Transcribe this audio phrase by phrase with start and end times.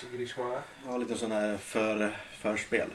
[0.00, 0.62] Chigrishma.
[0.86, 2.88] Ja, lite sån här för, förspel.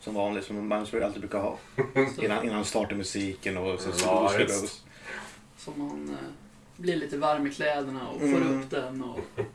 [0.00, 1.58] Som vanligt, som man alltid brukar ha.
[2.22, 4.30] Innan, innan startar musiken och sen så Ja.
[5.58, 6.16] Så man eh,
[6.76, 8.60] blir lite varm i kläderna och får Mm.
[8.62, 9.02] upp den.
[9.02, 9.18] Och...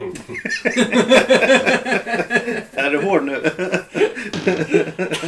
[2.77, 3.41] Är du hård nu?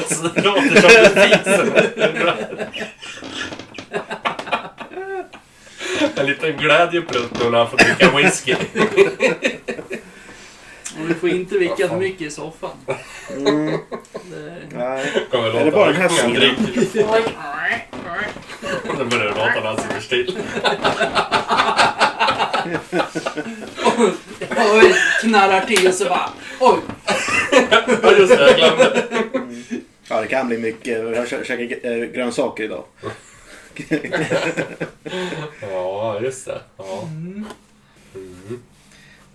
[0.07, 1.71] Så det låter som en fisen.
[6.15, 8.55] En liten glädjeplutt nu när han får dricka whisky.
[11.01, 12.69] Och du får inte vicka för mycket i soffan.
[13.37, 13.65] Mm.
[13.65, 14.57] Det...
[14.71, 15.05] Nej.
[15.31, 16.33] Kommer Är det bara den här sidan?
[16.33, 17.03] dricker.
[18.97, 20.37] Då börjar det låta när han sitter still.
[24.73, 26.79] Oj, knarrar till och så bara oj.
[28.01, 29.03] Ja just det, jag glömde.
[30.09, 30.97] Ja, det kan bli mycket.
[30.97, 32.83] Jag har kä- käkat äh, grönsaker idag.
[35.61, 36.61] Ja, just det.
[36.77, 37.01] Ja.
[37.03, 37.45] Mm,
[38.15, 38.59] Mm.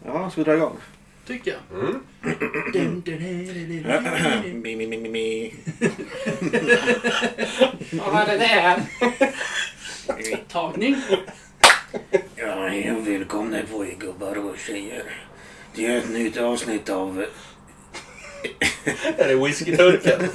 [0.07, 0.77] Ja, ska vi dra igång?
[1.27, 1.81] Tycker jag.
[1.81, 2.01] Mm.
[2.73, 3.23] Dun, dun.
[4.63, 5.55] Mi, mi, mi, mi, mi.
[7.93, 8.83] Vad var det där?
[10.49, 10.97] Tagning.
[12.37, 15.03] Ja, hej och välkomna på er gubbar och tjejer.
[15.75, 17.25] Det är ett nytt avsnitt av...
[19.19, 20.29] Är det whiskyturken?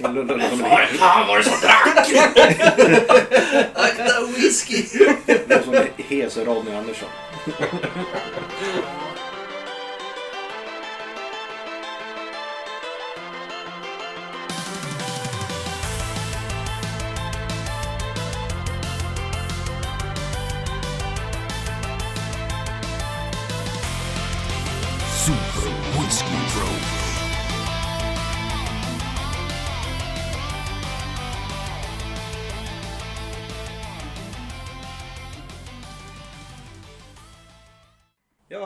[0.00, 0.14] Fan
[1.28, 2.10] var det som drack!
[3.74, 4.82] Akta whisky.
[5.26, 5.74] Det är som
[6.08, 7.08] hes Ronny Andersson.
[7.40, 7.88] ハハハ
[8.92, 9.06] ハ!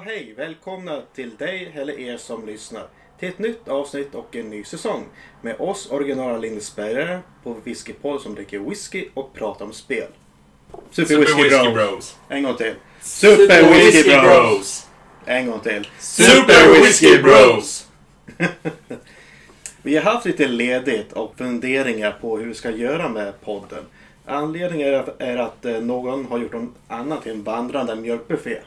[0.05, 0.35] Hej!
[0.37, 2.87] Välkomna till dig eller er som lyssnar
[3.19, 5.05] till ett nytt avsnitt och en ny säsong
[5.43, 10.09] med oss originala Lindesbergare på Whiskypodd som dricker whisky och pratar om spel.
[10.91, 11.75] Super, Super Whisky, Whisky Bros.
[11.75, 12.17] Bros.
[12.29, 12.75] En gång till.
[13.01, 14.87] Super, Whisky Bros.
[15.27, 15.89] En gång till.
[15.99, 17.87] Super Whisky Bros.
[19.83, 23.85] Vi har haft lite ledigt och funderingar på hur vi ska göra med podden.
[24.27, 28.59] Anledningen är att, eh, någon har gjort någon annan till en vandrande mjölkbuffé.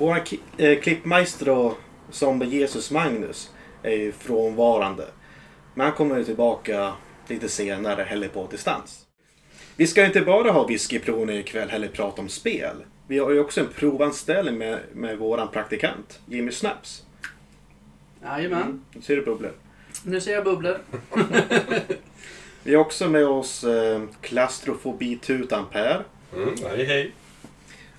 [0.00, 0.22] Vår
[0.56, 1.74] eh, klippmaestro
[2.10, 3.50] som Jesus Magnus
[3.82, 5.06] är ju frånvarande.
[5.74, 6.92] Men han kommer ju tillbaka
[7.28, 9.06] lite senare, heller på distans.
[9.76, 12.76] Vi ska inte bara ha whiskyprovning ikväll, heller prata om spel.
[13.06, 17.04] Vi har ju också en provanställning med, med våran praktikant, Jimmy Snaps.
[18.22, 18.84] Jajamän.
[18.92, 19.52] Nu ser du bubblor.
[20.04, 20.78] Nu ser jag bubblor.
[22.62, 26.04] Vi har också med oss eh, Klaustrofobi-tutan Per.
[26.34, 27.12] Mm, hej hej.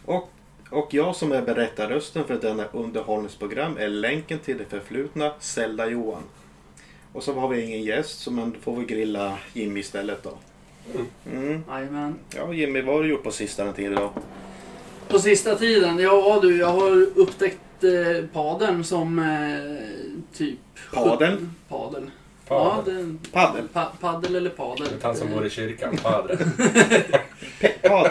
[0.06, 0.29] Och,
[0.71, 6.23] och jag som är berättarrösten för denna underhållningsprogram är länken till det förflutna, Zelda-Johan.
[7.13, 10.37] Och så har vi ingen gäst, så man får vi grilla Jimmy istället då.
[11.31, 11.63] Mm.
[11.69, 12.15] Jajamän.
[12.35, 14.11] Ja Jimmy, vad har du gjort på sistone tid då?
[15.07, 20.59] På sista tiden, ja du, jag har upptäckt eh, padeln som eh, typ...
[20.93, 21.55] Padeln?
[21.69, 22.09] Padel.
[22.47, 22.96] Padel.
[22.96, 23.68] Ja, det, Paddel?
[23.68, 24.88] pa, paddel eller padel.
[24.90, 25.97] Det är han som bor i kyrkan,
[27.81, 28.09] Ja.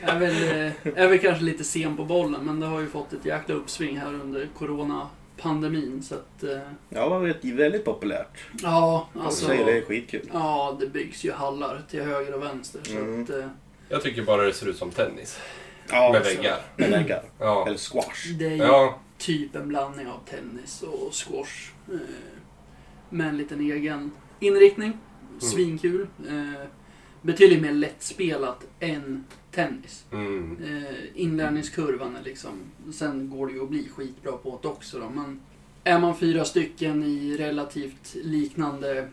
[0.00, 2.80] Jag är väl, eh, jag är väl kanske lite sen på bollen, men det har
[2.80, 6.02] ju fått ett jäkla uppsving här under coronapandemin.
[6.02, 6.50] Så att, eh,
[6.88, 8.38] ja, det var väldigt populärt.
[8.62, 9.46] ja, Alltså, alltså...
[9.46, 10.30] säger det är skitkul.
[10.32, 12.80] Ja, det byggs ju hallar till höger och vänster.
[12.84, 13.22] Så Mm.
[13.22, 13.46] att, eh,
[13.88, 15.38] Jag tycker bara det ser ut som tennis.
[15.90, 16.58] Ja, Med så- väggar.
[16.76, 17.22] Med väggar.
[17.38, 17.66] Ja.
[17.66, 18.32] Eller squash.
[18.38, 21.70] det är ju Ja, typ en blandning av tennis och squash.
[23.12, 24.98] Med en liten egen inriktning.
[25.38, 26.06] Svinkul.
[26.28, 26.66] Eh,
[27.22, 30.04] betydligt mer lättspelat än tennis.
[30.12, 30.56] mm.
[30.64, 32.50] Eh, inlärningskurvan är liksom...
[32.92, 35.40] Sen går det ju att bli skitbra på det också då, men...
[35.84, 39.08] Är man fyra stycken i relativt liknande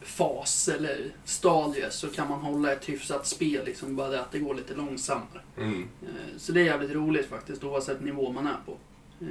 [0.00, 4.38] fas eller stadie så kan man hålla ett hyfsat spel, liksom bara det att det
[4.38, 5.40] går lite långsammare.
[5.56, 5.82] Mm.
[6.02, 8.76] Eh, Så det är jävligt roligt faktiskt oavsett nivå man är på.
[9.20, 9.26] Eh,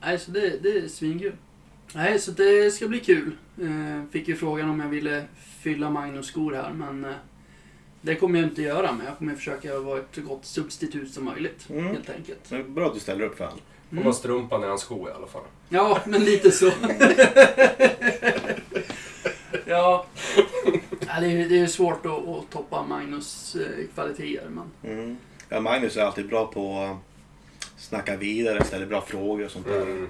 [0.00, 1.32] Nej, så det, det är svinkul.
[1.94, 3.32] Nej, så det ska bli kul.
[3.62, 5.24] Eh, Fick ju frågan om jag ville
[5.60, 7.10] fylla Magnus skor här, men eh,
[8.00, 11.24] det kommer jag inte göra, men jag kommer försöka vara ett så gott substitut som
[11.24, 11.86] möjligt, Mm.
[11.86, 12.40] helt enkelt.
[12.50, 13.60] Det är bra att du ställer upp för honom.
[13.92, 14.04] Mm.
[14.04, 15.42] man strumpan i hans sko i alla fall.
[15.68, 16.66] Ja, men lite så.
[19.66, 20.06] ja.
[21.06, 25.16] ja det, är, det är svårt att, att toppa Magnus eh, kvaliteter, men Mm.
[25.48, 26.96] Ja, Magnus är alltid bra på att
[27.80, 29.82] snacka vidare, ställa bra frågor och sånt där.
[29.82, 30.08] Mm.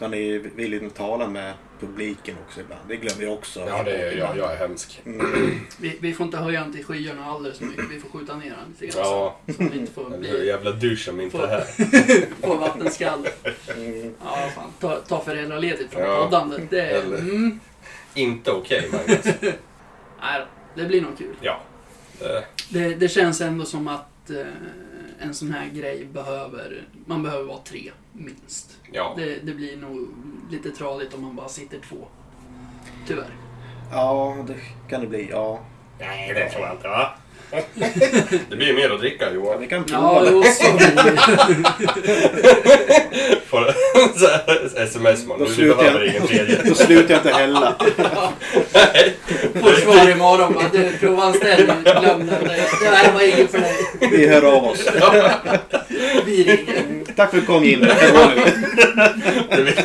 [0.00, 2.80] Han är villig att tala med publiken också ibland.
[2.88, 3.60] Det glömmer jag också.
[3.60, 5.00] Ja, det är, jag, jag är hemsk.
[5.06, 5.60] Mm.
[5.80, 7.84] Vi, vi får inte höja den till skyarna alldeles för mycket.
[7.90, 9.06] Vi får skjuta ner den lite grann.
[9.06, 11.64] Ja, Så vi inte får bli jävla douche om inte Får- här.
[12.40, 13.28] på vattenskalle.
[13.76, 14.14] Mm.
[14.24, 14.70] Ja, fan.
[14.80, 16.62] Ta, ta föräldraledigt från Ja, poddandet.
[16.70, 17.60] Det, är- eller- mm,
[18.14, 19.24] Inte okej, Magnus.
[20.20, 20.42] nej,
[20.74, 21.36] det blir nog kul.
[21.40, 21.60] Ja.
[22.18, 24.46] Det, Det, det känns ändå som att eh,
[25.20, 26.82] en sån här grej behöver...
[27.06, 28.76] Man behöver vara tre, minst.
[28.92, 29.14] ja.
[29.16, 30.08] Det, det blir nog
[30.50, 31.96] lite tradigt om man bara sitter två.
[33.06, 33.30] Tyvärr.
[33.92, 34.54] Ja, det
[34.90, 35.28] kan det bli.
[35.30, 35.60] Ja.
[36.00, 37.10] Nej, det tror jag inte va?
[38.50, 39.60] Det blir mer att dricka ja Johan.
[39.60, 40.44] vi kan prova Ja, det.
[43.46, 43.74] Får
[44.82, 45.38] sms man.
[45.38, 46.14] Då Du, du slutar behöver jag.
[46.14, 46.62] ingen tredje.
[46.64, 47.74] Då slutar jag inte hälla.
[49.54, 52.26] Får svar imorgon bara du, provanställning, glöm.
[52.26, 52.34] Det
[52.80, 53.74] det här var inget för dig.
[54.10, 54.86] Vi hör av oss.
[56.26, 56.95] Vi ringer.
[57.16, 57.80] Tack för att du kom in.
[57.80, 57.88] Det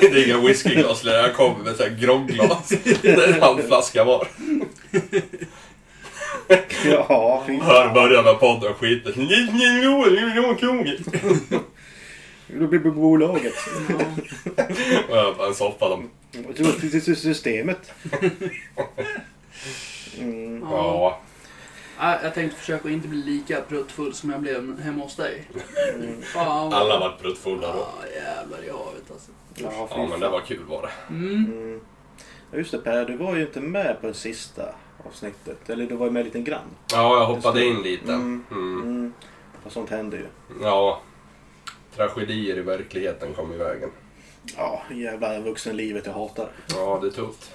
[0.04, 1.18] är inga whiskyglas längre.
[1.18, 2.74] Jag kommer med så här grogglas.
[3.02, 4.28] Det är en halv flaska var.
[6.86, 8.80] Ja, fy Hör början av podden och
[10.60, 10.98] kungen.
[12.48, 13.54] Då blir det bolaget.
[15.10, 16.10] Och jag bara en soppa dem.
[17.16, 17.92] Systemet.
[20.20, 20.62] Mm.
[20.62, 21.22] Ja.
[22.02, 25.48] Ja, Jag tänkte försöka att inte bli lika pruttfull som jag blev hemma hos dig.
[26.24, 27.80] Fan, vad- Alla vart pruttfulla då.
[27.80, 29.32] Ja, jävlar i havet alltså.
[29.56, 30.32] Ja, Ja men det fan.
[30.32, 31.14] var kul var det.
[31.14, 31.46] Mm.
[31.46, 31.82] Mm.
[32.52, 34.64] Ja, Just det Per, du var ju inte med på det sista
[35.08, 35.70] avsnittet.
[35.70, 36.68] Eller du var ju med lite grann.
[36.92, 38.14] Ja, jag hoppade in lite.
[38.14, 38.46] Mm.
[38.52, 38.82] Mm.
[38.82, 39.14] Mm.
[39.66, 40.26] Och sånt händer ju.
[40.62, 41.02] Ja.
[41.96, 43.90] Tragedier i verkligheten kom i vägen.
[44.58, 46.50] Ja, jävla vuxenlivet jag hatar.
[46.76, 47.52] Ja, det är tufft.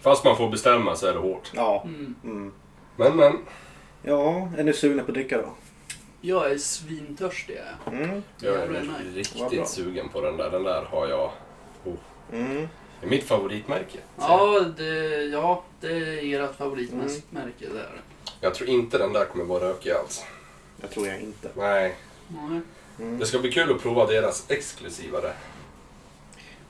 [0.00, 1.50] Fast man får bestämma så är det hårt.
[1.54, 1.82] Ja.
[2.24, 2.52] Mm.
[2.98, 3.16] Mm.
[3.16, 3.38] Men men.
[4.02, 5.54] Ja, är ni sugna på att dricka då?
[6.20, 7.58] Jag är svintörstig.
[7.86, 8.22] Mm.
[8.38, 8.58] Jag är.
[8.58, 8.94] Vad bra.
[9.14, 10.50] riktigt sugen på den där.
[10.50, 11.30] Den där har jag.
[12.32, 12.68] Mm.
[13.00, 13.98] Det är mitt favoritmärke.
[14.18, 17.88] Ja, det, ja, det är ert favoritmärke det är det.
[18.40, 20.24] Jag tror inte den där kommer vara rökig alls.
[20.80, 21.48] Jag tror jag inte.
[21.54, 21.94] Nej.
[22.28, 22.60] Nej.
[22.98, 23.18] Mm.
[23.18, 25.32] Det ska bli kul att prova deras exklusivare.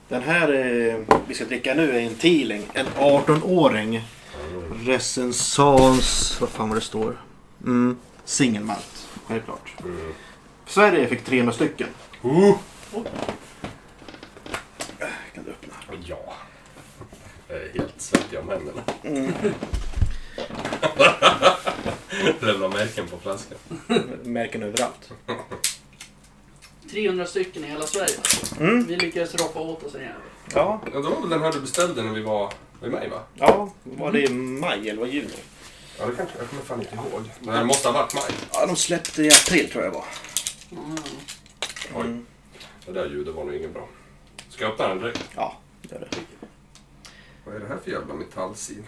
[0.08, 2.62] Den här eh, vi ska dricka nu är en Teeling.
[2.72, 4.02] En 18-åring.
[4.84, 6.40] Recensans...
[6.40, 7.20] Vad fan var det står?
[7.64, 7.96] Mm.
[8.24, 9.08] Singelmalt.
[9.26, 9.74] Självklart.
[9.84, 10.12] Mm.
[10.66, 11.88] Sverige fick 300 stycken.
[12.24, 12.54] Uh.
[15.34, 15.74] Kan du öppna?
[16.06, 16.34] Ja.
[17.48, 18.82] Jag är helt svettig om händerna.
[19.02, 19.32] Mm.
[22.40, 23.58] Lämna märken på flaskan.
[24.22, 25.10] Märken överallt.
[26.90, 28.14] 300 stycken i hela Sverige.
[28.60, 28.86] Mm.
[28.86, 30.16] Vi lyckades roffa åt oss en jävel.
[30.54, 30.80] Ja.
[30.92, 32.52] Ja, det var väl den här du beställde när vi var
[32.82, 33.22] vid mig va?
[33.34, 35.28] Ja, var det i maj eller var det juni?
[35.98, 36.38] Ja, det kanske.
[36.38, 37.30] Jag kommer fan inte ihåg.
[37.40, 38.30] Men det måste ha varit maj.
[38.52, 40.04] Ja, de släppte i april tror jag det var.
[40.70, 40.78] Ja,
[41.94, 42.00] Oj.
[42.06, 42.26] Mm.
[42.86, 43.88] Det där ljudet var nog inget bra.
[44.48, 45.30] Ska jag öppna den direkt?
[45.36, 46.08] Ja, det är det.
[47.44, 48.82] Vad är det här för jävla metallsil?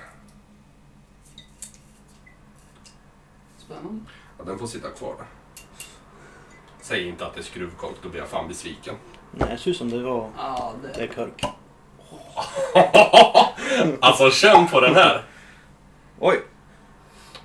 [3.59, 4.05] Spännande.
[4.39, 5.27] Ja, den får sitta kvar där.
[6.81, 8.95] Säg inte att det är skruvkork, då blir jag fan besviken.
[9.31, 10.31] Nej, det ser ut som det var...
[10.37, 11.03] Ja, Det det...
[11.03, 11.45] är kork.
[14.01, 15.23] alltså känn på den här!
[16.19, 16.41] Oj!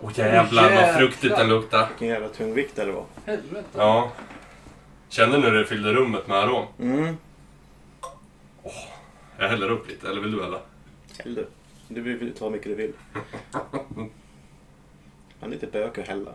[0.01, 1.87] Åh jävlar vad fruktigt den luktar.
[1.87, 3.05] Vilken jävla tung vikt det var.
[3.25, 3.67] Helvete.
[3.77, 4.11] Ja.
[5.09, 6.65] Kände när det fyllde rummet med arom?
[6.79, 7.17] Mm.
[9.37, 10.59] Jag häller upp lite, eller vill du hälla?
[11.17, 11.47] Häll du.
[11.87, 12.93] Du vill ta hur mycket du vill.
[15.39, 16.31] Han är lite bökig att hälla.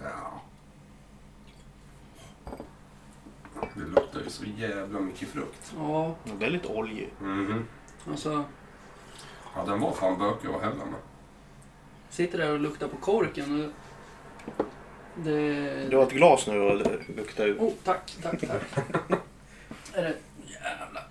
[0.00, 0.42] Ja.
[4.30, 5.72] Ju så jävla mycket frukt.
[5.76, 7.08] Ja, Han är väldigt oljig.
[7.20, 7.68] Mhm.
[8.10, 8.44] alltså.
[9.54, 11.00] Ja, den var fan bökig att hälla med.
[12.10, 13.70] Sitter där och luktar på korken och...
[15.14, 15.88] Det...
[15.90, 17.58] Du har ett glas nu och luktar ut.
[17.58, 18.62] Oh, tack, tack, tack.
[19.94, 20.14] är det...
[20.46, 21.08] Jävlar.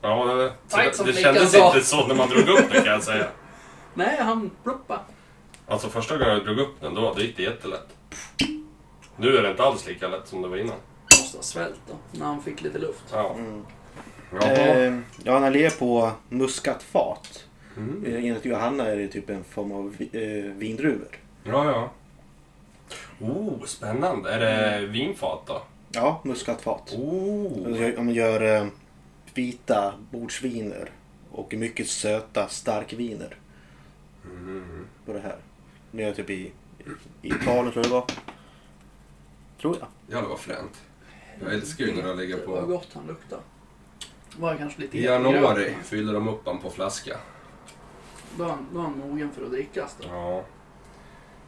[0.00, 1.74] Ja, det, Tajt det, som det flickan kändes sa.
[1.74, 3.26] inte så när man drog upp den kan jag säga.
[3.94, 5.00] Nej, han ploppa.
[5.66, 7.96] Alltså första gången jag drog upp den, då, då gick det jättelätt.
[9.16, 10.76] Nu är det inte alls lika lätt som det var innan.
[11.26, 13.04] Måste ha svält då, när han fick lite luft.
[13.12, 13.34] Ja.
[13.34, 13.62] Mm.
[14.42, 17.44] Eh, ja, han legat på muskatfat.
[17.76, 18.04] Mm.
[18.06, 21.08] Eh, Enligt Johanna är det typ en form av eh, vindruvor.
[21.44, 21.90] Ja, ja.
[23.26, 24.30] Oh, spännande.
[24.34, 24.40] Är
[24.80, 25.62] det vinfat då?
[25.92, 26.92] Ja, muskatfat.
[26.98, 27.96] Oh.
[27.98, 28.66] Om man gör- eh,
[29.34, 30.90] vita bordsviner
[31.30, 33.36] och mycket söta starkviner
[34.24, 34.86] Mm.
[35.06, 35.36] på det här.
[35.90, 36.52] Nu är jag typ i,
[37.22, 38.06] i Italien tror jag det var.
[39.60, 39.88] Tror jag.
[40.08, 40.80] Ja, det var fränt.
[41.40, 42.66] Jag älskar ju när det ligger Det var på...
[42.66, 43.42] gott han luktade.
[44.36, 47.16] Var det kanske lite I januari fyller de upp den på flaska.
[48.38, 50.08] Då är han, då är han mogen för att drickas då.
[50.08, 50.44] Ja.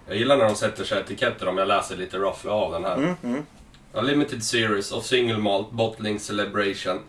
[0.06, 2.96] Jag gillar när de sätter sig etiketter om jag läser lite roughly av den här.
[2.96, 3.42] Mm, mm.
[3.92, 7.00] A limited series of single malt bottling celebration.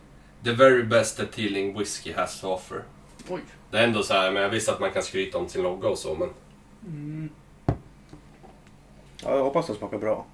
[0.43, 2.83] The very best that Teeling Whiskey has to offer.
[3.29, 3.41] Oj.
[3.71, 5.89] Det är ändå så här, men jag visste att man kan skryta om sin logga
[5.89, 6.29] och så, men...
[6.85, 7.29] Mm.
[9.23, 10.25] Ja, jag hoppas den smakar bra.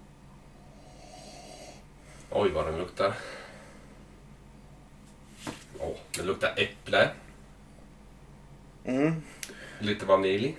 [2.37, 3.13] Oj, vad den luktar.
[5.79, 7.09] Åh, det luktar äpple.
[8.83, 9.21] Mm.
[9.79, 10.57] Lite vanilj.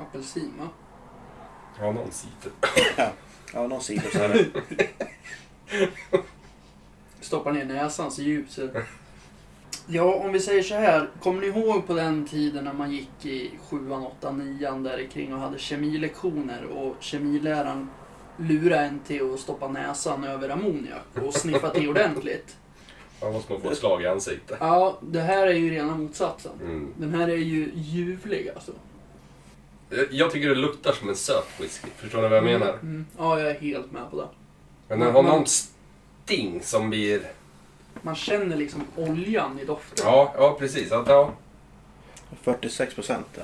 [0.00, 0.68] Apelsin va?
[1.78, 2.52] Ja, någon cider.
[2.96, 3.12] Ja,
[3.52, 4.88] ja någon cider så är det.
[7.20, 8.68] Stoppar ner näsan så djupt så...
[9.86, 11.10] Ja, om vi säger så här.
[11.22, 15.34] Kommer ni ihåg på den tiden när man gick i sjuan, åttan, nian där kring
[15.34, 17.90] och hade kemilektioner och kemiläraren
[18.40, 22.56] lurade en till att stoppa näsan över ammoniak och sniffa till ordentligt.
[23.20, 24.56] Då måste man få ett slag i ansiktet.
[24.60, 26.52] Ja, det här är ju rena motsatsen.
[26.62, 26.88] Mm.
[26.96, 28.72] Den här är ju ljuvlig alltså.
[30.10, 31.88] Jag- tycker det luktar som en söt whisky.
[31.96, 32.72] Förstår ni vad jag menar?
[32.82, 33.06] Mm.
[33.18, 34.28] Ja, jag är helt med på det.
[34.88, 37.22] Men den har någon sting som blir...
[38.02, 40.06] Man känner liksom oljan i doften.
[40.06, 40.92] Ja, ja precis.
[40.92, 41.32] Att, ja.
[42.42, 43.26] 46 procent.
[43.34, 43.42] Ja.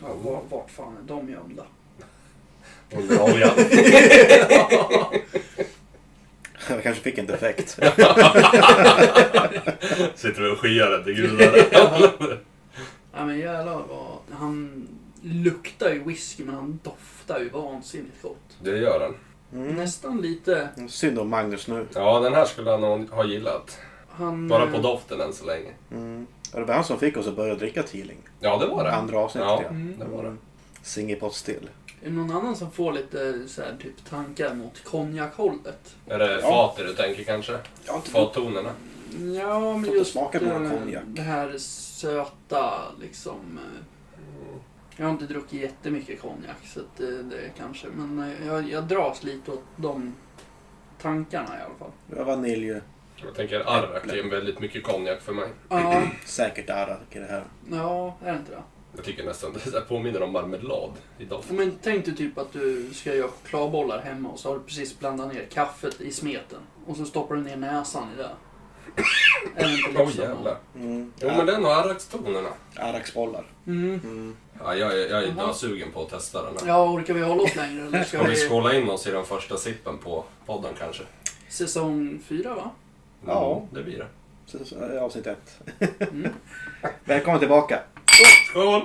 [0.00, 1.62] Ja, var- vart fan är de gömda?
[2.94, 3.50] Under oljan.
[6.68, 7.68] Jag kanske fick en defekt.
[10.14, 11.68] Sitter och skyar till gudar.
[13.12, 14.18] Ja men jävlar vad...
[14.38, 14.88] Han
[15.22, 18.56] luktar ju whisky men han doftar ju vansinnigt gott.
[18.62, 19.14] Det gör den.
[19.62, 19.76] Mm.
[19.76, 20.68] Nästan lite...
[20.88, 21.86] Synd om Magnus nu.
[21.94, 23.78] Ja, den här skulle han nog ha gillat.
[24.08, 24.48] Han...
[24.48, 25.70] Bara på eh, doften än så länge.
[25.90, 26.26] Mm.
[26.52, 28.18] Det var han som fick oss att börja dricka Teeling.
[28.40, 28.92] Ja, det var det.
[28.92, 29.68] Andra avsnittet Ja, ja.
[29.68, 29.98] Mm.
[29.98, 30.36] det var det.
[30.82, 31.70] Singipott still.
[32.02, 35.96] Är det någon annan som får lite så här, typ tankar mot konjakhållet?
[36.06, 36.48] Är det Ja.
[36.48, 37.52] fatet du tänker kanske?
[37.86, 38.70] Har inte Fattonerna?
[39.38, 41.02] Ja, men Fått just smaka på någon eh, konjak.
[41.06, 43.58] det här söta liksom...
[43.58, 44.56] eh,
[44.96, 47.86] Jag har inte druckit jättemycket konjak så att det, det kanske...
[47.94, 50.14] Men eh, jag, jag dras lite åt de
[51.02, 51.90] tankarna i alla fall.
[52.06, 52.80] Det var vanilj.
[53.24, 55.48] Jag tänker Arrak är en väldigt mycket konjak för mig.
[55.68, 57.44] Ja, Säkert arak i det här.
[57.70, 58.62] ja är det inte det?
[58.96, 61.50] Jag tycker nästan det påminner om marmelad i doft.
[61.50, 64.98] Men tänk dig typ att du ska göra chokladbollar hemma och så har du precis
[64.98, 66.58] blandat ner kaffet i smeten.
[66.86, 68.30] Och så stoppar du ner näsan i det.
[69.58, 70.22] Åh liksom...
[70.24, 70.56] jävlar.
[70.76, 71.12] Mm.
[71.20, 72.48] Jo men den har Arrakstonerna.
[72.76, 73.44] Araksbollar.
[73.66, 74.00] Mm.
[74.04, 74.36] Mm.
[74.64, 75.46] Ja, jag, är- jag är Jaha.
[75.46, 76.66] dösugen på att testa den här.
[76.68, 78.48] Ja, orkar vi hålla oss längre eller ska Ska vi vi...
[78.48, 81.02] skåla in oss i den första sippen på podden kanske?
[81.48, 82.70] Säsong fyra va?
[83.26, 83.56] Ja.
[83.56, 84.06] Mm, det blir det.
[84.46, 84.58] Så,
[85.00, 85.58] avsnitt ett.
[86.00, 86.28] Mm.
[87.04, 87.80] Välkommen tillbaka.
[88.24, 88.82] Skål!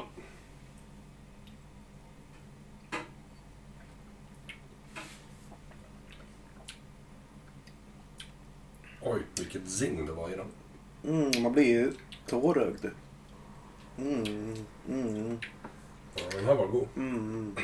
[9.01, 10.48] Oj, vilket zing det var i den.
[11.15, 11.91] Mm, man blir ju
[12.27, 12.86] tårögd.
[13.98, 14.56] Mm,
[14.89, 15.39] mm,
[16.15, 16.88] Ja, den här var god.
[16.96, 17.56] mm,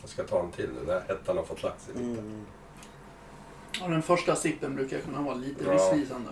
[0.00, 2.20] Jag ska ta en till nu när hettan har fått lagt sig lite.
[2.20, 2.44] mm.
[3.80, 5.72] Ja, den första sippen brukar kunna vara lite Ja.
[5.72, 6.30] missvisande.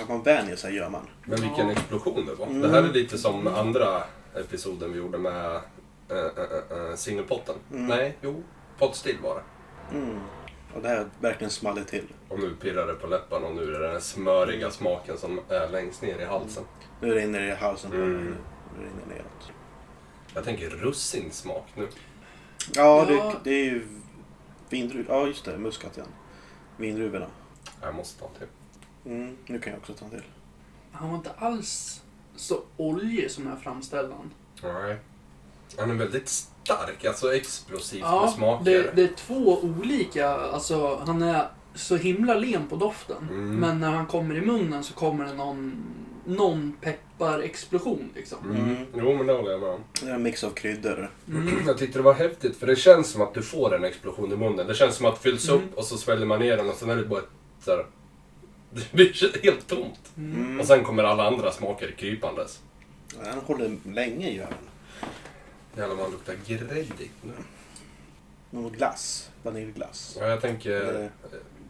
[0.00, 1.06] Att man vänjer sig gör man.
[1.24, 2.46] Men vilken explosion det var.
[2.46, 2.60] Mm.
[2.60, 4.02] Det här är lite som andra
[4.34, 5.60] episoden vi gjorde med
[6.10, 7.54] äh, äh, äh, singelpotten.
[7.72, 7.86] Mm.
[7.86, 8.42] Nej, jo,
[8.78, 9.96] pottstill var det.
[9.96, 10.18] Mm.
[10.74, 12.04] Och det här verkligen smaller till.
[12.28, 15.68] Och nu pirrar det på läpparna och nu är det den smöriga smaken som är
[15.68, 16.64] längst ner i halsen.
[17.00, 17.92] Nu rinner det i halsen.
[17.92, 18.12] Mm.
[18.12, 18.18] Nu
[18.84, 19.52] rinner det neråt.
[20.34, 21.88] Jag tänker russinsmak nu.
[22.74, 23.32] Ja, Ja.
[23.44, 23.88] Det, det är ju
[24.68, 25.06] vindruv.
[25.08, 25.58] Ja, just det.
[25.58, 26.08] Muskat igen.
[26.76, 27.26] Vindruvorna.
[27.82, 28.46] Jag måste ta en till.
[29.08, 30.22] Mm, nu kan jag också ta en till.
[30.92, 32.02] Han var inte alls
[32.36, 34.30] så oljig som den här framställan.
[34.62, 34.96] Nej.
[35.78, 38.64] Han är väldigt stark, alltså explosivt med Ja, smaker.
[38.64, 40.28] det, det är två olika.
[40.30, 43.28] Alltså, han är så himla len på doften.
[43.30, 43.56] Mm.
[43.56, 45.84] Men när han kommer i munnen så kommer det någon,
[46.24, 48.38] någon pepparexplosion liksom.
[48.50, 48.60] Mm.
[48.70, 48.86] Mm.
[48.96, 49.80] Jo, men det håller jag med om.
[50.02, 51.10] Det är en mix av kryddor.
[51.28, 51.48] Mm.
[51.66, 54.36] Jag tyckte det var häftigt, för det känns som att du får en explosion i
[54.36, 54.66] munnen.
[54.66, 55.60] Det känns som att det fylls Mm.
[55.64, 57.28] upp och så sväljer man ner den och sen är det bara ett
[57.64, 57.86] så här,
[58.70, 60.12] Det blir helt tomt.
[60.16, 60.60] Mm.
[60.60, 62.62] Och sen kommer alla andra smaker krypandes.
[63.22, 64.54] Den håller länge den.
[65.76, 67.32] Jävlar vad han luktar gräddigt nu.
[68.50, 69.30] Någon glass.
[69.42, 70.16] Vaniljglass.
[70.20, 71.10] Ja, jag tänker Eller- eh,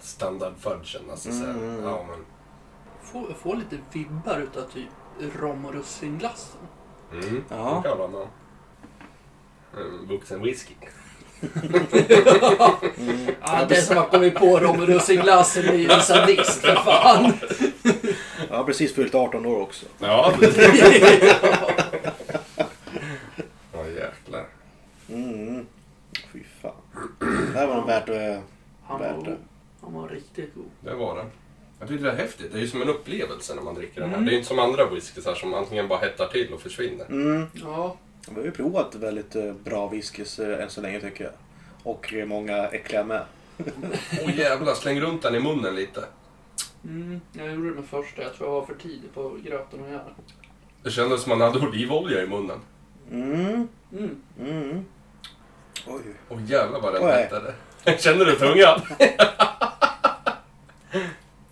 [0.00, 1.11] standard fudgen.
[1.11, 1.50] Alltså, så här.
[1.50, 2.25] Mm, mm, Ja, men,
[3.02, 4.88] Får, får lite vibbar utav typ
[5.37, 6.61] rom och russinglassen.
[7.12, 7.81] mm, Ja.
[7.85, 8.26] det kan om.
[9.76, 10.75] Mm, Vuxen whisky.
[11.42, 13.35] Mm.
[13.42, 17.33] Ja, den som har kommit på och russinglassen är ju en sadist för fan.
[18.50, 19.87] Jag har precis fyllt 18 år också.
[19.99, 20.33] Ja,
[23.73, 24.47] ja jäklar.
[25.09, 25.66] Mm.
[26.33, 26.73] Fy fan.
[27.52, 28.42] Det här var nog värt att...
[28.87, 29.37] Han Värt var, det.
[29.83, 30.64] han var riktigt god.
[30.80, 31.25] Det var det.
[31.78, 32.52] Jag tyckte det var häftigt.
[32.52, 34.16] Det är ju som en upplevelse när man dricker den här.
[34.16, 34.28] Mm.
[34.28, 37.07] Det är inte som andra whiskys som antingen bara hettar till och försvinner.
[37.07, 37.47] Mm.
[37.52, 37.97] Ja,
[38.35, 41.32] Vi har ju provat väldigt eh, bra whiskys eh, än så länge tycker jag.
[41.82, 43.23] Och många äckliga med.
[44.25, 46.04] Åh jävlar, släng runt den i munnen lite.
[46.85, 48.23] Mm, jag gjorde det med första.
[48.23, 50.04] Jag tror jag var för tidig på gröten att göra.
[50.82, 52.58] Det kändes som man hade olivolja i munnen.
[53.11, 53.68] Mm.
[53.92, 54.23] Mm.
[54.40, 54.85] Mm.
[55.87, 56.02] Oj.
[56.28, 57.54] Åh jävlar vad den hettade.
[57.99, 58.80] Känner du tungan?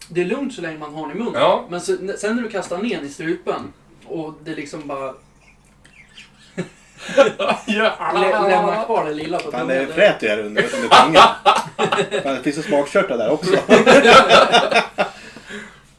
[0.09, 1.35] Det är lugnt så länge man har den i munnen.
[1.35, 1.67] Ja.
[1.71, 3.73] Men så, sen när du kastar ner den i strupen
[4.05, 5.15] och det liksom bara
[7.67, 9.69] lä, lämnar kvar det lilla på tungan.
[9.69, 11.29] det är frät ju här under, under tungan.
[12.23, 13.57] Fan, det finns en smakkörtel där också.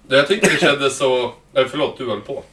[0.09, 1.23] Jag tyckte det kändes så...
[1.53, 2.43] Eh, förlåt, du höll på.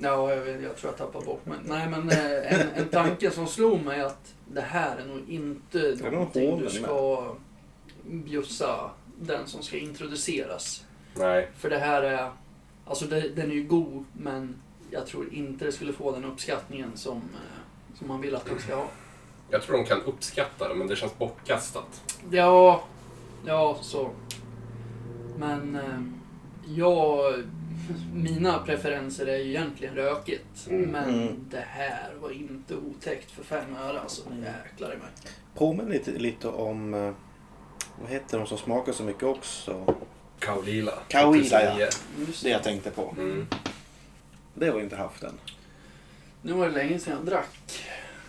[0.00, 1.58] Ja, jag, vet, jag tror jag tappar bort mig.
[1.64, 5.78] Nej, men eh, en, en tanke som slog mig att det här är nog inte
[5.78, 7.34] är någonting du ska
[8.04, 10.84] bjussa den som ska introduceras.
[11.14, 11.48] Nej.
[11.58, 12.30] För det här är...
[12.86, 14.56] Alltså det, den är ju god, men
[14.96, 18.58] jag tror inte det skulle få den uppskattningen som, eh, som man vill att den
[18.58, 18.86] ska ha.
[19.50, 22.02] Jag tror de kan uppskatta det, men det känns bortkastat.
[22.30, 22.84] Ja,
[23.46, 24.10] ja så.
[25.38, 26.00] Men eh,
[26.76, 27.34] jag...
[28.14, 30.66] Mina preferenser är ju egentligen rökigt.
[30.70, 30.90] Mm.
[30.90, 31.36] Men Mm.
[31.50, 34.22] det här var inte otäckt för fem öre alltså.
[34.30, 35.08] Jäklar i mig.
[35.54, 36.94] Påminner lite, lite om...
[36.94, 37.12] eh,
[38.02, 39.94] Vad heter de som smakar så mycket också?
[40.38, 40.92] Kaolila.
[41.08, 41.70] Kaolila, ja.
[41.70, 41.86] 89.
[42.26, 42.52] Just Det det.
[42.52, 43.14] jag tänkte på.
[43.18, 43.46] Mm.
[44.58, 45.38] Det har vi inte haft än.
[46.42, 47.84] Nu var det länge sedan jag drack.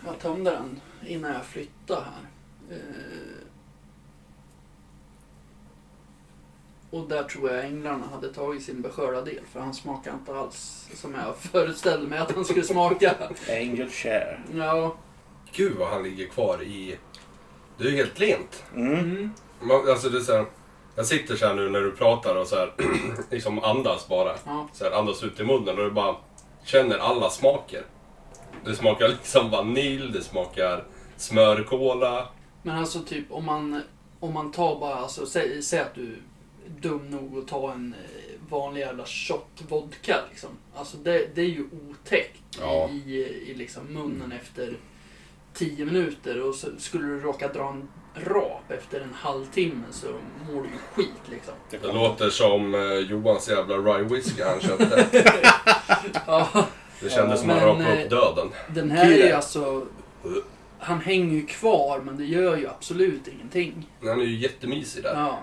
[0.06, 2.28] Jag tömde den innan jag flyttade här.
[2.76, 2.78] Eh,
[6.90, 9.40] Och där tror jag änglarna hade tagit sin beskörda del.
[9.52, 13.14] För han smakar inte alls som jag föreställde mig att han skulle smaka.
[13.48, 14.40] Angel Share.
[14.54, 14.96] Ja.
[15.52, 16.98] Gud vad han ligger kvar i...
[17.78, 18.64] Det är ju helt lent.
[18.74, 18.92] Mm.
[18.98, 19.30] Mm.
[19.60, 20.46] Man, alltså det är så här,
[20.98, 22.72] jag sitter så här nu när du pratar och så här,
[23.30, 24.36] liksom andas bara.
[24.46, 24.68] Ja.
[24.72, 26.16] Så här, andas ut i munnen och du bara
[26.64, 27.82] känner alla smaker.
[28.64, 30.84] Det smakar liksom vanilj, det smakar
[31.16, 32.28] smörkola.
[32.62, 33.82] Men alltså typ om man,
[34.20, 37.94] om man tar bara, alltså säg, säg att du är dum nog att ta en
[37.94, 40.50] eh, vanlig jävla shot vodka liksom.
[40.74, 42.88] Alltså det, det är ju otäckt Ja.
[42.88, 43.14] i,
[43.46, 44.76] i liksom munnen efter
[45.54, 47.88] tio minuter och så skulle du råka dra en
[48.26, 50.06] rap efter en halvtimme så
[50.48, 51.54] mår du ju skit liksom.
[51.70, 55.06] Det låter som eh, Johans jävla rye whisky han köpte.
[56.26, 56.66] Ja,
[57.00, 58.48] Det kändes som att han rapade eh, upp döden.
[58.68, 59.86] den här är ju alltså,
[60.78, 63.86] han hänger ju kvar men det gör ju absolut ingenting.
[64.02, 65.12] Han är ju jättemysig där.
[65.14, 65.38] Ja,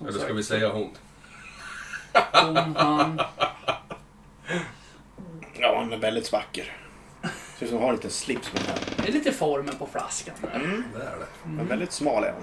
[0.00, 0.34] Eller ska sagt.
[0.34, 0.90] vi säga hon?
[2.32, 3.20] Hon, han,
[5.60, 6.76] Ja, han är väldigt vacker.
[7.62, 9.02] Ser ut som ha en liten slips med den här.
[9.02, 10.54] det är lite formen på flaskan där.
[10.60, 10.84] Mm.
[10.94, 11.48] Det är det.
[11.48, 12.42] Men väldigt smal är hon.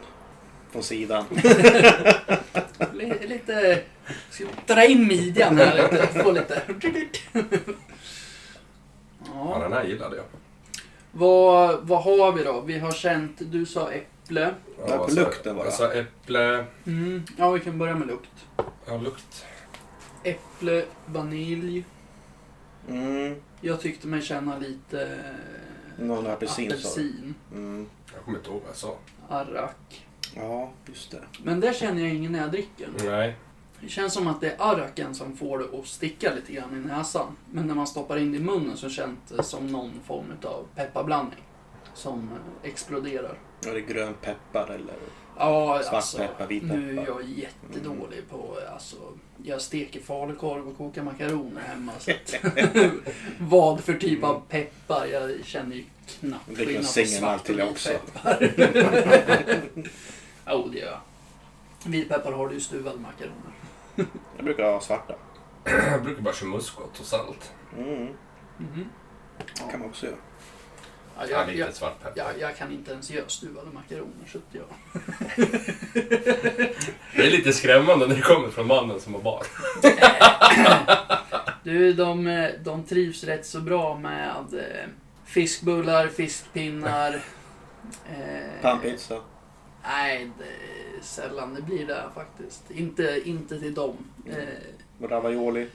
[0.72, 1.26] Från sidan.
[2.94, 3.82] Li- Lite...
[4.30, 6.08] Ska dra in midjan här lite.
[6.24, 6.62] Få lite...
[9.26, 9.60] Ja, Ja.
[9.60, 10.26] den här gillade jag.
[11.12, 12.62] Vad, vad har vi då?
[12.62, 13.32] Vi har känt...
[13.40, 14.54] Du sa äpple.
[14.88, 15.14] Ja, på jag?
[15.14, 15.66] lukten bara.
[15.66, 16.66] Jag sa äpple.
[16.88, 17.24] Mm.
[17.38, 18.32] Ja, vi kan börja med lukt.
[18.88, 19.46] Ja, lukt.
[20.24, 21.84] Äpple, vanilj.
[22.90, 23.36] Mm.
[23.62, 25.20] Jag tyckte mig känna lite...
[25.98, 27.36] Någon apelsin, apelsin.
[27.52, 27.88] Mm.
[28.14, 28.98] Jag kommer inte ihåg vad jag sa.
[29.30, 30.08] Arrak.
[30.36, 31.22] Ja, just det.
[31.44, 32.90] Men det känner jag ingen när jag dricker.
[33.06, 33.36] Nej.
[33.82, 36.88] Det känns som att det är arraken som får det att sticka lite grann i
[36.88, 37.36] näsan.
[37.52, 40.66] Men när man stoppar in det i munnen så känns det som någon form av
[40.76, 41.44] pepparblandning.
[41.94, 43.38] Som eh, exploderar.
[43.68, 44.96] Är det grön peppar eller?
[45.38, 47.14] Ja, Svart alltså, peppar, vit nu är peppar.
[47.14, 48.96] jag jättedålig på, alltså,
[49.44, 51.92] jag steker falukorv och kokar makaroner hemma.
[52.00, 52.36] Så att,
[53.40, 55.06] vad för typ av peppar?
[55.06, 57.90] Jag känner ju knappt Du dricker en skillnad på singelmalt svart till och det också.
[60.48, 61.00] Jo, det gör jag.
[61.92, 63.54] Vitpeppar har du ju stuvade makaroner.
[64.36, 65.16] Jag brukar ha svarta.
[65.92, 67.52] Jag brukar bara köra muskot och salt.
[67.78, 68.08] Mm.
[68.58, 68.86] Mhm.
[69.38, 70.16] Det kan man också göra.
[71.22, 72.14] Ja, Ja, jag, jag, svartpeppar.
[72.16, 74.28] jag, jag kan inte ens göra stuvade makaroner.
[74.32, 74.66] Så att jag...
[77.16, 79.44] Det är lite skrämmande när det kommer från mannen som har barn.
[81.64, 84.90] Du, de, eh, de trivs rätt så bra med eh,
[85.26, 87.22] fiskbullar, fiskpinnar.
[88.10, 89.20] Eh, Pannpizza.
[89.84, 92.72] Nej, det är sällan det blir det faktiskt.
[92.72, 93.98] Inte, inte till dem.
[94.26, 95.68] Eh, Ravioli.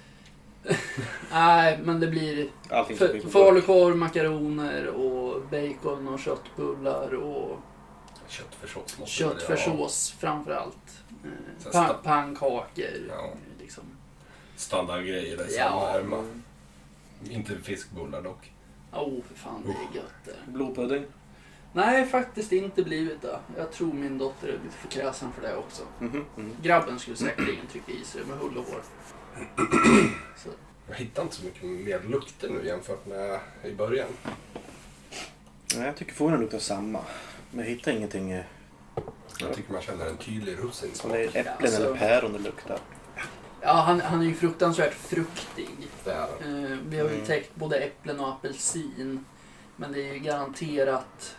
[1.30, 2.96] nej, men det blir Allting
[3.30, 7.58] falukorv, makaroner och bacon och köttbullar och
[8.28, 11.02] Köttfärssås måste köttfärssås framförallt.
[11.64, 12.84] Eh, pa- pannkakor.
[13.08, 13.30] Ja.
[13.60, 13.84] Liksom.
[14.56, 15.90] Standardgrejer där Ja.
[15.92, 16.24] hemma.
[17.30, 18.52] Inte fiskbullar dock.
[18.92, 20.50] Oh, för fan, det är gött det.
[20.52, 21.04] Blodpudding.
[21.72, 23.38] Nej, faktiskt inte blivit det.
[23.56, 25.82] Jag tror min dotter är lite för kräsen för det också.
[25.98, 26.50] Mhm, mhm.
[26.62, 28.80] Grabben skulle säkerligen trycka i sig det med hull och hår.
[30.36, 30.48] Så,
[30.88, 34.08] Jag hittar inte så mycket mer lukter nu jämfört med i början.
[35.76, 37.00] Nej, jag tycker fåren luktar samma.
[37.50, 38.30] Men jag hittar ingenting.
[38.32, 38.44] eh,
[39.40, 41.12] Jag tycker man känner en tydlig Om russinsmak.
[41.12, 42.78] det är äpplen Alltså- eller päron det luktar.
[43.60, 45.68] Ja, han, han är ju fruktansvärt fruktig.
[46.04, 46.64] Det är den.
[46.72, 47.26] Eh, vi har ju Mm.
[47.26, 49.24] täckt både äpplen och apelsin.
[49.76, 51.36] Men det är ju garanterat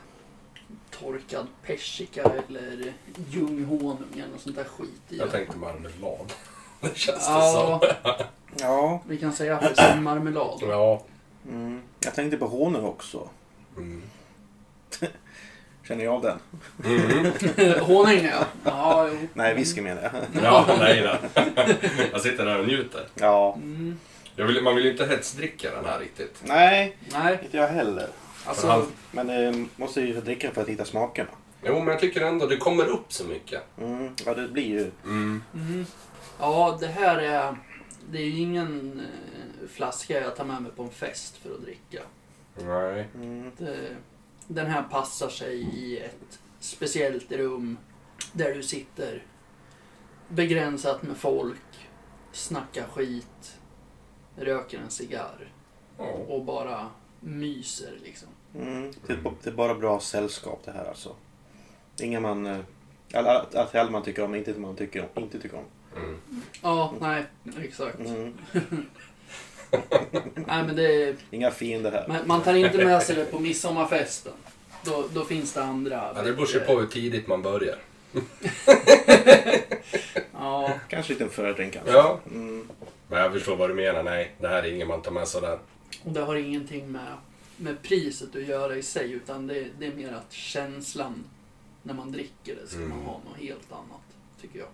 [0.91, 2.93] torkad persika eller
[3.29, 5.31] ljunghonung eller något sånt där skit i Jag det.
[5.31, 6.33] tänkte marmelad.
[6.81, 8.19] Det känns det Ja, som.
[8.59, 9.01] Ja.
[9.07, 10.59] vi kan säga apelsinmarmelad.
[10.61, 11.03] Ja.
[11.49, 11.81] Mm.
[11.99, 13.29] Jag tänkte på honung också.
[13.77, 14.01] Mm.
[15.87, 16.39] Känner jag av den?
[16.85, 17.31] Mm.
[17.81, 18.45] Honung ja.
[18.63, 19.17] ja jo.
[19.33, 20.43] Nej, whisky menar jag.
[20.43, 21.41] Ja, nej då.
[22.11, 23.07] Jag sitter där och njuter.
[23.15, 23.53] Ja.
[23.55, 23.99] Mm,
[24.35, 26.41] Jag vill, man vill ju inte hetsdricka den här riktigt.
[26.43, 28.07] Nej, nej, inte jag heller.
[28.45, 28.85] alltså.
[29.11, 31.29] Men eh, måste ju dricka för att hitta smakerna.
[31.63, 33.61] Jo, men jag tycker ändå det kommer upp så mycket.
[33.81, 34.15] Mm.
[34.25, 34.91] Ja, det blir ju...
[35.03, 35.43] Mm.
[35.53, 35.85] Mm.
[36.39, 37.57] Ja, det här är...
[38.11, 41.61] Det är ju ingen eh, flaska jag tar med mig på en fest för att
[41.61, 42.01] dricka.
[42.57, 43.07] Nej.
[43.15, 43.51] Mm.
[43.57, 43.95] Det,
[44.47, 47.77] den här passar sig i ett speciellt rum
[48.33, 49.23] där du sitter
[50.27, 51.87] begränsat med folk,
[52.31, 53.57] snackar skit,
[54.37, 55.51] röker en cigarr
[55.97, 56.03] Ja.
[56.05, 58.27] och bara myser liksom.
[58.55, 58.93] Mm.
[59.07, 61.15] Det, är, det är bara bra sällskap det här alltså.
[61.99, 62.45] Inga man...
[62.45, 62.59] eh,
[63.13, 65.63] all- all- Allt all man tycker om, inte man tycker om, inte tycker om.
[65.95, 66.19] Mm.
[66.61, 67.23] Ja, nej,
[67.63, 67.99] exakt.
[67.99, 68.33] Mm.
[70.35, 72.07] Nej, men det är, Inga fiender här.
[72.07, 74.33] man, man tar inte med sig det på midsommarfesten.
[74.83, 76.11] Då, då finns det andra.
[76.15, 77.77] Ja, det beror ju på hur tidigt man börjar.
[80.33, 81.91] Ja, Kanske lite fördrink kanske.
[81.91, 82.19] Ja.
[82.31, 82.67] Mm.
[83.07, 84.03] Men jag förstår vad du menar.
[84.03, 85.59] Nej, det här är inget man tar med sådär.
[86.03, 87.13] och det har ingenting med,
[87.57, 91.23] med priset att göra i sig, utan det, det är mer att känslan
[91.83, 93.05] när man dricker det ska man Mm.
[93.05, 94.01] ha något helt annat,
[94.41, 94.67] tycker jag.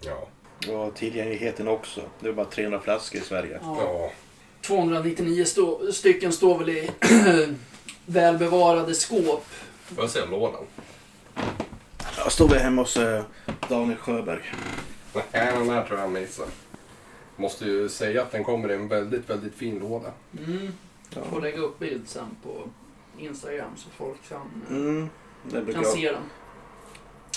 [0.00, 0.28] Ja.
[0.68, 2.00] Och tillgängligheten också.
[2.20, 3.58] Det är bara 300 flaskor i Sverige.
[3.62, 4.10] Ja, Ja.
[4.62, 6.90] 299 stå, stycken står väl i
[8.06, 9.46] välbevarade skåp.
[9.84, 10.64] Får jag se lådan?
[12.16, 13.22] Jag stod hemma hos eh,
[13.68, 14.42] Daniel Sjöberg.
[15.14, 16.46] Nej, den här tror jag jag missar.
[17.36, 20.12] Måste ju säga att den kommer i en väldigt, väldigt fin låda.
[20.46, 20.72] Mm.
[21.14, 21.20] Ja.
[21.30, 22.68] Får lägga upp bild sen på
[23.18, 25.08] Instagram så folk kan, Mm.
[25.50, 26.22] Det brukar kan se den.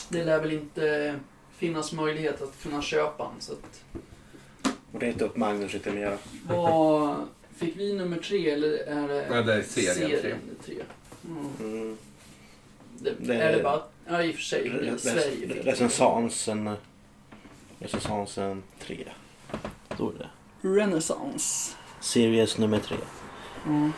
[0.09, 1.15] Det lär väl inte
[1.63, 3.41] finnas möjlighet att kunna köpa den.
[3.41, 3.83] Så att,
[5.01, 6.17] Reta upp Magnus lite mer.
[6.47, 7.15] vad,
[7.57, 10.35] fick vi nummer tre eller är det Nej, det är serien tre.
[10.65, 10.75] tre?
[11.27, 11.49] Mm.
[11.59, 11.97] Mm.
[12.99, 13.83] Det, Det- är det bara...
[14.07, 14.69] Ja, i och för sig.
[15.63, 16.75] Recensansen.
[17.79, 19.07] Recensansen 3.
[19.97, 20.29] Då är det.
[20.67, 21.75] Renaissance.
[22.01, 22.97] Series nummer 3.
[23.65, 23.91] Mm.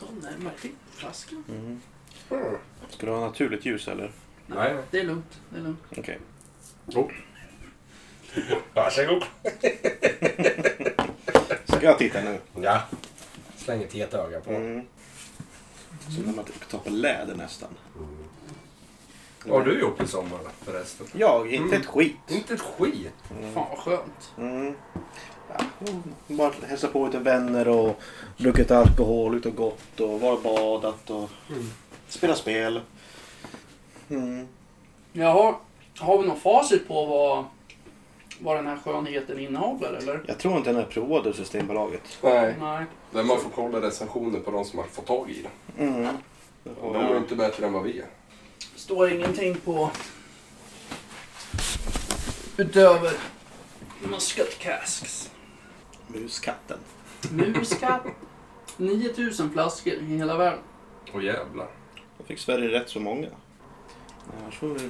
[0.00, 0.54] Ta närmare
[0.90, 1.44] flaskan.
[1.48, 1.80] Mm.
[2.90, 4.10] Ska du ha naturligt ljus eller?
[4.56, 4.76] Nej.
[4.90, 5.40] Det är lugnt.
[5.50, 5.80] Det är lugnt.
[5.96, 6.18] Okej.
[6.94, 7.06] Oh.
[8.74, 9.24] Varsågod.
[11.64, 12.38] Ska jag titta nu?
[12.60, 12.82] Ja.
[13.56, 14.50] Släng ett getöga på.
[14.50, 14.86] Mm.
[16.16, 17.68] Så när man tar på läder nästan.
[19.44, 21.06] Vad har du gjort i sommar förresten?
[21.12, 21.52] Jag?
[21.52, 21.80] Inte Mm.
[21.80, 22.16] ett skit.
[22.28, 23.12] Inte ett skit.
[23.38, 23.54] Mm.
[23.54, 24.32] Fan vad skönt.
[24.38, 24.74] Mm.
[25.52, 25.64] Ja,
[26.26, 28.00] bara hälsa på lite vänner och
[28.36, 31.70] druckit alkohol, ut och gått och varit och badat och Mm.
[32.08, 32.80] spelat spel.
[34.10, 34.48] Mm.
[35.12, 35.54] Jaha,
[35.98, 37.44] har vi någon facit på vad,
[38.40, 40.20] vad den här skönheten innehåller eller?
[40.26, 42.18] Jag tror inte den är provad av Systembolaget.
[42.22, 42.54] Nej.
[42.60, 42.84] Nej.
[43.10, 45.88] Men man får kolla recensioner på de som har fått tag i den.
[45.88, 46.16] Mm.
[46.80, 48.06] Och de är inte bättre än vad vi är.
[48.76, 49.90] Står ingenting på
[52.56, 53.12] utöver
[54.10, 55.30] Muscat Casks.
[56.06, 56.78] Muskatten.
[57.30, 58.02] Muscat.
[58.76, 60.60] 9000 flaskor i hela världen.
[61.12, 61.68] Och jävlar.
[62.18, 63.28] Då fick Sverige rätt så många.
[63.28, 64.17] Annars får vi läsa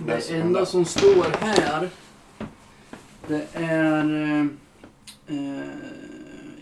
[0.07, 1.91] Det enda som står här
[3.29, 4.47] det är eh,
[5.37, 5.69] eh,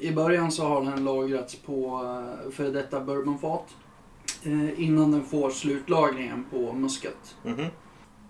[0.01, 3.75] i början så har den lagrats på eh, före detta bourbonfat
[4.43, 7.37] eh, innan den får slutlagringen på muskat.
[7.43, 7.67] Mhm.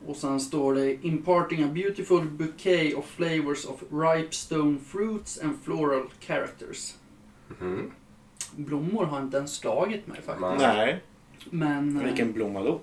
[0.06, 5.54] Och sen står det Imparting a beautiful bouquet of flavors of ripe stone fruits and
[5.64, 6.94] floral characters.
[7.60, 7.90] Mm.
[8.56, 10.60] Blommor har inte ens slagit mig faktiskt.
[10.60, 11.02] Nej.
[11.50, 12.80] Men eh, vilken blomma då?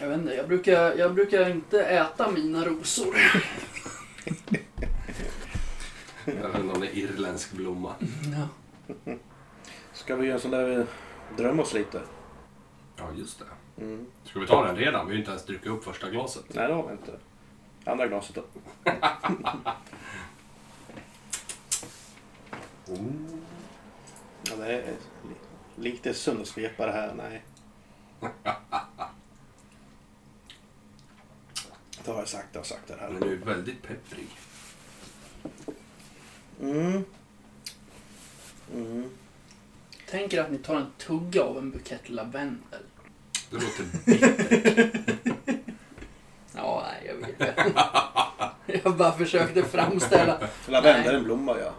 [0.00, 3.14] Jag vet inte, jag brukar, jag brukar inte äta mina rosor.
[6.24, 7.94] Jag vet inte om det är irländsk blomma.
[8.34, 8.48] Ja.
[9.92, 10.84] Ska vi göra en sån där vi
[11.42, 12.00] drömmer oss lite?
[12.96, 13.44] Ja, just det.
[13.84, 14.06] Mm.
[14.24, 15.06] Ska vi ta den redan?
[15.06, 16.44] Vi har ju inte ens druckit upp första glaset.
[16.48, 17.12] Nej, det har vi inte.
[17.84, 18.42] Andra glaset då?
[24.50, 27.14] Ja, det är li- lite sundsvepare här.
[27.14, 27.42] Nej.
[32.04, 33.26] Det har jag sagt, det har jag sagt det Den här.
[33.26, 34.28] är ju väldigt pepprig.
[36.60, 37.04] Mm.
[38.74, 39.10] Mm.
[40.10, 42.82] Tänker att ni tar en tugga av en bukett lavendel.
[43.50, 44.94] Det låter bittert.
[46.54, 47.72] Ja, nej, jag vet inte.
[48.84, 50.38] Jag bara försökte framställa.
[50.68, 51.72] Lavendel är en blomma ja.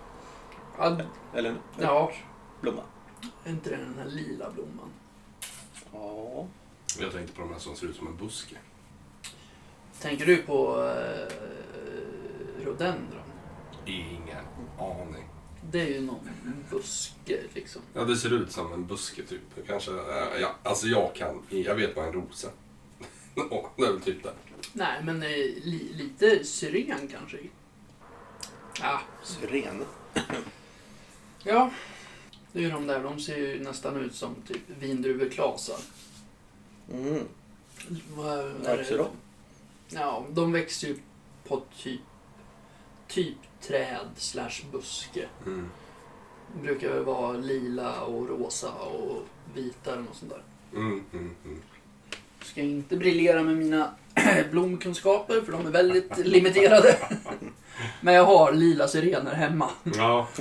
[0.77, 0.97] Ja,
[1.35, 2.11] Eller en ja,
[2.61, 2.81] blomma.
[3.45, 4.89] är inte det den här lila blomman?
[5.93, 6.45] Ja.
[6.99, 8.55] Jag tänkte på de här som ser ut som en buske.
[10.01, 11.33] Tänker du på eh,
[12.65, 13.23] rhododendron?
[13.85, 14.45] Ingen
[14.79, 15.25] aning.
[15.71, 16.29] Det är ju någon
[16.71, 17.81] buske liksom.
[17.93, 19.67] Ja, det ser ut som en buske typ.
[19.67, 22.51] Kanske, äh, ja, alltså jag kan, jag vet vad en ros är.
[23.51, 24.33] Ja, det är väl typ det.
[24.73, 27.37] Nej, men eh, li, lite syren kanske.
[28.81, 29.85] Ja, Syren.
[31.43, 31.71] ja.
[32.51, 35.79] Det är ju de där, de ser ju nästan ut som typ vindruveklasar.
[36.93, 37.23] Mm.
[38.15, 39.05] Vad är Vad är det?
[39.89, 40.97] Ja, de växer ju
[41.47, 42.01] på typ,
[43.07, 45.25] typ träd slash buske.
[45.45, 45.69] Mm.
[46.61, 49.21] Brukar väl vara lila och rosa och
[49.53, 50.43] vita eller något sånt där.
[50.79, 51.61] Mm, mm, mm.
[52.41, 53.95] Ska inte briljera med mina
[54.51, 56.97] blomkunskaper för de är väldigt limiterade.
[58.01, 59.69] Men jag har lila syrener hemma.
[59.83, 60.27] Ja,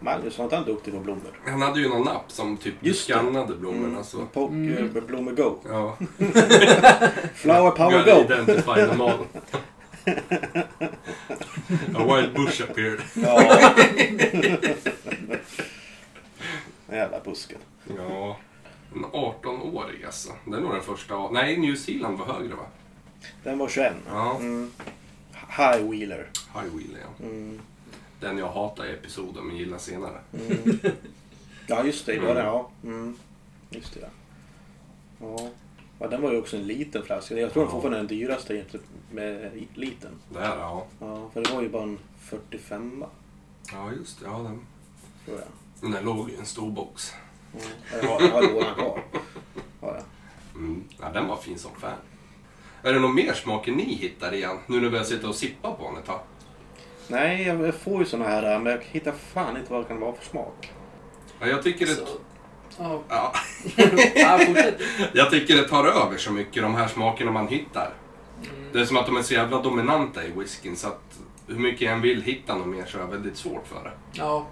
[0.00, 1.40] Magnus var inte han duktig på blommor?
[1.46, 3.88] han hade ju någon app som typ Just skannade blommorna.
[3.88, 4.04] Mm.
[4.04, 4.26] Så.
[4.26, 4.96] Poke Mm.
[4.96, 5.56] eh, Blommor Go.
[5.68, 5.96] Ja,
[7.34, 8.20] Flower Power Go.
[8.20, 9.18] identify them all.
[11.96, 13.00] A wild bush appeared.
[13.14, 13.60] Ja.
[16.92, 17.58] Jävla busken.
[17.96, 18.36] Ja,
[18.94, 20.32] en 18-årig alltså.
[20.44, 21.30] Det är nog den första.
[21.30, 22.66] Nej, New Zealand var högre va?
[23.44, 23.92] Den var 21.
[24.08, 24.70] Ja, Mm.
[25.56, 26.26] High Wheeler.
[26.54, 27.24] High Wheel ja.
[27.26, 27.60] Mm.
[28.20, 30.20] Den jag hatar i episoden men gillar senare.
[30.32, 30.78] Mm.
[31.70, 32.12] Ja, just det.
[32.12, 32.40] Det var det.
[32.40, 32.70] Ja.
[32.84, 33.16] Mm.
[33.70, 34.10] Just det.
[35.20, 35.50] Ja.
[35.98, 36.06] ja.
[36.08, 37.34] Den var ju också en liten flaska.
[37.38, 37.70] Jag tror Ja.
[37.70, 40.10] fortfarande är den dyraste jämfört med liten.
[40.32, 40.86] Det här, ja.
[41.00, 43.04] Ja, för det var ju bara en 45
[43.72, 44.26] Ja, just det.
[44.26, 44.66] Ja, den,
[45.24, 45.40] tror
[45.80, 45.92] jag.
[45.92, 47.12] den låg i en stor box.
[47.52, 47.58] Ja.
[48.02, 49.02] Jag har, jag har lådan kvar.
[49.80, 50.02] Ja, ja.
[50.54, 50.84] Mm.
[51.00, 51.92] Ja, den var fin som fan.
[52.82, 54.56] Är det någon mer smaker ni hittar igen?
[54.66, 56.20] Nu när vi har suttit och sippat på den ett tag.
[57.08, 60.12] Nej, jag får ju såna här, men jag hittar fan inte vad det kan vara
[60.12, 60.72] för smak.
[61.40, 61.94] Ja, jag tycker det...
[61.94, 63.32] Så, ja,
[65.12, 67.94] jag tycker det tar över så mycket de här smakerna man hittar.
[68.42, 68.72] Mm.
[68.72, 71.80] Det är som att de är så jävla dominanta i whiskyn så att hur mycket
[71.80, 73.92] jag än vill hitta något mer så är jag väldigt svårt för det.
[74.12, 74.46] Ja,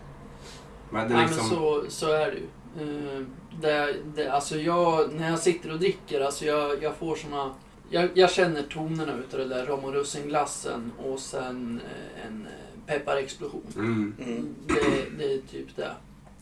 [0.91, 1.49] Men det är Nej, liksom...
[1.49, 2.47] men så, så är det ju.
[2.81, 3.23] Eh,
[3.61, 7.55] det, det, alltså jag, när jag sitter och dricker, alltså jag, jag får såna...
[7.91, 12.87] Jag, jag känner tonerna utav det där rom och russinglassen och sen eh, en eh,
[12.87, 13.67] pepparexplosion.
[13.77, 14.15] Mm.
[14.19, 14.55] Mm.
[14.67, 14.75] Det,
[15.19, 15.91] det är typ det.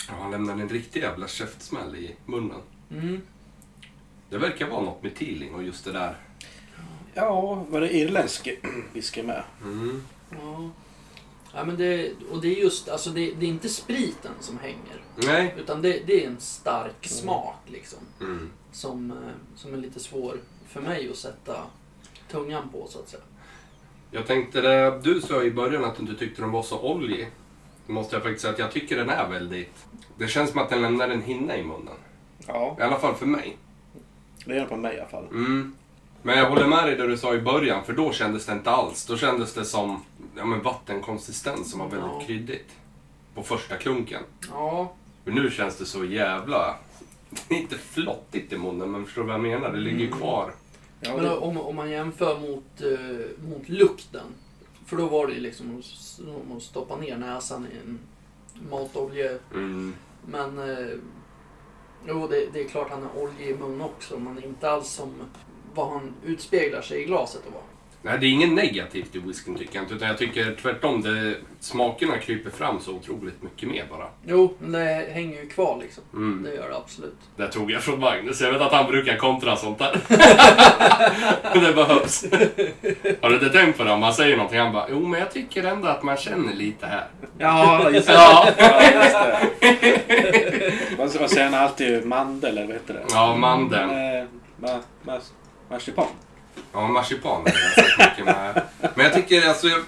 [0.09, 2.61] Ja, han lämnar en riktig jävla käftsmäll i munnen.
[2.91, 3.21] Mm.
[4.31, 6.17] Det verkar vara något med Teeling och just det där.
[7.15, 8.49] Ja, var det irländsk
[8.93, 9.43] whisky med?
[9.63, 10.03] Mm.
[10.31, 10.71] Ja.
[11.55, 15.03] ja men det, och det är just, alltså det, det är inte spriten som hänger.
[15.17, 15.55] Nej.
[15.59, 17.99] Utan det, det är en stark smak liksom.
[18.21, 18.51] Mm.
[18.73, 20.39] Som, eh, som är lite svår
[20.75, 21.57] för mig att sätta
[22.31, 23.23] tungan på så att säga.
[24.11, 27.31] Jag tänkte det, du sa i början att du inte tyckte den var så oljig.
[27.87, 29.85] Då måste jag faktiskt säga att jag tycker den är väldigt...
[30.19, 31.95] Det känns som att den lämnar en hinna i munnen.
[32.47, 33.57] Ja, I alla fall för mig.
[34.45, 35.25] det är den på mig i alla fall.
[35.31, 35.75] Mm.
[36.23, 38.71] Men jag håller med dig det du sa i början, för då kändes det inte
[38.71, 39.07] alls.
[39.07, 40.03] Då kändes det som
[40.37, 42.23] ja, men vattenkonsistens som var väldigt Ja.
[42.27, 42.69] kryddigt.
[43.35, 44.23] På första klunken.
[44.51, 44.93] Ja,
[45.25, 46.75] Men nu känns det så jävla...
[47.49, 49.73] Inte flottigt i munnen, men förstår du vad jag menar?
[49.73, 50.19] Det ligger Mm.
[50.19, 50.53] kvar.
[51.05, 54.27] Ja, Men det, om, om man jämför mot, eh, mot lukten.
[54.87, 56.21] För då var det ju liksom att s-
[56.57, 57.99] att stoppa ner näsan i en
[58.71, 59.39] matolje.
[59.53, 59.95] Mm.
[60.27, 60.89] Men eh,
[62.09, 64.19] jo, det, det är klart han är oljig i mun också.
[64.19, 65.11] Men inte alls som
[65.75, 67.63] vad han utspeglar sig i glaset att vara.
[68.05, 69.95] Nej, det är inget negativt i whiskyn tycker jag inte.
[69.95, 74.07] Utan jag tycker tvärtom, det, smakerna kryper fram så otroligt mycket mer bara.
[74.27, 76.05] Jo, men det hänger ju kvar liksom.
[76.13, 76.43] Mm.
[76.43, 77.19] Det gör det absolut.
[77.37, 78.41] Det tog jag från Magnus.
[78.41, 80.01] Jag vet att han brukar kontra sånt där.
[81.61, 82.25] det behövs.
[83.21, 83.93] Har du inte tänkt på det?
[83.93, 86.87] Om man säger någonting, han bara Jo, men jag tycker ändå att man känner lite
[86.87, 87.07] här.
[87.39, 88.13] ja, just det.
[88.13, 89.17] Ja, Ja, just
[89.61, 90.73] det.
[91.19, 92.07] Vad säger han alltid?
[92.07, 93.05] Mandel eller vad heter det?
[93.11, 93.91] ja mandeln.
[93.91, 94.25] Eh,
[94.57, 95.21] ma, ma,
[95.71, 96.07] marsipan.
[96.73, 98.63] Ja, marsipan är mycket med.
[98.95, 99.81] Men jag tycker alltså, jag,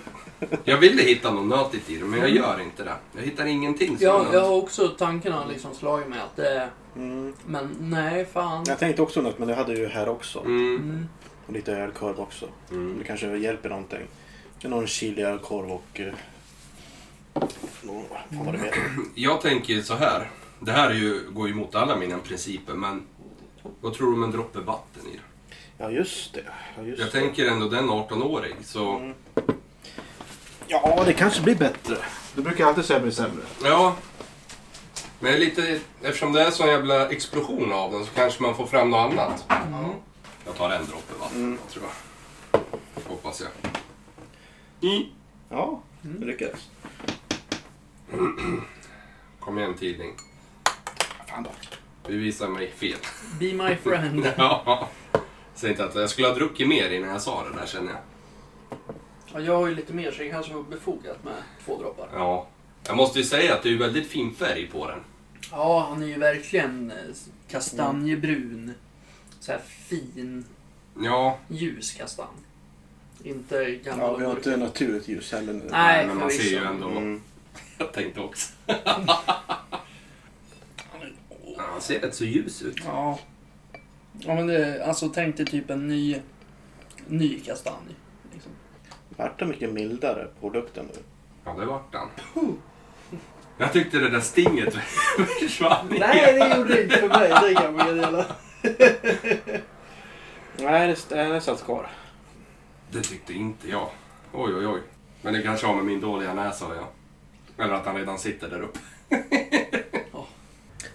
[0.65, 2.95] jag ville hitta något nötigt i det, men jag gör inte det.
[3.17, 6.69] Jag hittar ingenting som Ja, är jag har också tankarna liksom slagit mig att det.
[6.97, 7.35] Mm.
[7.47, 8.65] Men nej, fan.
[8.69, 10.41] Jag tänkte också något, men det hade jag ju här också.
[10.41, 10.77] Mm.
[10.77, 11.09] Mm.
[11.47, 12.49] Och lite ölkorv också.
[12.71, 12.99] Mm.
[12.99, 14.07] Det kanske hjälper någonting.
[14.61, 16.01] Det är någon chili-ölkorv och...
[16.01, 16.13] Eh,
[17.83, 18.75] någon, vad fan det mer?
[19.15, 20.31] Jag tänker så här.
[20.61, 23.03] Det här är ju, går ju emot alla mina principer, men
[23.81, 25.36] vad tror du om en droppe vatten i det?
[25.79, 26.45] Ja, just det.
[26.77, 27.13] Ja, just Jag det.
[27.13, 29.15] tänker ändå den 18-årig, så Mm.
[30.69, 31.97] Ja, det kanske blir bättre.
[32.35, 33.43] Du brukar alltid säga blir sämre.
[33.65, 33.97] ja.
[35.21, 38.55] Men jag är lite, eftersom det är sån jävla explosion av den så kanske man
[38.55, 39.45] får fram något annat.
[39.51, 39.91] Mm.
[40.47, 41.59] Jag tar en droppe vatten Mm.
[41.71, 42.61] tror jag.
[43.11, 43.51] Hoppas jag.
[44.93, 45.03] Mm.
[45.49, 46.61] Ja, det lyckades.
[49.41, 50.13] Kom igen tidning.
[51.29, 51.51] Fan då.
[52.07, 52.99] Bevisa mig fel.
[53.41, 54.27] Be my friend.
[54.37, 54.89] Ja.
[55.57, 58.01] Säg inte att jag skulle ha druckit mer innan jag sa det där känner jag.
[59.35, 62.09] Ja, jag har ju lite mer så det kanske var befogat med två droppar.
[62.13, 62.47] Ja.
[62.87, 64.99] Jag måste ju säga att det är väldigt fin färg på den.
[65.51, 66.97] Ja, han är ju verkligen eh,
[67.49, 68.75] kastanjebrun.
[69.41, 70.45] Så här fin,
[71.03, 72.29] Ja, ljus kastanj.
[73.25, 74.47] Inte gammal Ja, vi har mörk.
[74.47, 75.69] inte naturligt ljus heller nu.
[75.71, 76.89] Nej, men man ser ju ändå.
[76.89, 77.23] Mm.
[77.79, 78.53] Jag tänkte också.
[81.57, 82.77] Ja, Han ser rätt så ljus ut.
[82.85, 83.19] Ja.
[84.19, 86.21] Ja men det, alltså tänk dig typ en ny,
[87.07, 87.97] ny kastanj.
[88.33, 88.53] Liksom.
[89.09, 91.01] Vart det mycket mildare produkten nu?
[91.45, 92.09] Ja, det vart han.
[93.59, 94.75] Jag tyckte det där stinget
[95.41, 95.89] försvann.
[95.89, 98.27] det gjorde det inte för mig, det kan jag meddela.
[100.59, 101.91] Nej, det, det är satt kvar.
[102.91, 103.91] Det tyckte inte jag.
[104.33, 104.81] Oj, oj, oj.
[105.23, 106.87] Men det kanske har med min dåliga näsa att göra.
[107.59, 108.79] Eller att han redan sitter där uppe.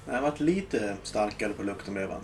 [0.05, 2.21] Det har varit lite starkare på lukten blev han.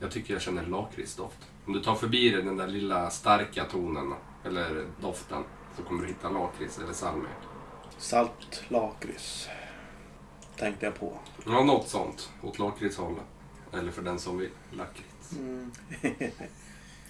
[0.00, 1.38] Jag tycker jag känner lakritsdoft.
[1.66, 5.44] Om du tar förbi den där lilla starka tonen, eller doften,
[5.76, 7.32] så kommer du hitta lakrits eller salmiak.
[7.98, 9.48] Salt lakrits.
[10.56, 11.18] Tänkte jag på.
[11.46, 12.30] Ja, något sånt.
[12.42, 13.24] Åt lakritshållet.
[13.72, 15.32] Eller för den som vill, lakrits.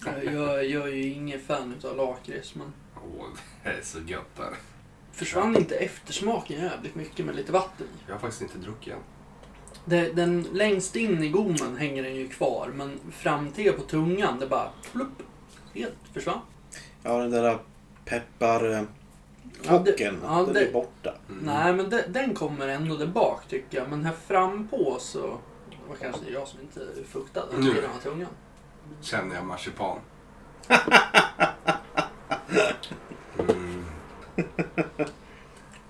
[0.05, 3.25] Jag, jag, jag är ju ingen fan utav lakrits men Åh,
[3.63, 4.53] det är så gött där.
[5.11, 7.87] försvann inte eftersmaken jävligt mycket med lite vatten?
[8.07, 8.99] Jag har faktiskt inte druckit än.
[9.89, 14.39] Det, den längst in i gommen hänger den ju kvar men fram till på tungan
[14.39, 15.23] det bara plupp,
[15.73, 16.39] helt försvann.
[17.03, 17.57] Ja, den där
[18.05, 18.71] peppar...
[18.71, 18.81] eh,
[19.63, 21.15] Ja, det- Kocken, ja, den det- är borta.
[21.29, 21.43] Mm.
[21.45, 25.37] Nej men de, den kommer ändå där bak tycker jag men här fram på så
[25.69, 27.63] det var kanske jag som inte fuktade Nu.
[27.73, 28.29] sidan av tungan.
[29.01, 29.99] Känner jag marsipan.
[33.39, 33.85] Mm.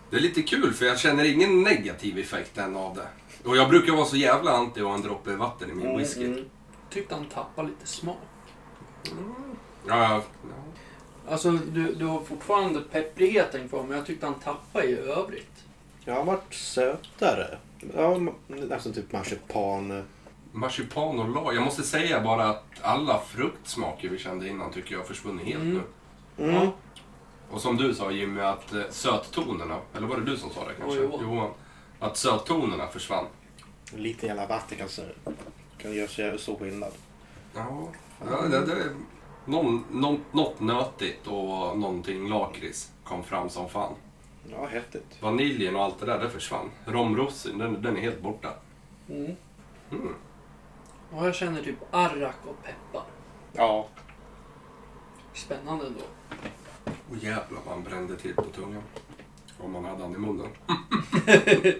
[0.10, 3.08] Det är lite kul för jag känner ingen negativ effekt än av det.
[3.45, 6.25] Och jag brukar vara så jävla anti att ha en droppe vatten i min whisky.
[6.25, 6.45] Mm,
[6.89, 8.17] Tyckte han tappade lite smak.
[9.88, 10.21] Ja, ja.
[11.30, 15.63] Alltså du, du har fortfarande pepprigheten kvar men jag tyckte han tappade i övrigt.
[16.06, 17.58] Jag har varit sötare.
[17.95, 18.34] Ja, ma-
[18.69, 20.04] nästan typ marsipan.
[20.52, 21.54] Marsipan och la.
[21.54, 25.60] Jag måste säga bara att alla fruktsmaker vi kände innan tycker jag har försvunnit helt
[25.63, 25.82] Mm.
[26.38, 26.49] nu.
[26.52, 26.67] Mm.
[27.52, 30.73] Och som du sa Jimmy, att eh, söttonerna, eller var det du som sa det
[30.80, 30.99] kanske?
[30.99, 31.34] Jo, jo.
[31.36, 31.52] Johan.
[32.00, 33.26] Att söttonerna försvann.
[33.94, 34.88] En liten jävla vatten kan,
[35.78, 36.92] kan göra så stor skillnad.
[37.56, 37.88] Ja,
[38.30, 38.96] ja det, det, är
[39.46, 43.94] någon, någon, något nötigt och någonting lakrits kom fram som fan.
[44.52, 45.18] Ja, häftigt.
[45.22, 46.72] Vaniljen och allt det där, det försvann.
[46.86, 48.54] Romrossin, den, den är helt borta.
[49.10, 49.36] Mm.
[49.92, 50.16] Mm.
[51.12, 53.06] Och jag känner typ arrak och peppar.
[53.54, 53.88] Ja.
[55.34, 56.04] Spännande ändå.
[57.10, 58.84] Och jävlar vad han brände till på tungan.
[59.60, 60.48] Om man hade han i munnen.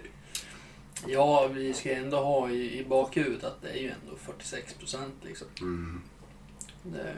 [1.08, 5.14] Ja, vi ska ändå ha i, i bakhuvudet att det är ju ändå 46 procent
[5.22, 5.48] liksom.
[5.62, 6.02] Mm.
[6.84, 7.16] Det,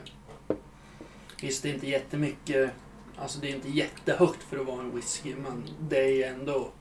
[1.41, 2.71] visst, det är inte jättemycket.
[3.17, 6.71] Alltså det är inte jättehögt för att vara en whisky, men det är ju ändå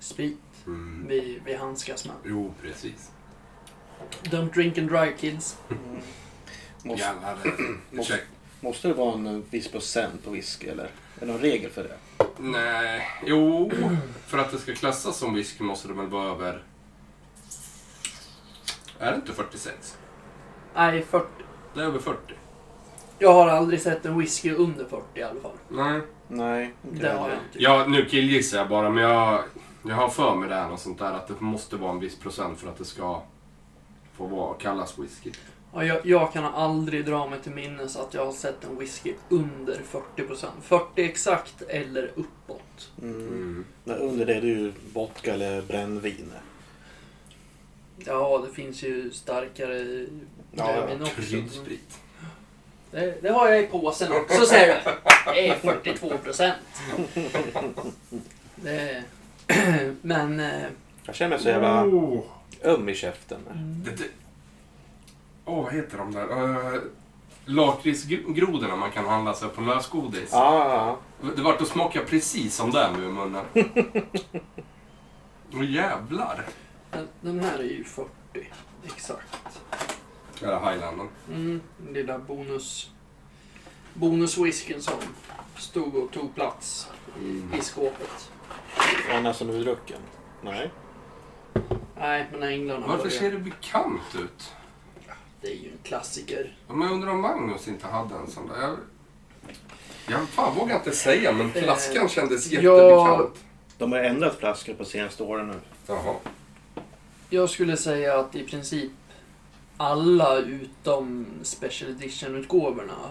[0.00, 1.04] sprit Mm.
[1.08, 2.14] vi, vi handskas med.
[2.24, 3.10] Jo, precis.
[4.22, 5.56] Don't drink and drive kids.
[6.82, 7.38] Måste, Jävlar.
[7.90, 8.20] Måste-
[8.60, 10.84] måste det vara en viss procent på whisky eller?
[10.84, 11.96] Är det någon regel för det?
[12.38, 13.70] Nej, jo.
[14.26, 16.62] För att det ska klassas som whisky måste det väl vara över...
[18.98, 19.98] Är det inte 46?
[20.74, 21.26] Nej, 40.
[21.74, 22.34] Det är över 40.
[23.18, 25.52] Jag har aldrig sett en whisky under 40 i alla fall.
[25.68, 26.00] Nej.
[26.28, 27.62] Nej, inte Det har jag inte.
[27.62, 29.42] Ja, nu killgissar jag bara, men jag,
[29.82, 32.18] jag har för mig det här och sånt där att det måste vara en viss
[32.18, 33.22] procent för att det ska
[34.16, 35.32] få vara, kallas whisky.
[35.74, 39.14] Ja, jag, jag kan aldrig dra mig till minnes att jag har sett en whisky
[39.28, 39.80] under
[40.16, 40.46] 40%.
[40.62, 42.90] 40 exakt eller uppåt.
[43.02, 43.14] Mm.
[43.28, 43.64] Mm.
[43.84, 46.32] Men Under det är det ju vodka eller brännvin.
[47.98, 50.06] Ja, det finns ju starkare Ja,
[50.76, 50.86] ja.
[50.86, 51.22] brännvin också.
[51.22, 51.98] Kryddsprit.
[52.90, 54.90] Det, det har jag i påsen också ser du.
[55.32, 56.56] Det är 42 procent.
[60.02, 60.40] Men...
[60.40, 60.62] eh,
[61.06, 62.22] Jag känner mig så jävla Oh.
[62.62, 63.38] öm i käften.
[63.84, 64.04] Det,
[65.46, 66.42] det, åh, vad heter de där?
[66.74, 66.80] Uh,
[67.44, 70.28] Lakritsgrodorna man kan handla sig på lösgodis.
[70.32, 70.98] Ja,
[71.36, 73.44] Det vart att smaka precis som det nu i munnen.
[75.54, 76.44] Åh jävlar.
[76.90, 78.08] den- den här är ju 40.
[78.84, 79.60] Exakt.
[80.40, 81.08] Det är Highlanden.
[81.28, 82.90] Mm, den lilla bonus...
[83.94, 84.94] Bonuswhiskyn som
[85.56, 86.88] stod och tog plats
[87.22, 88.30] i, i skåpet.
[89.10, 89.98] är nästan urdrucken.
[90.42, 90.70] Nej.
[91.98, 94.52] Nej, men när änglarna Varför börjar- ser det bekant ut?
[95.46, 96.56] Det är ju en klassiker.
[96.68, 98.60] Ja, Men jag undrar om Magnus inte hade en sån där.
[98.60, 98.76] Jag,
[100.06, 102.60] Jag fan vågar inte säga, men flaskan kändes ja.
[102.60, 103.44] jättebekant.
[103.78, 105.54] De har ändrat flaskor på senaste åren nu.
[105.86, 106.14] Jaha.
[107.30, 108.92] Jag skulle säga att i princip
[109.76, 113.10] alla utom Special Edition-utgåvorna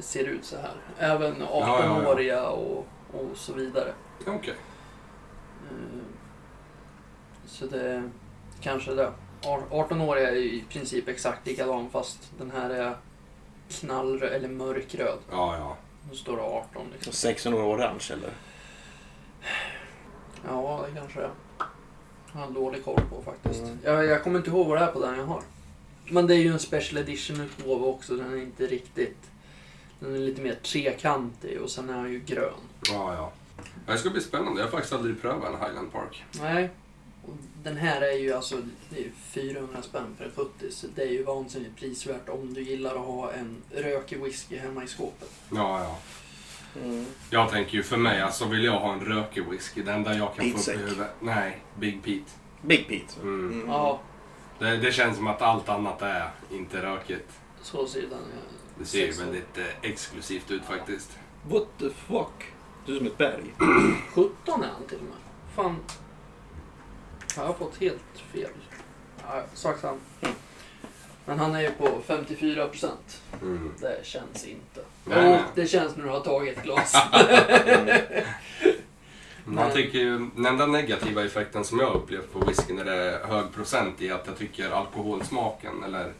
[0.00, 0.74] ser ut så här.
[0.98, 2.02] Även ja, ja.
[2.04, 3.92] 18-åriga och, och så vidare.
[4.26, 4.54] Okej.
[5.70, 5.76] Eh,
[7.46, 8.10] Så det
[8.60, 9.12] kanske det.
[9.44, 12.96] Ar- 18-åriga är i princip exakt likadan fast den här är
[13.70, 15.18] knallröd eller mörkröd.
[15.30, 15.76] Ja, ja.
[16.10, 17.12] Då står det 18 liksom.
[17.12, 18.30] 16 år orange eller?
[20.48, 21.30] Ja, det kanske det är.
[22.32, 23.62] Jag har dålig koll på faktiskt.
[23.62, 23.78] Mm.
[23.84, 25.42] Jag, jag kommer inte ihåg vad det är på den jag har.
[26.10, 28.16] Men det är ju en special edition-utgåva också.
[28.16, 29.18] Den är inte riktigt...
[30.00, 32.52] Den är lite mer trekantig och sen är den ju grön.
[32.90, 33.32] Ja, ja.
[33.86, 34.60] Det ska bli spännande.
[34.60, 36.24] Jag har faktiskt aldrig prövat en Highland Park.
[36.40, 36.70] Nej.
[37.22, 38.56] Och den här är ju alltså
[38.90, 42.54] det är ju 400 spänn för en 70 så det är ju vansinnigt prisvärt om
[42.54, 45.30] du gillar att ha en rökig whisky hemma i skåpet.
[45.50, 45.98] Ja, ja.
[46.80, 47.06] Mm.
[47.30, 50.34] Jag tänker ju för mig, alltså vill jag ha en rökig whisky, det enda jag
[50.34, 51.10] kan få upp Pete i huvudet...
[51.20, 52.30] Nej, Big Pete.
[52.62, 53.20] Big Pete.
[53.22, 53.52] Mm.
[53.52, 53.68] Mm.
[53.68, 54.00] Ja,
[54.58, 57.32] Det, det känns som att allt annat är inte rökigt.
[57.62, 58.18] så ser den
[58.78, 61.18] Det ser ju väldigt eh, exklusivt ut faktiskt.
[61.48, 62.44] What the fuck?
[62.86, 63.44] Du är som ett berg.
[64.14, 65.16] 17 är han till och med.
[65.54, 65.76] Fan.
[67.36, 68.50] Jag har fått helt fel.
[69.28, 69.98] Ja, sak samma.
[71.26, 73.22] Men han är ju på 54 procent.
[73.42, 73.72] Mm.
[73.80, 74.80] Det känns inte.
[75.04, 75.40] Nej, Jo, nej.
[75.54, 76.96] det känns när du har tagit ett glas.
[79.44, 79.74] Man Nej.
[79.74, 83.26] tycker ju, den enda negativa effekten som jag har upplevt på whisky när det är
[83.26, 86.12] hög procent är att jag tycker alkoholsmaken eller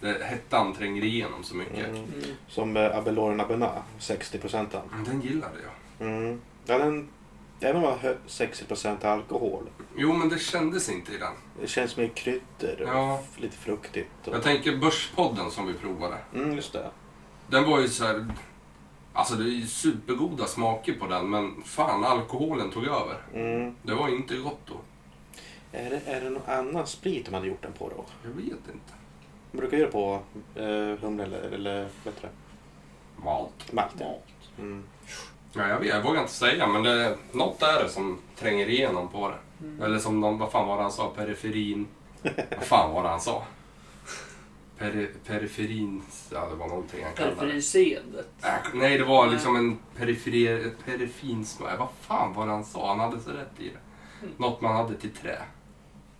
[0.00, 1.88] det, hettan tränger igenom så mycket.
[1.88, 1.94] Mm.
[1.96, 2.06] Mm.
[2.48, 4.74] Som eh, Abelore Nabena, 60 procent.
[4.90, 5.54] Men Den gillade
[5.98, 6.08] jag.
[6.08, 6.40] Mm.
[6.66, 7.08] Ja, den,
[7.66, 9.64] även om det var hö- 60 procent alkohol.
[9.96, 11.32] Jo, men det kändes inte i den.
[11.60, 13.20] Det känns mer kryddor och Ja.
[13.36, 14.10] lite fruktigt.
[14.28, 14.34] Och...
[14.34, 16.16] Jag tänker Börspodden som vi provade.
[16.34, 16.90] Mm, just det.
[17.46, 18.26] Den var ju så här.
[19.12, 23.16] Alltså det är ju supergoda smaker på den, men fan alkoholen tog över.
[23.34, 23.74] Mm.
[23.82, 24.74] Det var inte gott då.
[25.72, 28.04] Är, det, är det någon annan sprit de hade gjort den på då?
[28.22, 28.92] Jag vet inte.
[29.52, 30.20] De brukar göra på
[30.54, 30.64] eh,
[31.00, 32.28] humle eller, eller det?
[33.16, 33.72] Malt.
[33.72, 33.94] Malt.
[33.98, 34.18] ja.
[34.58, 34.82] Mm.
[35.52, 39.08] Ja, jag vet, jag vågar inte säga, men det, något är det som tränger igenom
[39.08, 39.66] på det.
[39.66, 39.82] Mm.
[39.82, 41.10] Eller som de, vad fan var det han sa?
[41.16, 41.86] Periferin.
[42.56, 43.42] vad fan var det han sa?
[44.78, 47.40] Peri, periferin, ja det var någonting han kallade det.
[47.40, 48.28] Periferiseendet.
[48.42, 51.78] Äh, nej, det var liksom en periferi, perifinsmak.
[51.78, 52.88] Vad fan var det han sa?
[52.88, 53.78] Han hade så rätt i det.
[54.36, 55.38] Något man hade till trä.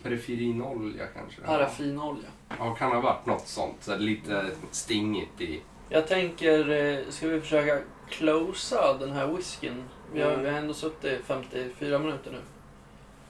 [0.03, 1.41] Periferinolja kanske?
[1.41, 2.29] Paraffinolja.
[2.59, 3.75] Ja, kan ha varit något sånt.
[3.79, 5.61] Så lite stingigt i.
[5.89, 7.79] Jag tänker, eh, ska vi försöka
[8.17, 9.83] closea den här whiskyn?
[10.13, 12.37] Vi har, vi har ändå suttit i 54 minuter nu.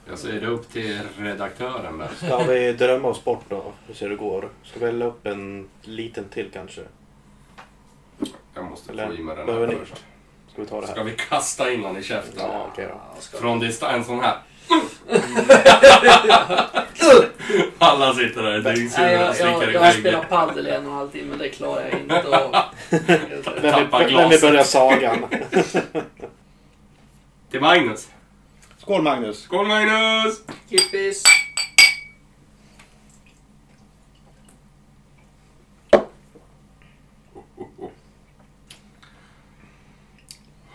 [0.08, 2.08] Jag säger det upp till redaktören där.
[2.26, 3.72] Ska vi drömma oss bort då?
[3.86, 4.48] Hur ser det går?
[4.64, 6.80] Ska vi hälla upp en liten till kanske?
[8.54, 9.74] Jag måste Eller, få i mig den här ni?
[9.76, 10.04] först.
[10.52, 11.04] Ska vi ta det Ska här?
[11.04, 12.34] vi kasta in den i käften?
[12.38, 13.00] Ja, okej då.
[13.14, 14.36] Ja, ska Från distans, en sån här.
[17.78, 20.92] Alla sitter där dyngsura jag, och slickar i jag har spelat padel i en och
[20.92, 22.56] en halv timme, det klarar jag inte av.
[23.06, 23.42] Vem vill,
[23.72, 24.40] Tappa vem vill glaset.
[24.40, 25.18] börja sagan?
[27.50, 28.08] Till Magnus.
[28.78, 29.42] Skål Magnus!
[29.42, 30.42] Skål Magnus!
[30.70, 31.22] Kippis!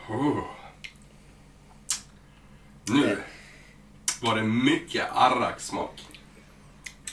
[0.09, 0.43] Oh.
[2.85, 3.17] Nu
[4.21, 6.05] var det mycket arrak-smak.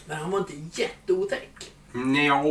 [0.07, 1.73] Men han var inte jätteotäck.
[2.05, 2.43] Nja,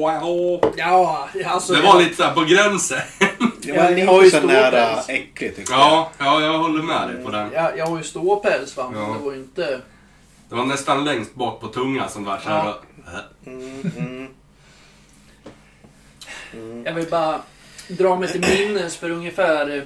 [0.78, 1.74] Ja, alltså...
[1.74, 3.00] Det var lite såhär på gränsen.
[3.62, 5.82] Det var lite så stor nära äckligt tycker jag.
[5.82, 7.52] Ja, ja, jag håller med dig på den.
[7.54, 9.08] Jag, jag har ju ståpäls va, men Ja.
[9.20, 9.82] det var ju inte...
[10.50, 12.66] Det var nästan längst bak på tungan som var såhär.
[12.66, 12.80] Ja.
[13.46, 14.28] Mm, mm.
[16.86, 17.40] Jag vill bara
[17.88, 19.86] dra mig till minnes för ungefär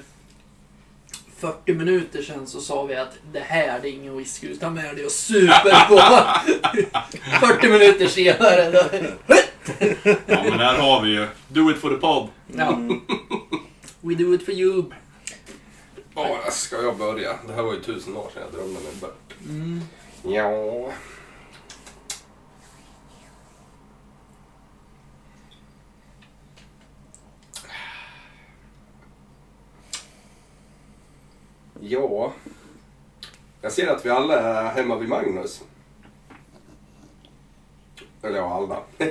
[1.40, 4.96] 40 minuter sedan så sa vi att det här det är ingen whisky utan med
[4.96, 5.98] det och super på.
[7.48, 8.72] 40 minuter senare.
[8.72, 8.84] Då,
[10.26, 11.28] Ja, men här har vi ju.
[11.48, 12.28] Do it for the pod.
[12.58, 12.80] ja.
[14.02, 14.84] We do it for you.
[16.16, 17.30] Ja, ska jag börja?
[17.48, 19.34] Det här var ju tusen år sedan jag drömde mig bort.
[19.50, 19.82] Mm.
[20.24, 20.92] Ja.
[31.82, 32.34] Ja.
[33.62, 35.64] Jag ser att vi alla är hemma vid Magnus.
[38.22, 38.84] Eller ja, alla.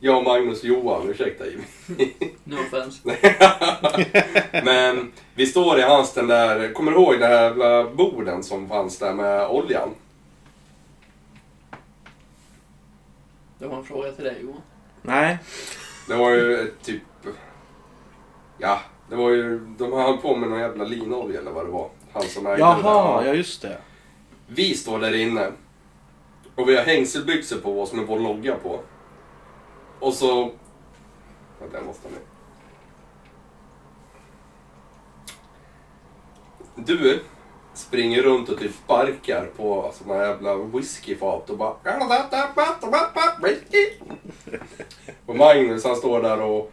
[0.00, 1.64] Jag, Magnus och Johan, ursäkta Jimmy.
[2.44, 3.00] No offense.
[4.64, 8.68] Men vi står i hans den där, kommer du ihåg den här jävla borden som
[8.68, 9.88] fanns där med oljan?
[13.58, 14.62] Det var en fråga till dig Johan.
[15.02, 15.38] Nej.
[16.08, 17.02] Det var ju ett typ,
[18.58, 21.88] ja, Det var ju, de höll på med någon jävla linolja eller vad det var.
[22.12, 23.78] Han som ägde Jaha, det ja just det.
[24.46, 25.52] Vi står där inne.
[26.54, 28.80] Och vi har hängselbyxor på oss med vår logga på.
[30.00, 30.50] Och så...
[31.60, 32.20] Ja, den måste med.
[36.86, 37.20] Du
[37.74, 41.74] springer runt och typ sparkar på såna jävla whiskyfat och bara...
[45.26, 46.72] Och Magnus han står där och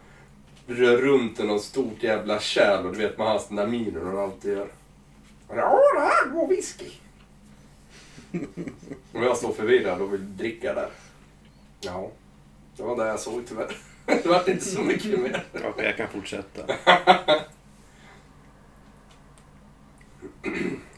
[0.72, 4.06] rör runt i något stort jävla kärl och du vet man har den där minen
[4.06, 4.68] han alltid gör.
[5.46, 5.60] Och det,
[6.00, 6.90] här går whisky.
[9.12, 10.90] Och jag står förvirrad och vill dricka där.
[11.80, 12.10] Ja,
[12.76, 13.76] det var det jag såg tyvärr.
[14.06, 15.44] Det var inte så mycket mer.
[15.54, 16.74] Okej, jag kan fortsätta.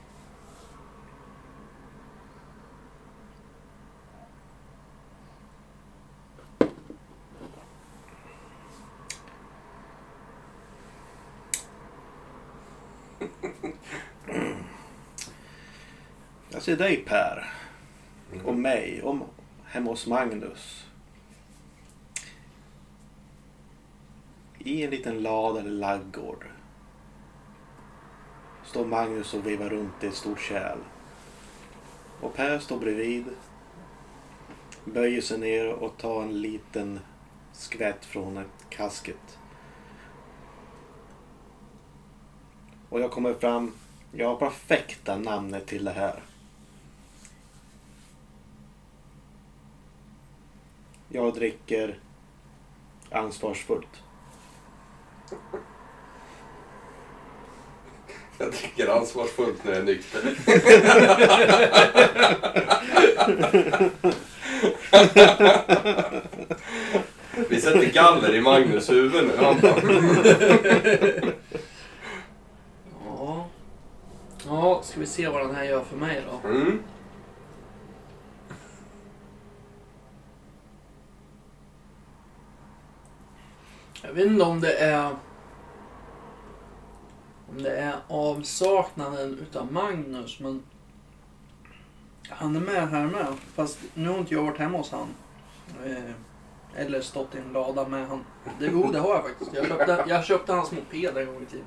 [16.65, 17.53] till dig Per.
[18.45, 19.03] Och mig.
[19.03, 19.25] Om,
[19.65, 20.87] hemma hos Magnus.
[24.59, 26.47] I en liten lada eller laggård.
[28.65, 30.79] Står Magnus och vevar runt i ett stort kärl.
[32.21, 33.25] Och Per står bredvid.
[34.85, 37.01] Böjer sig ner och tar en liten
[37.53, 39.39] skvätt från ett kasket.
[42.89, 43.73] Och jag kommer fram.
[44.13, 46.23] Jag har perfekta namnet till det här.
[51.15, 51.99] Jag dricker
[53.11, 54.03] ansvarsfullt.
[58.39, 60.21] Jag dricker ansvarsfullt när jag är nykter.
[67.49, 69.45] Vi sätter galler i Magnus huvud nu.
[69.45, 69.81] Han bara,
[73.07, 73.47] Ja.
[74.47, 76.49] Ja, ska vi se vad den här gör för mig då.
[76.49, 76.79] mm.
[84.07, 85.11] Jag vet inte om det är...
[87.49, 90.63] Om det är avsaknaden utav Magnus, men...
[92.29, 93.27] Han är med här med.
[93.55, 95.09] Fast nu har inte jag varit hemma hos han.
[95.85, 98.25] Eh, eller stått i en lada med han.
[98.59, 99.51] Det, jo, det har jag faktiskt.
[99.55, 101.67] Jag köpte, jag köpte hans moped en gång i tiden.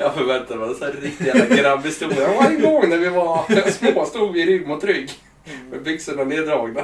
[0.00, 2.34] Jag förväntade mig en sån här riktig jävla grabbhistoria.
[2.40, 5.10] Varje gång när vi var små stod vi rygg mot rygg.
[5.70, 6.82] Med byxorna neddragna.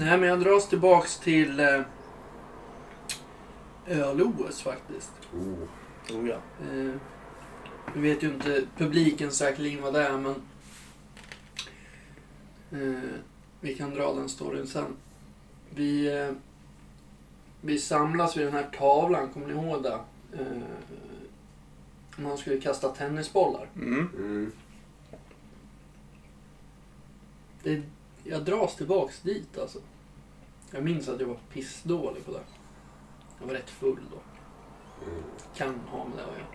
[0.00, 1.82] Nej, men jag dras tillbaks till eh,
[3.86, 5.12] öl-OS faktiskt.
[6.12, 6.36] Oh ja.
[6.60, 6.94] Eh,
[7.94, 10.34] vi vet ju inte publiken säkerligen vad det är, men
[12.70, 13.10] eh,
[13.60, 14.96] vi kan dra den storyn sen.
[15.74, 16.32] Vi, eh,
[17.60, 19.98] vi samlas vid den här tavlan, kommer ni ihåg det?
[20.32, 20.62] Eh,
[22.16, 23.68] man skulle kasta tennisbollar.
[23.76, 24.08] Mm.
[24.16, 24.52] Mm.
[27.62, 27.82] Det,
[28.24, 29.78] jag dras tillbaks dit alltså.
[30.70, 32.40] Jag minns att jag var pissdålig på det.
[33.40, 34.18] Jag var rätt full då.
[35.10, 35.22] Mm.
[35.56, 36.46] Kan ha med det att göra.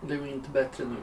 [0.00, 0.96] Och Det var inte bättre nu.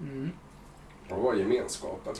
[0.00, 0.30] Mm.
[1.08, 2.14] Det var gemenskapen.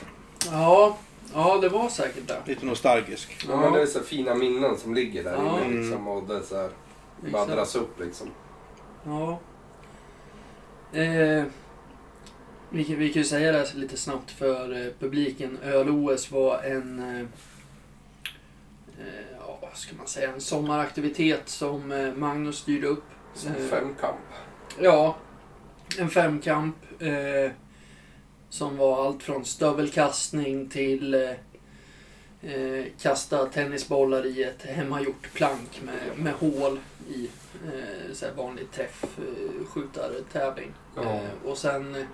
[0.50, 0.96] Ja,
[1.34, 2.42] ja, det var säkert det.
[2.46, 3.46] Lite nostalgisk.
[3.48, 3.56] Ja.
[3.56, 5.60] Men det är så fina minnen som ligger där Ja.
[5.64, 6.08] inne liksom.
[6.08, 6.70] Och det så här,
[7.20, 7.50] bara Exakt.
[7.52, 8.28] dras upp liksom.
[9.04, 9.38] Ja.
[10.92, 11.44] Eh,
[12.70, 15.58] vi, kan, vi kan ju säga det här lite snabbt för eh, publiken.
[15.62, 16.98] Öl-OS var en...
[16.98, 17.20] Eh,
[18.98, 20.32] eh, ja, ska man säga?
[20.32, 23.04] En sommaraktivitet som eh, Magnus styrde upp.
[23.34, 24.20] Som Eh, femkamp.
[24.80, 25.16] Ja,
[25.98, 26.76] en femkamp.
[27.02, 27.50] Eh,
[28.48, 31.34] som var allt från stövelkastning till
[33.02, 36.78] kasta tennisbollar i ett hemmagjort plank med, med hål
[37.08, 37.28] i.
[37.64, 40.72] Eh, så vanlig träffskjutartävling.
[40.96, 41.02] Ja.
[41.02, 42.06] Eh, och sen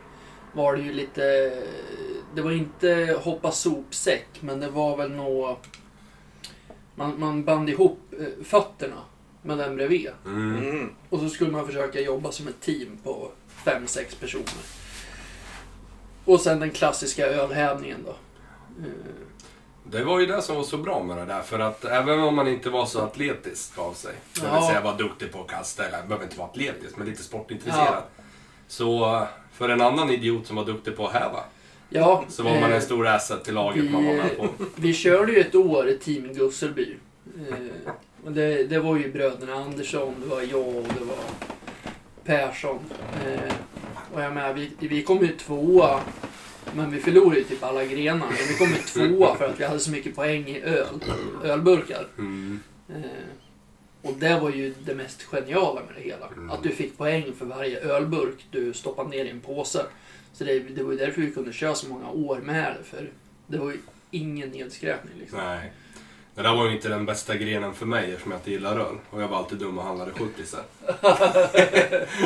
[0.53, 1.53] var det ju lite,
[2.35, 5.59] det var inte hoppa sopsäck men det var väl nå
[6.95, 9.03] man, man band ihop eh, fötterna
[9.43, 10.11] med den bredvid.
[10.25, 10.57] Mm.
[10.57, 10.95] Mm.
[11.11, 13.31] Och så skulle man försöka jobba som ett team på
[13.65, 14.65] fem sex personer.
[16.25, 18.17] Och sen den klassiska ölhävningen då.
[19.87, 21.43] Eh, Det var ju det som var så bra med det där.
[21.43, 24.13] För att även om man inte var så atletisk av sig.
[24.35, 24.69] Det vill Ja.
[24.69, 25.85] säga var duktig på att kasta.
[25.89, 28.03] Eller behöver inte vara atletisk, men lite sportintresserad.
[28.69, 29.23] Så
[29.53, 31.41] för en annan idiot som var duktig på att häva.
[31.89, 34.49] Ja, Så var man eh, en stor asset till laget man var med på.
[34.77, 36.97] Vi körde ju ett år i Team Gusselby.
[37.49, 37.55] Eh,
[38.25, 41.17] och det, det var ju bröderna Andersson, det var jag och det var
[42.25, 42.79] Persson.
[43.27, 43.53] Eh,
[44.15, 46.01] och jag menar, vi, vi kom ju tvåa
[46.75, 48.27] Men vi förlorade ju typ alla grenar.
[48.27, 51.05] Och vi kom ju tvåa för att vi hade så mycket poäng i öl.
[51.45, 52.07] Ölburkar.
[52.19, 52.61] Mm.
[52.89, 53.05] Eh,
[54.03, 56.27] och det var ju det mest geniala med det hela.
[56.27, 56.51] Mm.
[56.51, 59.83] Att du fick poäng för varje ölburk du stoppade ner i en påse.
[60.33, 62.85] Så det, det var ju därför vi kunde köra så många år med det.
[62.85, 63.11] För
[63.47, 63.79] det var ju
[64.11, 65.39] ingen nedskräpning liksom.
[65.39, 65.73] Nej.
[66.35, 68.97] Det där var ju inte den bästa grenen för mig eftersom jag inte gillar öl.
[69.11, 70.45] Och jag var alltid dum och handlade 70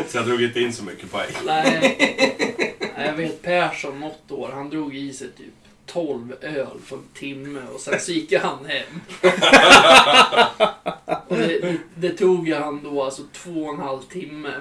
[0.08, 1.30] Så jag drog inte in så mycket poäng.
[1.44, 2.76] Nej,
[3.06, 5.54] jag vet Persson något år, han drog i sig typ
[5.86, 9.00] 12 öl på en timme och sen så gick han hem.
[11.28, 14.52] och det, det, det tog ju han då alltså två och en halv timme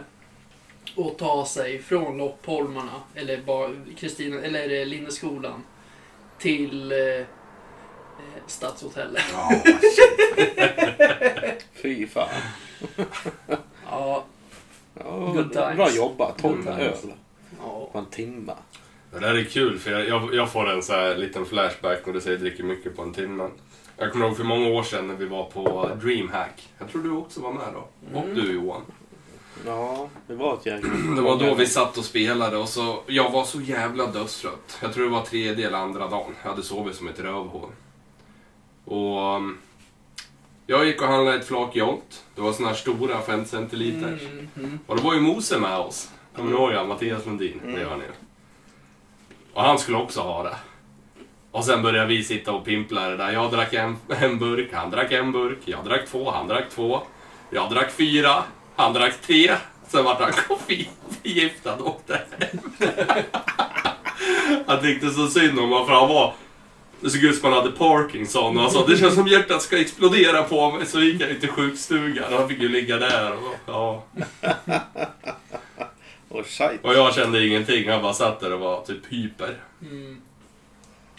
[0.98, 5.64] att ta sig från Loppholmarna, eller Kristina, eller eh, Linneskolan,
[6.38, 7.26] till eh, eh,
[8.48, 9.24] Stadshotellet.
[9.34, 9.62] Ja,
[11.74, 12.30] Fy fan.
[13.92, 14.26] Ja,
[15.04, 15.76] Ja, Good times.
[15.76, 16.38] Bra jobbat.
[16.38, 17.14] 12 Good öl.
[17.64, 17.90] Ja.
[17.92, 18.54] på en timme.
[19.12, 22.14] Det där är kul för jag, jag, jag får en så här liten flashback när
[22.14, 23.50] du säger dricker mycket på en timme.
[23.98, 26.70] Jag kommer ihåg för många år sedan när vi var på DreamHack.
[26.80, 27.88] Jag tror du också var med då.
[28.20, 28.36] Och Mm.
[28.36, 28.82] du Johan.
[29.66, 30.90] Ja, det var ett jäkla...
[31.16, 34.78] Det var då vi satt och spelade och så, jag var så jävla dödstrött.
[34.82, 36.36] Jag tror det var tredje eller andra dagen.
[36.44, 37.70] Jag hade sovit som ett rövhål.
[38.86, 39.58] Och um,
[40.68, 42.24] jag gick och handlade ett flak Jolt.
[42.36, 44.22] Det var såna här stora 5 centiliters.
[44.22, 44.80] Mm, mm.
[44.88, 46.10] Och det var ju Mose med oss.
[46.40, 46.88] Kommer ni ihåg han?
[46.88, 47.62] Mattias Lundin.
[47.66, 48.12] Det gör ni ju.
[49.54, 50.56] Och han skulle också ha det.
[51.52, 53.32] Och sen började vi sitta och pimpla det där.
[53.32, 55.58] Jag drack en, en burk, han drack en burk.
[55.66, 57.02] Jag drack två, han drack två.
[57.50, 58.44] Jag drack fyra,
[58.76, 59.52] han drack tre.
[59.88, 62.60] Sen vart han koffeinförgiftad och åkte hem.
[64.68, 66.34] Han tyckte så synd om honom för han var...
[67.02, 69.80] Det såg ut som han hade Parkinson och han sa det känns som hjärtat ska
[69.80, 70.86] explodera på mig.
[70.86, 73.32] Så gick jag till sjukstugan och han fick ju ligga där.
[73.34, 74.04] Och, ja.
[76.30, 76.46] Och.
[76.84, 79.64] Och jag kände ingenting, han bara satt där och var typ hyper.
[79.82, 80.22] Mm.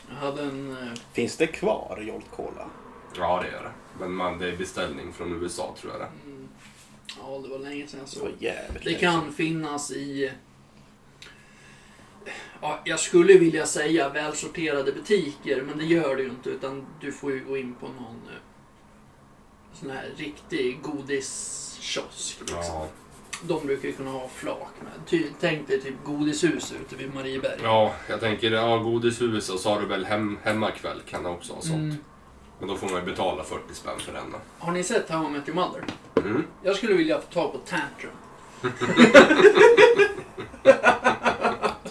[0.08, 0.70] Jag hade en...
[0.76, 2.68] eh, Finns det kvar Jolt Cola?
[3.16, 3.70] Ja, det gör det.
[4.00, 6.30] Men man, det är beställning från USA tror jag det.
[6.30, 6.48] Mm.
[7.18, 8.42] Ja, det var länge sedan jag Det såg.
[8.42, 10.32] jävligt Det länge kan finnas i...
[12.61, 16.50] Ja, jag skulle vilja säga välsorterade butiker, men det gör det ju inte.
[16.50, 18.34] Utan du får ju gå in på någon eh,
[19.72, 22.40] sån här riktig godiskiosk.
[22.40, 22.56] Liksom.
[22.62, 22.88] Ja.
[23.43, 24.93] De brukar ju kunna ha flak med.
[25.07, 27.59] Ty, tänk dig typ godishus ute vid Marieberg.
[27.62, 31.53] ja, jag tänker, ja, godishus och så har du väl hem, hemmakväll kan det också
[31.53, 31.74] ha sånt.
[31.74, 31.97] Mm.
[32.59, 34.38] Men då får man ju betala 40 spänn för den då.
[34.59, 35.84] Har ni sett How I Met Your Mother?
[36.16, 36.45] Mm.
[36.62, 38.12] Jag skulle vilja få tag på Tantrum.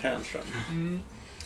[0.01, 0.99] Tantrum.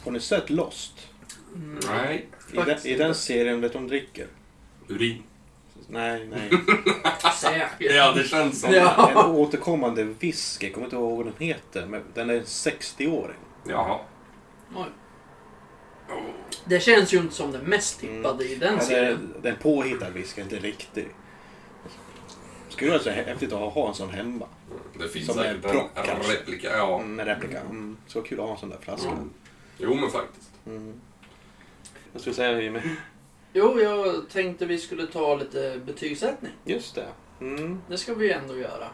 [0.04, 1.08] Har ni sett Lost?
[1.56, 1.80] Mm.
[1.88, 4.28] Nej, I den, I den serien vet de dricker?
[4.88, 5.24] urin.
[5.94, 6.50] Nej, nej.
[7.41, 7.91] Säkert.
[7.96, 9.10] Ja, det känns som Ja.
[9.12, 13.36] En återkommande whisky, jag kommer inte ihåg vad den heter, men den är en 60-åring.
[13.64, 13.72] det.
[13.72, 14.00] Jaha.
[14.76, 14.86] Oj.
[16.66, 19.34] Det känns ju inte som det mest tippade i den Ja, det, är, serien.
[19.41, 21.08] det är en påhittad whisky, inte riktig.
[22.70, 24.48] Skulle vara så häftigt att ha en sån hemma.
[25.00, 26.34] Det finns Som säkert en en, propp, en kanske.
[26.34, 26.78] replika.
[26.78, 27.00] Ja.
[27.00, 27.60] Mm, en replika.
[27.60, 27.98] Mm.
[28.08, 29.10] Så kul att ha en sån där flaska.
[29.10, 29.30] Mm.
[29.78, 30.50] Jo, men faktiskt.
[30.66, 30.94] Mm.
[32.16, 32.80] Ska vi säga Jimmy?
[33.54, 36.51] Jo, jag tänkte vi skulle ta lite betygssättning.
[36.66, 37.06] Just det.
[37.41, 37.82] Mm.
[37.89, 38.88] Det ska vi ju ändå göra.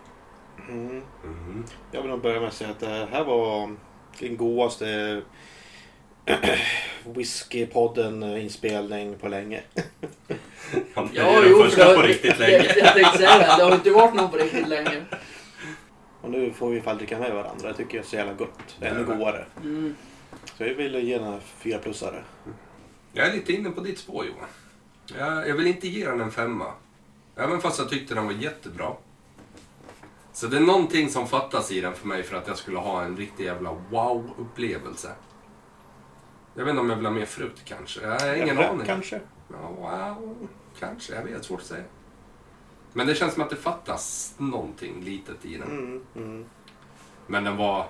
[0.70, 1.02] Mm.
[1.24, 1.64] Mm.
[1.92, 3.76] Jag vill nog börja med att säga att det här var
[4.20, 5.22] den godaste
[7.06, 9.62] Whiskypodden-inspelning på länge.
[10.96, 12.74] Ja, det är den för första på riktigt Jag, länge.
[12.78, 15.06] jag tänkte säga det, det har inte varit någon på riktigt länge.
[16.22, 17.68] Och nu får vi i alla fall dricka med varandra.
[17.68, 18.78] Det tycker jag är så jävla gott.
[18.82, 19.46] Ännu godare.
[19.62, 19.96] Mm.
[20.58, 22.24] Så jag vill ge den en fyra plussare.
[23.14, 24.50] Jag är lite inne på ditt spår Johan.
[25.18, 26.74] Jag, jag vill inte ge den en femma.
[27.36, 28.94] Även fast jag tyckte den var jättebra.
[30.34, 33.02] Så det är någonting som fattas i den för mig för att jag skulle ha
[33.04, 35.12] en riktig jävla wow-upplevelse.
[36.56, 38.02] Jag vet inte om jag vill ha mer frukt kanske.
[38.02, 38.86] Jag har ingen Jävla, aning.
[38.86, 39.20] Kanske.
[39.48, 40.48] Ja, wow,
[40.80, 41.16] kanske.
[41.16, 41.84] Jag vet, svårt att säga.
[42.94, 45.72] Men det känns som att det fattas någonting litet i den.
[45.72, 46.46] Mm, mm.
[47.28, 47.88] Men den var...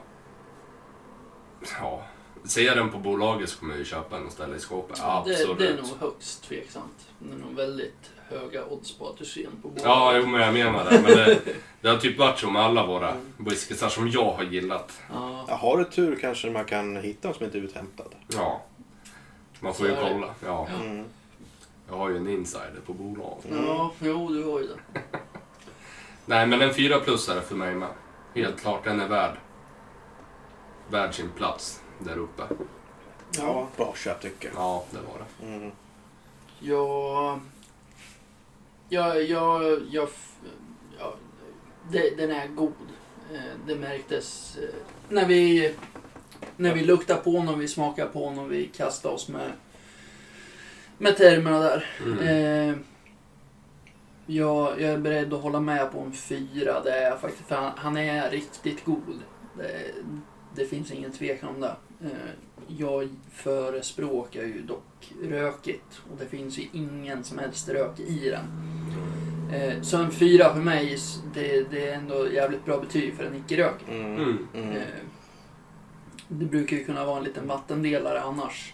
[1.79, 2.03] Ja.
[2.49, 4.97] Ser jag den på bolaget så kommer jag ju köpa den och ställa i skåpet.
[4.97, 5.57] Det, Absolut.
[5.59, 7.07] det är nog högst tveksamt.
[7.19, 9.83] Det är nog väldigt höga odds på att du ser den på bordet.
[9.85, 11.01] Ja, jo, men jag menar det.
[11.01, 11.39] Men det,
[11.81, 15.01] det har typ varit så med alla våra whiskysar som jag har gillat.
[15.13, 15.45] Ja.
[15.47, 18.15] Ja, har du tur kanske man kan hitta en som inte är uthämtad.
[18.27, 18.61] Ja.
[19.59, 20.11] Man får ju Så är det.
[20.13, 20.33] kolla.
[20.45, 20.67] Ja.
[20.81, 21.05] Mm.
[21.89, 23.45] Jag har ju en insider på bolaget.
[23.65, 25.01] ja, jo du har ju det.
[26.25, 27.89] Nej, men en fyra plussare för mig med.
[28.35, 29.37] Helt klart, den är värd.
[30.89, 32.43] Värd sin plats där uppe.
[33.37, 34.57] Ja, bra köp tycker jag.
[34.57, 35.53] Ja, det var det.
[35.53, 35.71] Mm.
[36.59, 37.39] Ja...
[38.89, 39.23] Jag...
[39.23, 39.81] Jag...
[39.91, 40.09] jag
[40.99, 41.15] ja,
[41.91, 42.73] det, den är god.
[43.33, 44.75] Eh, Det märktes eh,
[45.09, 45.73] när vi
[46.57, 49.51] När vi luktar på honom, vi smakar på honom, vi kastar oss med,
[50.97, 51.85] med termerna där.
[52.05, 52.19] Mm.
[52.19, 52.75] Eh,
[54.25, 56.81] jag, jag är beredd att hålla med på en fyra.
[56.83, 57.47] Det är jag faktiskt.
[57.47, 59.19] För han, han är riktigt god.
[59.57, 59.91] Det,
[60.55, 61.75] det finns ingen tvekan om det.
[62.01, 62.07] Eh,
[62.67, 66.01] jag förespråkar ju dock rökigt.
[66.11, 68.45] Och det finns ju ingen som helst rök i den.
[69.53, 70.97] Eh, så en fyra för mig,
[71.33, 73.89] det, det är ändå jävligt bra betyg för en icke-rökig.
[73.89, 74.15] Mm.
[74.15, 74.47] Mm.
[74.53, 74.69] Mm.
[74.71, 74.83] Eh,
[76.27, 78.73] Det brukar ju kunna vara en liten vattendelare annars.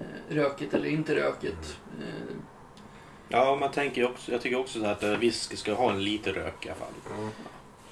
[0.00, 1.78] Eh, Rökigt eller inte rökigt.
[2.00, 2.34] Eh,
[3.28, 6.32] Ja, man tänker också, jag tycker också så här att whisky ska ha en lite
[6.32, 7.28] rök i alla fall.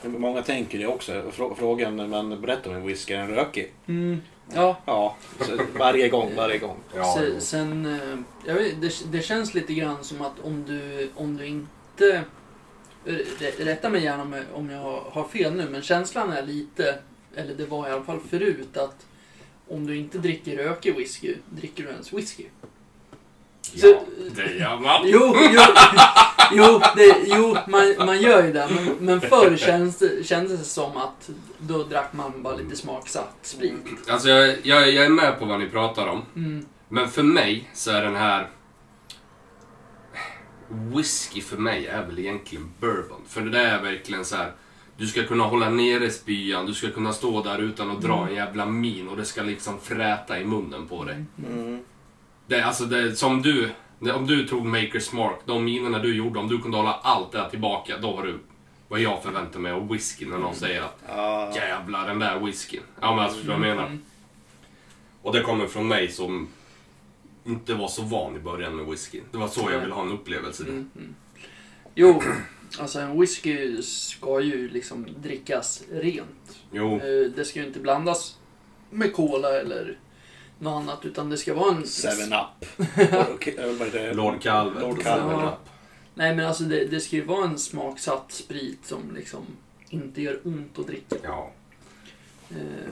[0.03, 0.20] Mm.
[0.20, 1.12] Många tänker det också.
[1.12, 3.72] Frå- Frågan när man berättar om en whisky, är den rökig?
[4.55, 5.16] Ja, Ja,
[5.78, 6.76] varje gång, varje gång.
[6.96, 7.40] Ja, se- jo.
[7.40, 7.86] sen...
[7.86, 12.24] eh, Jag vet, det, det känns lite grann som att om du, om du inte...
[13.05, 16.42] rä- Rätta mig gärna om jag, om jag har- har fel nu, men känslan är
[16.42, 16.98] lite,
[17.34, 19.07] eller det var i alla fall förut, att
[19.68, 22.44] om du inte dricker rökig whisky, dricker du ens whisky?
[23.75, 24.01] Ja,
[24.37, 25.01] det gör man.
[25.05, 25.61] Jo, jo,
[26.53, 28.68] jo, det, jo man, man gör ju det.
[28.75, 33.37] Men, men förr känns det, kändes det som att då drack man bara lite smaksatt
[33.43, 33.87] sprit.
[34.09, 36.23] Alltså jag, jag, jag är med på vad ni pratar om.
[36.37, 36.66] Mm.
[36.89, 38.51] Men för mig så är den här...
[40.68, 43.21] Whisky för mig är väl egentligen bourbon.
[43.29, 44.53] För det där är verkligen så här.
[44.97, 48.35] Du ska kunna hålla nere spyan, du ska kunna stå där utan att dra en
[48.35, 51.25] jävla min och det ska liksom fräta i munnen på dig.
[51.49, 51.81] Mm.
[52.51, 56.38] Det, alltså det, som du, det, om du tog Makers Mark, de minerna du gjorde,
[56.38, 58.38] om du kunde hålla allt det här tillbaka, då har du
[58.88, 62.80] vad jag förväntar mig av whisky när någon säger att Ja, jävlar den där whiskyn.
[63.01, 63.86] Ja men alltså vad jag menar.
[63.86, 64.03] Mm.
[65.22, 66.48] Och det kommer från mig som
[67.44, 69.20] inte var så van i början med whisky.
[69.32, 70.62] Det var så jag ville ha en upplevelse.
[70.62, 70.90] Mm.
[70.96, 71.14] Mm.
[71.94, 72.22] Jo,
[72.78, 76.59] alltså en whisky ska ju liksom drickas rent.
[76.72, 78.38] Jo, Eh, Det ska ju inte blandas
[78.90, 79.98] med cola eller
[80.61, 81.87] något annat, utan det ska vara en...
[81.87, 82.65] Seven up.
[83.59, 84.15] Eh, det?
[84.15, 84.83] Lord Calvert.
[84.83, 85.39] Lord Calvert.
[85.41, 85.59] Ja.
[86.15, 89.47] Nej men alltså det, det ska ju vara en smaksatt sprit som liksom
[89.89, 91.17] inte gör ont att dricka.
[91.23, 91.53] Ja,
[92.51, 92.91] Eh,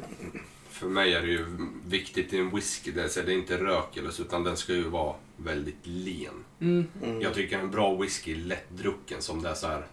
[0.70, 1.46] för mig är det ju
[1.86, 4.56] viktigt i en whisky, det är, så det är inte rök eller så, utan den
[4.56, 6.44] ska ju vara väldigt len.
[6.60, 7.20] Mm, Mm.
[7.20, 9.86] Jag tycker en bra whisky är lättdrucken som det är så här.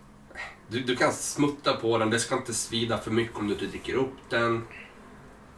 [0.67, 3.65] Du, du kan smutta på den, det ska inte svida för mycket om du inte
[3.65, 4.63] dricker upp den.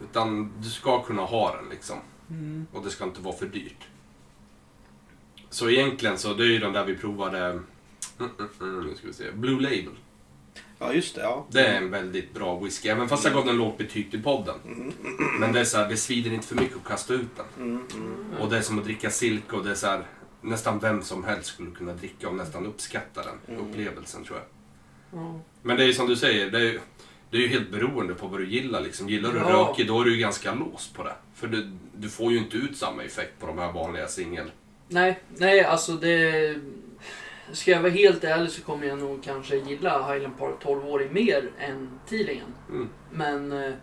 [0.03, 1.97] Utan du ska kunna ha den liksom.
[2.29, 3.87] mm, Och det ska inte vara för dyrt.
[5.49, 7.63] Så egentligen så, det är ju den där vi provade, mm,
[8.19, 9.93] mm, mm, nu ska vi se, Blue Label.
[10.79, 11.21] Ja, just det.
[11.21, 11.45] Ja.
[11.49, 14.55] Det är en väldigt bra whisky, även fast jag gav den lågt betyg till podden.
[15.39, 17.45] Men det är så här, det svider inte för mycket att kasta ut den.
[17.67, 18.37] Mm, mm.
[18.41, 20.03] Och det är som att dricka silke och det är så här,
[20.41, 23.69] nästan vem som helst skulle kunna dricka och nästan uppskatta den Mm.
[23.69, 24.47] upplevelsen tror jag.
[25.21, 25.39] ja.
[25.61, 26.79] Men det är ju som du säger, det är ju,
[27.32, 28.82] det är ju helt beroende på vad du gillar.
[28.82, 29.09] Liksom.
[29.09, 29.49] Gillar du Ja.
[29.69, 31.13] rökig, då är du ju ganska låst på det.
[31.34, 34.51] För du, du får ju inte ut samma effekt på de här vanliga singel.
[34.88, 36.55] Nej, nej alltså det...
[37.51, 41.49] Ska jag vara helt ärlig så kommer jag nog kanske gilla Highland Park 12-åring mer
[41.59, 42.53] än Teelingen.
[42.69, 42.89] Mm.
[43.11, 43.73] Men eh,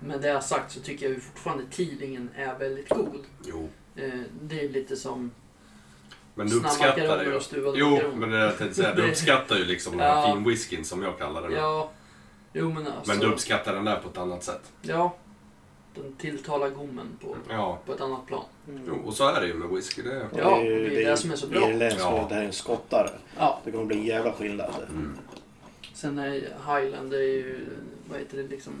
[0.00, 3.20] med det jag sagt så tycker jag ju fortfarande Teelingen är väldigt god.
[3.46, 3.68] Jo.
[3.96, 4.10] Eh,
[4.42, 5.30] Det är lite som...
[6.34, 7.72] Men du uppskattar det ju.
[7.74, 8.94] Jo, men det jag tänkte säga.
[8.94, 10.34] Du uppskattar ju liksom den här Ja.
[10.34, 11.52] finwhiskyn som jag kallar den.
[11.52, 11.90] Ja,
[12.54, 13.12] jo men alltså...
[13.12, 14.72] Men du uppskattar den där på ett annat sätt.
[14.82, 15.16] Ja.
[15.94, 17.78] Den tilltalar gommen på, Ja.
[17.86, 18.44] på ett annat plan.
[18.86, 20.02] Jo, och så är det ju med whisky.
[20.02, 20.28] Det är...
[20.36, 21.70] Ja, det är det som är så bra.
[21.70, 22.26] Irländsk Ja.
[22.28, 23.10] det här är en skottare.
[23.38, 23.60] Ja.
[23.64, 24.70] Det kommer bli en jävla skillnad.
[24.90, 25.18] Mm.
[25.94, 26.30] Sen är
[26.80, 27.66] Highland, det är ju,
[28.10, 28.72] vad heter det liksom...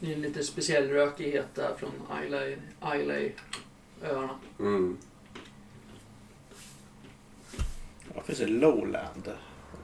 [0.00, 1.90] Det är en lite speciell rökighet där från
[2.24, 2.56] Islay,
[2.94, 4.30] Islay-öarna.
[4.58, 4.96] Mm.
[8.08, 9.32] Ja, det finns ett lowland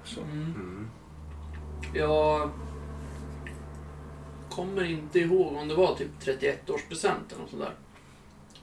[0.02, 0.20] också.
[0.20, 0.54] Mm.
[0.54, 0.90] Mm.
[1.94, 2.50] Jag
[4.50, 7.74] kommer inte ihåg om det var typ 31-årspresent eller något sånt där.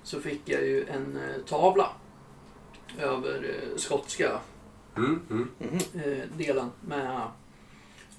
[0.04, 1.90] Så fick jag ju en eh, tavla
[3.00, 4.40] över eh, skotska
[4.98, 5.22] Mm.
[5.30, 5.50] Mm.
[5.94, 7.28] Eh, delen med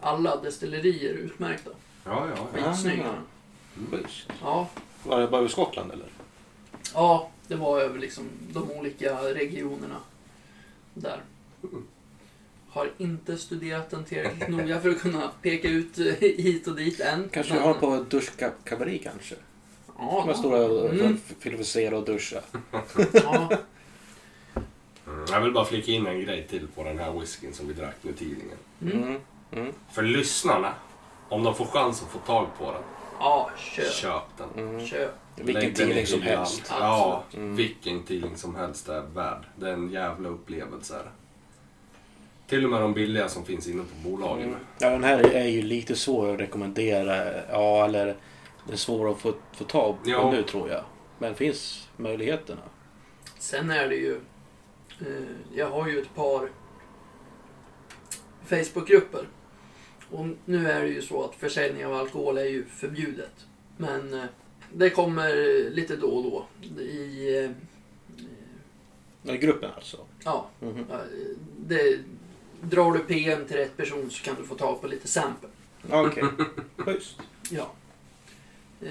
[0.00, 1.70] alla destillerier utmärkta.
[2.04, 2.46] Ja, ja.
[2.56, 2.72] ja.
[2.72, 3.10] Skitsnygga.
[3.10, 3.96] Ah.
[3.96, 4.28] Schysst.
[4.42, 4.68] Ja,
[5.04, 6.06] Var det bara över Skottland eller?
[6.94, 9.96] ja, det var över liksom de olika regionerna
[10.94, 11.22] där.
[12.72, 17.00] Har inte studerat den tillräckligt noga för att kunna peka ut eh, hit och dit
[17.00, 17.28] än.
[17.32, 19.34] Kanske Men- du har på duschkabari kanske?
[19.98, 22.40] Ja, man stå och mm, filosofera och duscha.
[23.12, 23.48] ja,
[25.06, 25.24] Mm.
[25.30, 27.94] Jag vill bara flika in en grej till på den här whiskyn som vi drack
[28.02, 28.56] nu tidningen.
[28.82, 29.02] mm.
[29.02, 29.20] Mm.
[29.52, 29.72] Mm.
[29.92, 30.74] För lyssnarna,
[31.28, 32.82] om de får chans att få tag på den,
[33.18, 33.92] ja köp.
[33.92, 34.68] köp den.
[34.68, 34.86] Mm.
[34.86, 35.10] Köp.
[35.36, 36.62] Vilken tidning som helst.
[36.70, 37.24] Ja.
[37.34, 37.56] Mm.
[37.56, 39.44] vilken tidning som helst är värd.
[39.56, 40.94] Det är en jävla upplevelse.
[40.94, 41.10] Är det.
[42.50, 44.48] Till och med de billiga som finns inne på bolagen.
[44.48, 44.60] Mm.
[44.78, 47.42] Ja, den här är ju lite svår att rekommendera.
[47.50, 48.16] Ja, eller
[48.66, 50.30] Det är svårt att få, få tag på Ja.
[50.30, 50.84] nu tror jag.
[51.18, 52.60] Men finns möjligheterna.
[53.38, 54.20] Sen är det ju...
[55.00, 55.06] Eh,
[55.54, 56.50] jag har ju ett par
[58.46, 59.28] Facebookgrupper.
[60.10, 63.46] Och nu är det ju så att försäljning av alkohol är ju förbjudet.
[63.76, 64.24] Men eh,
[64.72, 65.34] det kommer
[65.70, 66.46] lite då och då.
[66.82, 67.44] I...
[67.44, 67.50] Eh,
[69.34, 69.96] i gruppen alltså.
[70.24, 70.84] ja, Mhm.
[70.90, 70.96] Ja,
[71.58, 71.98] det,
[72.62, 75.48] drar du PM till rätt person så kan du få tag på lite sample.
[75.90, 76.24] Ja, Okej.
[76.76, 77.18] Schysst.
[77.50, 77.70] Ja.
[78.82, 78.90] Eh,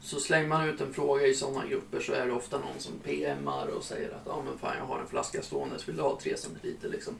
[0.00, 2.92] så slänger man ut en fråga i sådana grupper så är det ofta någon som
[3.04, 6.18] PMar och säger att ja men fan jag har en flaska stående, vill du ha
[6.22, 7.14] 3 centiliter liksom.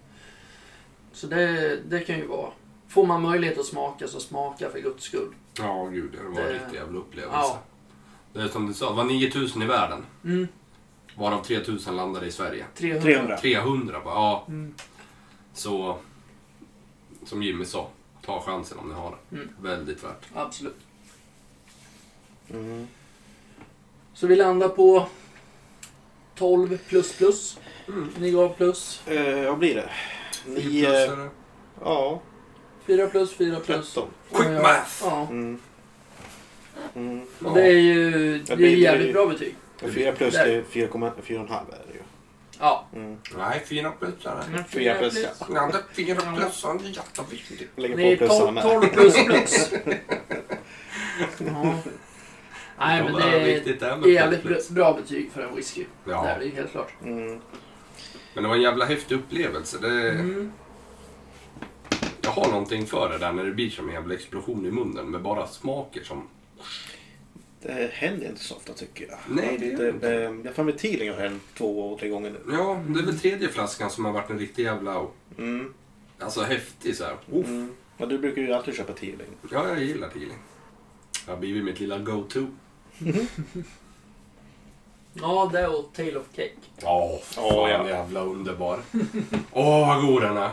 [1.12, 2.50] Så det, det kan ju vara.
[2.88, 5.34] Får man möjlighet att smaka så smaka för guds skull.
[5.58, 7.36] Ja, gud, det var en Det- riktig jävla upplevelse.
[7.38, 7.62] Ja.
[8.32, 10.04] Det är som du sa, det var 9000 i världen.
[10.24, 10.48] Mm,
[11.16, 12.64] Varav 3000 landade i Sverige.
[12.74, 13.02] 300.
[13.02, 13.36] 300.
[13.38, 14.44] 300 bara, ja.
[14.48, 14.74] Mm.
[15.54, 15.98] Så,
[17.24, 17.88] som Jimmy sa,
[18.22, 19.36] ta chansen om ni har det.
[19.36, 19.48] Mm.
[19.62, 20.26] Väldigt värt.
[20.34, 20.76] Absolut.
[22.50, 22.88] Mm.
[24.14, 25.06] Så vi landar på
[26.34, 27.58] 12 plus plus.
[27.88, 28.08] Mm.
[28.18, 29.06] Ni gav plus.
[29.08, 29.90] Eh, vad blir det?
[30.46, 30.60] Nio...
[30.62, 31.28] Fyrplussare.
[31.80, 32.20] Ja,
[32.86, 33.92] 4 plus, 4 plus.
[33.94, 34.08] 13.
[34.32, 35.02] Quick jag- math!
[35.02, 35.26] Ja.
[35.30, 35.58] Mm.
[36.94, 37.26] Mm.
[37.44, 39.54] Och det är ju det är jävligt bra betyg.
[39.82, 41.83] Och 4 plus är 4,5 är det ju.
[42.60, 42.86] Ja.
[42.92, 43.18] Mm.
[43.36, 44.64] Nej, fyra plussare.
[44.68, 45.46] Fyra plus, ja.
[45.54, 46.20] Ja, det är fyra
[46.78, 47.70] det är jätteviktigt.
[47.76, 48.92] Lägger är på plussarna 12, med.
[48.92, 49.72] 12 plus plus.
[51.38, 51.74] ja.
[52.78, 54.70] Nej men det är det jävligt plus, plus.
[54.70, 55.84] bra betyg för en whisky.
[56.04, 56.22] Ja.
[56.22, 56.92] Det är det helt klart.
[57.02, 57.40] Mm.
[58.34, 59.78] Men det var en jävla häftig upplevelse.
[59.78, 60.52] Det, Mm.
[62.24, 65.10] Jag har någonting för det där när det blir som en jävla explosion i munnen
[65.10, 66.28] med bara smaker som...
[67.66, 69.18] Det händer inte så ofta tycker jag.
[69.28, 70.10] Nej, det gör inte.
[70.10, 70.22] det.
[70.22, 72.40] Jag har för mig Teeling har hänt två, tre gånger nu.
[72.52, 75.06] Ja, det är väl tredje flaskan som har varit en riktig jävla...
[75.38, 75.74] Mm.
[76.18, 77.16] Alltså häftig så här.
[77.32, 77.46] Uff.
[77.46, 77.74] Mm.
[77.96, 79.26] Ja, du brukar ju alltid köpa Teeling.
[79.50, 80.38] Ja, jag gillar Teeling.
[81.24, 82.46] Det har blivit mitt lilla go-to.
[85.14, 86.52] Ja, det och Tale of Cake.
[86.80, 87.88] Ja, Åh, fan ja.
[87.88, 88.80] jävla underbar.
[89.52, 90.52] Åh, vad god den är.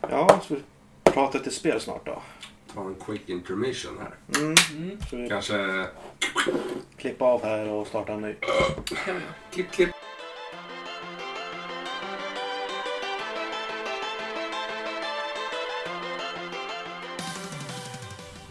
[0.00, 0.60] Ja, så vi
[1.12, 2.22] pratar lite spel snart då.
[2.76, 4.40] Ta en quick intermission här.
[4.40, 4.54] Mm.
[4.76, 4.98] Mm.
[5.10, 5.86] Så vi Kanske...
[6.96, 8.34] klippa av här och starta en ny.
[9.06, 9.20] det.
[9.52, 9.90] Klipp, klipp.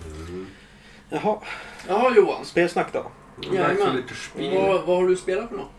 [0.06, 0.48] Mm.
[1.10, 1.38] Jaha,
[1.88, 2.46] Jaha Johan.
[2.46, 3.00] spelsnack då.
[3.36, 3.96] Dags för Jajamän.
[3.96, 4.56] lite spel.
[4.56, 5.72] Vad, vad har du spelat för något?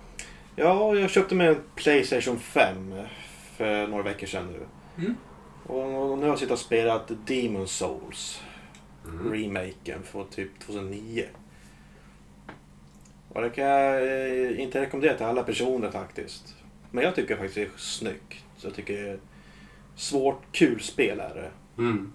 [0.57, 2.95] Ja, jag köpte mig en Playstation 5
[3.57, 4.67] för några veckor sedan nu.
[5.05, 5.17] Mm.
[5.67, 8.43] Och nu har jag suttit och spelat Demon Souls.
[9.05, 9.33] Mm.
[9.33, 11.25] Remaken från typ 2009.
[13.29, 16.55] Och det kan jag eh, inte rekommendera till alla personer faktiskt.
[16.91, 18.45] Men jag tycker faktiskt det är snyggt.
[18.61, 19.19] Jag tycker det är
[19.97, 21.83] svårt, kul spel är det.
[21.83, 22.13] Mm.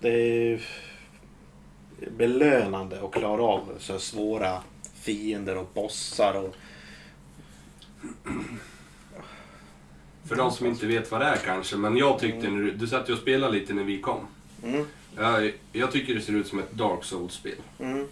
[0.00, 0.60] Det är
[2.10, 4.62] belönande att klara av så svåra
[4.94, 6.54] fiender och bossar och
[10.26, 12.86] För de som inte vet vad det är kanske, men jag tyckte när du, du
[12.86, 14.26] satt ju och spelade lite när vi kom.
[14.64, 14.84] Mm,
[15.16, 17.56] Jag, jag tycker det ser ut som ett Dark Souls-spel.
[17.78, 18.06] mm,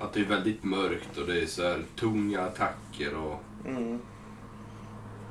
[0.00, 3.42] Att det är väldigt mörkt och det är så här tunga attacker och...
[3.66, 3.98] mm.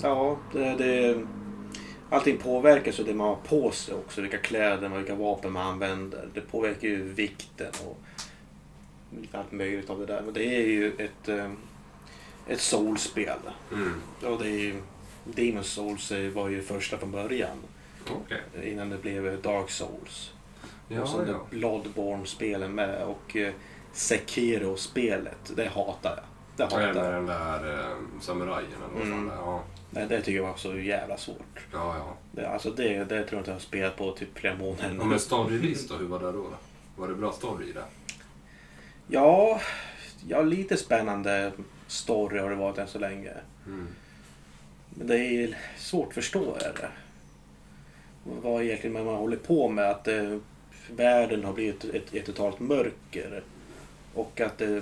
[0.02, 1.26] Ja, det, det,
[2.10, 4.22] allting påverkas av det man har på sig också.
[4.22, 6.30] Vilka kläder och vilka vapen man använder.
[6.34, 8.00] Det påverkar ju vikten och
[9.32, 10.22] allt möjligt av det där.
[10.26, 11.52] Men det är ju ett, eh,
[12.48, 13.38] ett soulspel.
[13.72, 13.94] Mm.
[14.24, 14.74] Och det är
[15.24, 17.58] Demon Souls var ju första från början.
[18.12, 18.72] Okej.
[18.72, 20.32] Innan det blev Dark Souls.
[20.88, 21.46] Ja, och så ja.
[21.50, 23.54] Bloodborne-spelen med och eh,
[23.94, 25.52] Sekiro-spelet.
[25.56, 26.24] Det hatar jag.
[26.58, 26.96] Det hatar jag.
[27.14, 29.28] den där eh, samurajen eller Mm.
[29.28, 29.38] det är.
[29.38, 31.60] Ja, Nej, det tycker jag var så jävla svårt.
[31.72, 31.96] ja.
[31.98, 32.16] ja.
[32.32, 34.96] Det, alltså det, det tror jag inte jag har spelat på typ flera månader Och
[34.96, 35.06] nu.
[35.06, 36.46] med story då, hur var det då?
[36.96, 37.84] Var det bra story i det?
[39.08, 39.62] Ja,
[40.28, 41.52] ja, lite spännande
[41.88, 43.32] story har det varit än så länge.
[43.66, 43.88] Mm.
[44.96, 46.90] Men det är svårt att förstå är det.
[48.24, 49.90] Vad egentligen man håller på med.
[49.90, 50.38] Att eh,
[50.92, 53.44] världen har blivit ett, ett totalt mörker.
[54.14, 54.80] Och att eh,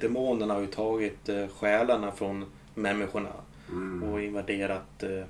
[0.00, 3.32] demonerna har ju tagit eh, själarna från människorna
[3.70, 4.02] Mm.
[4.02, 5.24] och invaderat eh,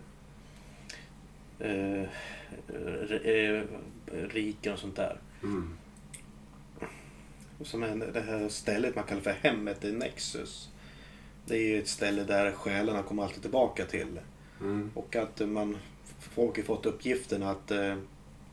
[1.58, 2.04] eh,
[3.24, 3.62] eh,
[4.06, 5.16] riken och sånt där.
[5.42, 5.76] Mm.
[7.60, 10.68] Som är det här stället man kallar för hemmet, det är Nexus.
[11.46, 14.20] Det är ju ett ställe där själarna kommer alltid tillbaka till.
[14.60, 14.90] Mm.
[14.94, 15.76] Och att man,
[16.18, 17.96] folk har fått uppgiften att eh,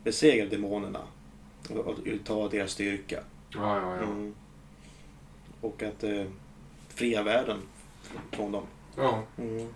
[0.04, 1.02] besegra demonerna.
[1.70, 3.20] Och, och ta deras styrka.
[3.50, 4.04] Ja, ja, ja.
[4.04, 4.36] Mm.
[5.62, 6.26] Och att eh,
[6.90, 7.58] fria världen
[8.32, 8.64] från dem.
[8.96, 9.68] Ja, Mm.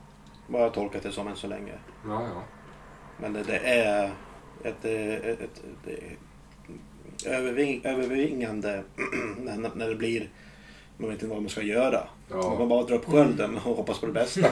[0.48, 1.74] Vad jag tolkat det som än så länge.
[2.06, 2.44] ja, ja.
[3.18, 4.12] Men det, det är
[4.64, 6.18] ett, eh, ett, ett, är
[7.26, 8.84] överving, övervingande
[9.38, 10.30] när, när det blir...
[11.02, 12.08] Man vet inte vad man ska göra.
[12.30, 12.56] Ja.
[12.60, 14.48] Man bara drar upp skölden och hoppas på det bästa.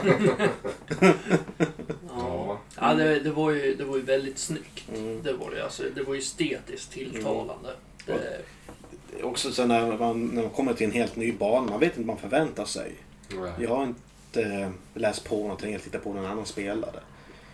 [2.08, 2.58] Ja.
[2.80, 4.88] Ja, det, det, var ju, det var ju väldigt snyggt.
[4.96, 5.22] Mm.
[5.22, 5.64] Det var det.
[5.64, 7.68] Alltså, det var ju estetiskt tilltalande.
[8.06, 8.20] Mm.
[8.20, 11.88] Det, Också så när man, när man kommer till en helt ny bana, man vet
[11.88, 12.92] inte vad man förväntar sig.
[13.28, 13.52] Nej.
[13.58, 17.00] Jag har inte eh, läst på någonting eller tittat på någon annan spelare.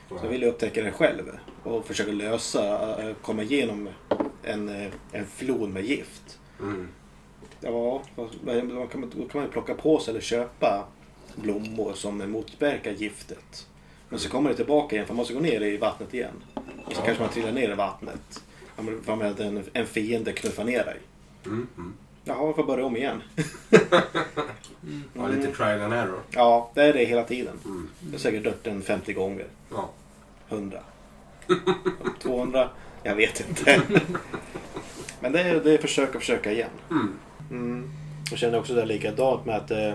[0.09, 0.31] Så jag Nej.
[0.31, 1.25] vill upptäcka det själv
[1.63, 3.89] och försöka lösa, eh, komma igenom
[4.43, 6.39] en, eh, en flod med gift.
[6.61, 6.89] Mm.
[7.61, 10.85] Ja, vad kan man, då kan man ju plocka på sig eller köpa
[11.35, 13.67] blommor som motverkar giftet.
[14.09, 16.43] Men så kommer det tillbaka igen för man måste gå ner i vattnet igen.
[16.87, 18.43] Och så kanske man trillar ner i vattnet.
[19.05, 20.97] För att en, en fiende knuffar ner dig.
[21.47, 21.67] Mm.
[21.77, 21.95] Mm.
[22.25, 23.23] Jaha, jag får börja om igen.
[25.15, 26.21] Ja, lite trial and error.
[26.31, 27.59] Ja, det är det hela tiden.
[27.65, 27.89] Mm.
[28.05, 29.47] Jag har säkert dött en 50 gånger.
[29.71, 29.91] Ja.
[30.49, 30.81] 100.
[32.23, 32.69] 200?
[33.03, 33.83] Jag vet inte.
[35.21, 36.71] Men det är, det är försöka försöka igen.
[36.91, 37.19] Mm.
[37.51, 37.91] Mm.
[38.31, 39.95] Jag känner också det likadant med att eh,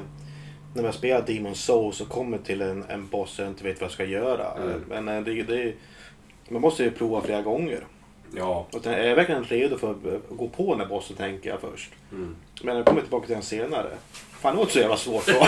[0.74, 3.86] när man spelar Demon Souls och kommer till en, en boss och inte vet vad
[3.86, 4.52] jag ska göra.
[4.52, 4.84] Mm.
[4.89, 5.74] Men eh, det, det,
[6.49, 7.84] man måste ju prova flera gånger.
[8.36, 8.68] Ja.
[8.72, 9.97] Och är jag verkligen redo för att
[10.30, 11.91] gå på den här bossen tänker jag först.
[12.12, 12.36] Mm.
[12.64, 13.89] Men jag kommer tillbaka till den senare.
[14.12, 15.34] Fan det var inte så jävla svårt då.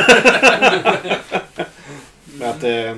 [2.40, 2.96] Men att, eh,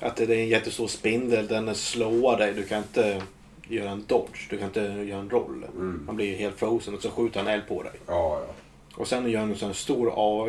[0.00, 2.54] att det är en jättestor spindel, den slår dig.
[2.54, 3.22] Du kan inte
[3.68, 5.64] göra en dodge, du kan inte göra en roll.
[5.74, 6.02] Mm.
[6.06, 7.92] Man blir helt frozen och så skjuter han eld på dig.
[8.06, 8.54] Ja, ja.
[8.96, 10.48] Och sen gör han en sån stor AV,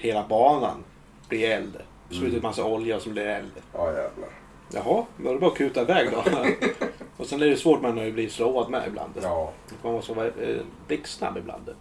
[0.00, 0.84] hela banan
[1.28, 1.76] blir eld.
[2.06, 2.36] Sprutar Mm.
[2.36, 3.50] ut massa olja som blir eld.
[3.72, 4.28] Ja, jävlar.
[4.72, 6.24] Jaha, var det bara att kuta iväg då?
[7.16, 9.12] och sen är det svårt med när du blir slåad med ibland.
[9.22, 9.52] Ja.
[9.82, 10.56] Man måste vara eh,
[10.88, 11.74] blixtsnabb ibland.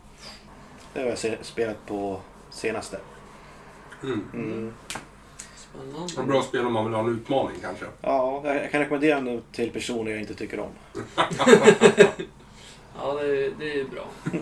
[0.93, 2.19] Det har jag spelat på
[2.49, 2.97] senaste.
[4.03, 4.23] Mm.
[4.34, 4.73] Mm.
[5.78, 6.13] Spännande.
[6.15, 7.86] Det är bra spel om man vill ha en utmaning kanske.
[8.01, 10.69] Ja, jag kan rekommendera den till personer jag inte tycker om.
[12.97, 14.07] Ja, det, det är bra.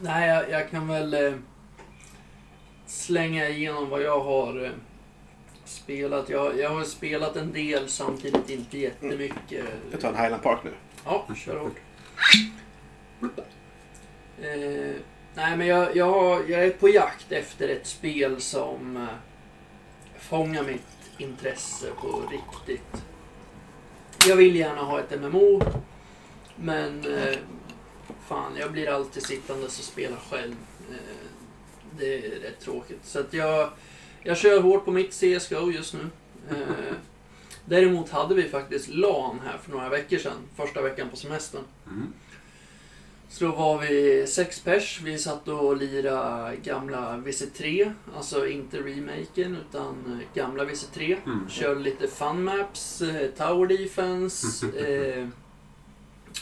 [0.00, 1.32] Nej, jag, jag kan väl eh,
[2.86, 4.70] slänga igenom vad jag har eh,
[5.64, 6.28] spelat.
[6.28, 9.64] Jag, jag har spelat en del, samtidigt inte jättemycket.
[9.90, 10.70] Jag tar en Highland Park nu.
[11.04, 11.76] Ja, kör hårt.
[14.42, 14.94] Eh,
[15.34, 19.06] nej, men jag, jag, har- jag är på jakt efter ett spel som
[20.28, 20.86] Fånga mitt
[21.18, 23.02] intresse på riktigt.
[24.26, 25.62] Jag vill gärna ha ett MMO,
[26.56, 27.36] men eh,
[28.26, 30.56] fan, jag blir alltid sittandes och spelar själv.
[30.90, 30.96] Eh,
[31.98, 33.00] det är rätt tråkigt.
[33.04, 33.70] Så att jag,
[34.22, 36.06] jag kör hårt på mitt CSGO just nu.
[36.50, 36.94] Eh,
[37.68, 41.62] Däremot hade vi faktiskt LAN här för några veckor sedan, första veckan på semestern.
[41.86, 42.12] Mm.
[43.30, 45.00] Så då var vi sex pers.
[45.04, 51.16] Vi satt och lirade gamla VC3, alltså inte remaken utan gamla VC3.
[51.26, 51.48] Mm.
[51.48, 55.28] Körde lite fun maps, eh, tower defense, eh,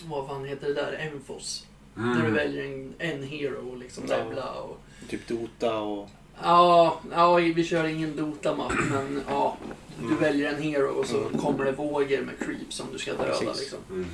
[0.07, 1.67] vad fan heter det där, Enfos.
[1.95, 2.35] Där du Mm.
[2.35, 4.17] väljer en, en hero och liksom Ja.
[4.17, 4.81] levla och...
[5.09, 6.09] Typ Dota och...
[6.43, 9.57] Ja, ja, vi kör ingen Dota-mapp men ja.
[10.01, 10.19] Du Mm.
[10.19, 11.39] väljer en hero och så Mm.
[11.39, 13.61] kommer det vågor med creeps som du ska döda Precis.
[13.61, 14.07] liksom.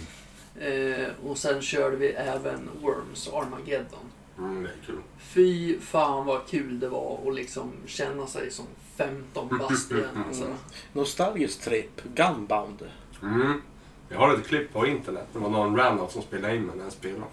[0.61, 3.99] Eh, och sen körde vi även Worms Armageddon.
[4.39, 4.99] Mm, det är kul.
[5.19, 10.45] Fy fan vad kul det var att liksom känna sig som 15 bast igen alltså.
[10.45, 10.57] Mm.
[10.93, 12.03] Nostalgisk trip.
[12.15, 12.83] Gunbound.
[13.23, 13.63] Mm.
[14.09, 15.27] Jag har ett klipp på internet.
[15.33, 17.25] Det var någon random som spelade in mig när jag spelade.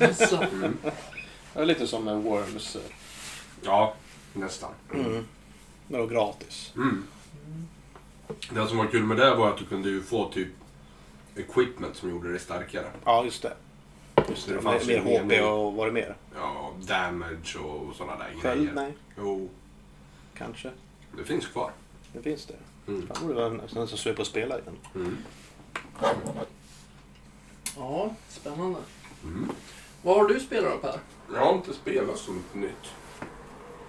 [0.00, 0.76] Alltså, Mm.
[1.54, 2.76] Det är lite som en Worms.
[3.62, 3.94] Ja,
[4.32, 4.70] nästan.
[4.94, 5.24] Mm.
[5.88, 6.72] Det var gratis.
[6.76, 7.04] Mm.
[8.50, 10.48] Det som var kul med det var att du kunde ju få typ
[11.36, 12.86] equipment som gjorde dig starkare.
[13.04, 13.52] Ja, just det.
[14.28, 14.54] Just det.
[14.54, 16.16] Det fanns mer mer mer- HP och vad var det mer?
[16.34, 18.60] Ja, damage och sådana där Sköld?
[18.60, 18.72] grejer.
[18.74, 19.48] Nej, Jo,
[20.38, 20.70] kanske.
[21.16, 21.70] det finns kvar.
[22.12, 22.54] Det finns det.
[22.88, 23.06] Mm.
[23.06, 24.76] Fan, borde vara nästan så sugen på att spela igen.
[24.94, 25.16] Mm.
[27.76, 28.78] ja, spännande.
[29.24, 29.48] Mm.
[30.02, 30.98] Vad har du spelat då Per?
[31.34, 32.90] Jag har inte spelat så mycket nytt.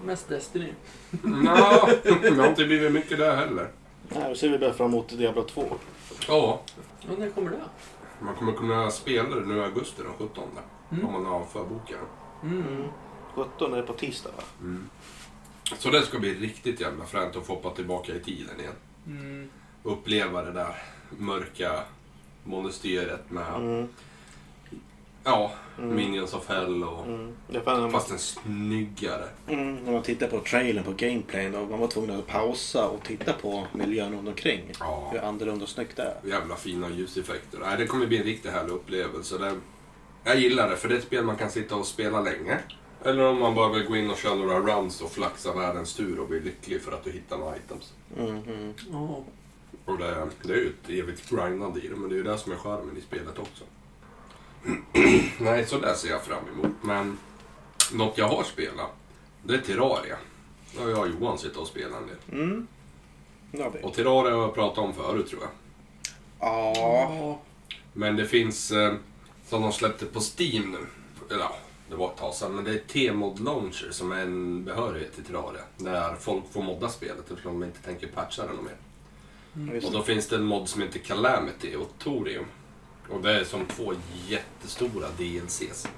[0.04, 0.72] Mest Destiny?
[1.22, 3.68] Nja, det har inte blivit mycket där heller.
[4.08, 5.64] Nej, då ser vi bara fram emot Diablo 2.
[6.28, 6.60] Ja,
[7.00, 7.60] Ja, när kommer det?
[8.20, 10.44] man kommer kunna spela det nu i augusti den 17.
[10.90, 11.06] Mm.
[11.06, 11.98] Om man har förbokat.
[12.42, 12.84] Mm.
[13.34, 14.42] 17 är det på tisdag va?
[14.60, 14.88] Mm.
[15.78, 18.72] Så det ska bli riktigt jävla fränt att få hoppa tillbaka i tiden igen.
[19.06, 19.48] Mm.
[19.82, 21.82] Uppleva det där mörka
[22.44, 23.88] monastyret med Mm.
[25.28, 25.96] Ja, Mm.
[25.96, 27.90] Minions of Hell och Mm.
[27.90, 29.28] Fast en snyggare.
[29.48, 33.04] mm, när man tittar på trailern på gameplayen då man var tvungen att pausa och
[33.04, 34.60] titta på miljön runt omkring.
[34.80, 36.28] Ja, Hur annorlunda och snyggt det är.
[36.30, 37.58] jävla fina ljuseffekter.
[37.58, 39.38] Nej, det kommer bli en riktigt härlig upplevelse.
[39.38, 39.52] Det,
[40.24, 42.58] jag gillar det för det är ett spel man kan sitta och spela länge.
[43.04, 46.20] Eller om man bara vill gå in och köra några runs och flaxa världens tur
[46.20, 47.92] och bli lycklig för att du hittar några items.
[48.18, 48.74] Mm, mm.
[48.92, 49.24] Ja.
[49.84, 52.38] Och det, det är ju ett evigt grindande i det, men det är ju det
[52.38, 53.64] som är charmen i spelet också.
[55.38, 56.76] Nej, så där ser jag fram emot.
[56.82, 57.18] Men
[57.92, 58.90] något jag har spelat,
[59.42, 60.16] det är Terraria.
[60.74, 62.40] Det har jag och Johan suttit och spelat en del.
[62.40, 62.66] Mm.
[63.52, 63.82] Ja, det.
[63.82, 65.50] Och Terraria har jag pratat om förut tror jag.
[66.40, 67.40] Ja.
[67.92, 68.94] Men det finns, eh,
[69.48, 70.86] som de släppte på Steam nu.
[71.30, 71.56] Eller ja,
[71.88, 72.54] det var ett tag sedan.
[72.54, 75.62] Men det är T-mod Launcher som är en behörighet till Terraria.
[75.76, 78.76] Där folk får modda spelet eftersom de inte tänker patcha det något mer.
[79.74, 82.44] Just Och då finns det en mod som heter Calamity och Torium.
[83.10, 83.94] Och det är som två
[84.28, 85.88] jättestora DLCs.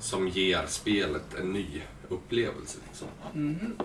[0.00, 2.78] Som ger spelet en ny upplevelse.
[2.88, 3.08] Liksom.
[3.32, 3.76] Mhm.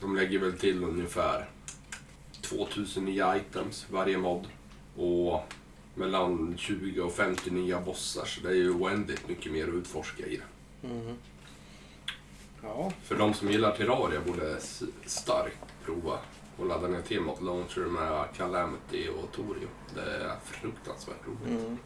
[0.00, 1.48] De lägger väl till ungefär
[2.40, 4.46] 2000 nya items varje mod.
[4.96, 5.40] Och
[5.94, 8.24] mellan 20 och 50 nya bossar.
[8.24, 10.88] Så det är ju oändligt mycket mer att utforska i det.
[10.88, 11.16] Mm.
[12.62, 12.92] Ja.
[13.02, 14.60] För de som gillar Terraria borde
[15.06, 16.18] starkt prova
[16.56, 19.70] och ladda ner T-mod Launcher med Calamity och Torium.
[19.94, 21.64] Det är fruktansvärt roligt.
[21.64, 21.78] Mm.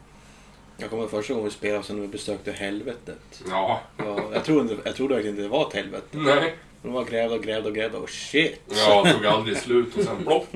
[0.79, 3.43] Jag kommer ihåg första gången vi spelade sen när vi besökte helvetet.
[3.49, 3.81] Ja.
[3.97, 6.07] Ja, jag trodde, jag trodde verkligen inte det var ett helvete.
[6.11, 6.55] Nej.
[6.81, 8.61] De var grävda och grävda och grävda och shit.
[8.69, 10.47] Ja, det tog aldrig slut och sen plopp.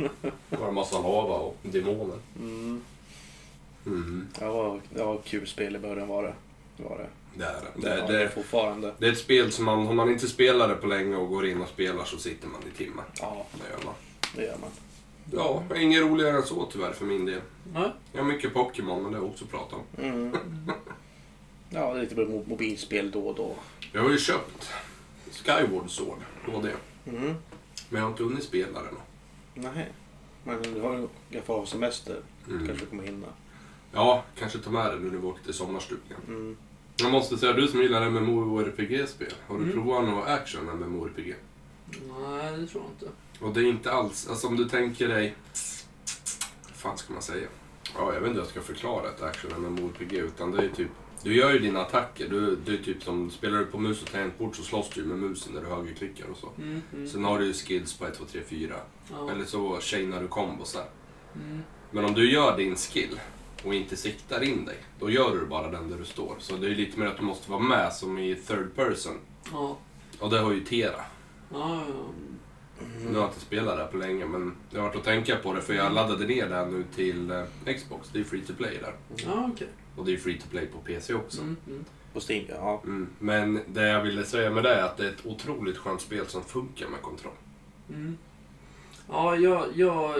[0.49, 2.17] Det var en massa lava och demoner.
[2.39, 2.81] Mm.
[3.85, 4.27] Mm.
[4.39, 6.33] Det, var, det var kul spel i början var det.
[6.77, 7.07] det, var det.
[7.35, 7.89] Det är det.
[7.89, 8.93] Det, Det, det det, fortfarande.
[8.97, 11.47] det är ett spel som man, om man inte spelar det på länge och går
[11.47, 13.05] in och spelar så sitter man i timmar.
[13.19, 13.93] Ja, Det gör man.
[14.35, 14.69] det gör man.
[15.31, 17.41] Ja, inget roligare än så tyvärr för min del.
[17.73, 17.91] Nej.
[18.11, 20.03] Jag har mycket Pokémon, men det har jag också pratat om.
[20.03, 20.37] Mm.
[21.69, 22.15] Ja, det är lite
[22.49, 23.55] mobilspel då och då.
[23.91, 24.69] Jag har ju köpt
[25.31, 26.69] Skyward Sword, HD.
[27.05, 27.23] Mm.
[27.25, 27.35] Men
[27.89, 28.95] jag har inte hunnit spela den.
[29.53, 29.91] Nej.
[30.43, 32.19] Men du har ju i alla fall ha semester.
[32.49, 32.67] Mm.
[32.67, 33.27] Kanske kommer hinna.
[33.91, 36.19] Ja, kanske ta med den nu när vi åker till sommarstugan.
[36.27, 36.57] Mm.
[36.95, 39.73] Jag måste säga, du som gillar MMORPG-spel, har du Mm.
[39.75, 41.35] provat något action MMORPG?
[41.89, 43.07] Nej, det tror jag inte.
[43.43, 45.35] Och det är inte alls, alltså om du tänker dig...
[46.67, 47.47] Vad fan ska man säga?
[47.95, 50.87] Ja, jag vet inte hur jag ska förklara ett action MMORPG, utan det är typ...
[51.23, 54.11] Du gör ju dina attacker, du, det är typ som, spelar du på mus och
[54.11, 56.49] tangentbord så slåss du ju med musen när du högerklickar och så.
[56.57, 57.07] Mm, mm.
[57.07, 58.75] Sen har du ju skills på 1, 2, 3, 4.
[59.11, 59.31] Ja.
[59.31, 60.85] Eller så chainar du kombos där.
[61.35, 61.63] Mm.
[61.91, 63.19] Men om du gör din skill
[63.63, 66.35] och inte siktar in dig, då gör du bara den där du står.
[66.39, 69.19] Så det är lite mer att du måste vara med som i third person.
[69.51, 69.77] Ja.
[70.19, 71.01] Och det har ju Tera.
[71.53, 72.05] Ja, ja.
[73.05, 75.53] Nu har jag inte spelat det på länge, men jag har varit att tänka på
[75.53, 78.09] det för jag laddade ner det nu till eh, Xbox.
[78.13, 78.93] Det är free to play där.
[79.25, 79.67] ja okej.
[79.95, 81.41] Och det är free to play på PC också.
[81.41, 81.85] Mm, mm.
[82.13, 82.81] På Steam, ja.
[82.83, 83.07] Mm.
[83.19, 86.27] Men det jag ville säga med det är att det är ett otroligt skönt spel
[86.27, 87.33] som funkar med kontroll.
[87.89, 88.17] Mm.
[89.09, 90.15] Ja, jag, jag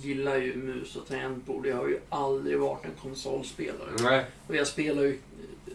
[0.00, 1.66] gillar ju mus och tangentbord.
[1.66, 3.90] Jag har ju aldrig varit en konsolspelare.
[4.02, 5.18] Nej, Och jag spelar ju...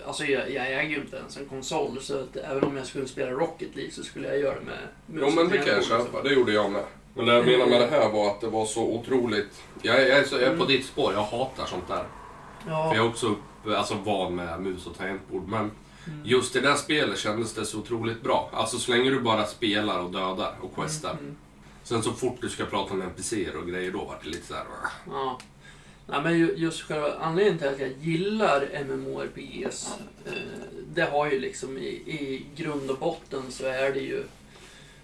[0.05, 3.07] Alltså jag, jag äger ju inte ens en konsol, så att även om jag skulle
[3.07, 5.83] spela Rocket League så skulle jag göra det med mus jo men det kan jag
[5.83, 6.23] tangentbord, köpa.
[6.23, 6.83] Det gjorde jag med.
[7.13, 9.61] Men det jag menar med det här var att det var så otroligt...
[9.81, 10.67] Jag är, jag är, så, jag är på Mm.
[10.67, 12.03] ditt spår, jag hatar sånt där.
[12.67, 12.89] Ja.
[12.89, 15.47] För jag är också upp, alltså, van med mus och tangentbord.
[15.47, 15.71] Men
[16.07, 16.21] Mm.
[16.25, 18.49] just i det där spelet kändes det så otroligt bra.
[18.53, 21.11] Alltså så länge du bara spelar och dödar och questar.
[21.11, 21.35] Mm, mm.
[21.83, 24.63] Sen så fort du ska prata med NPCer och grejer, då vart det lite såhär...
[25.09, 25.39] Ja.
[26.09, 29.93] Nej, men ju- just själva anledningen till att jag gillar MMORPGs,
[30.25, 30.31] eh,
[30.93, 34.23] det har ju liksom i, i grund och botten så är det ju,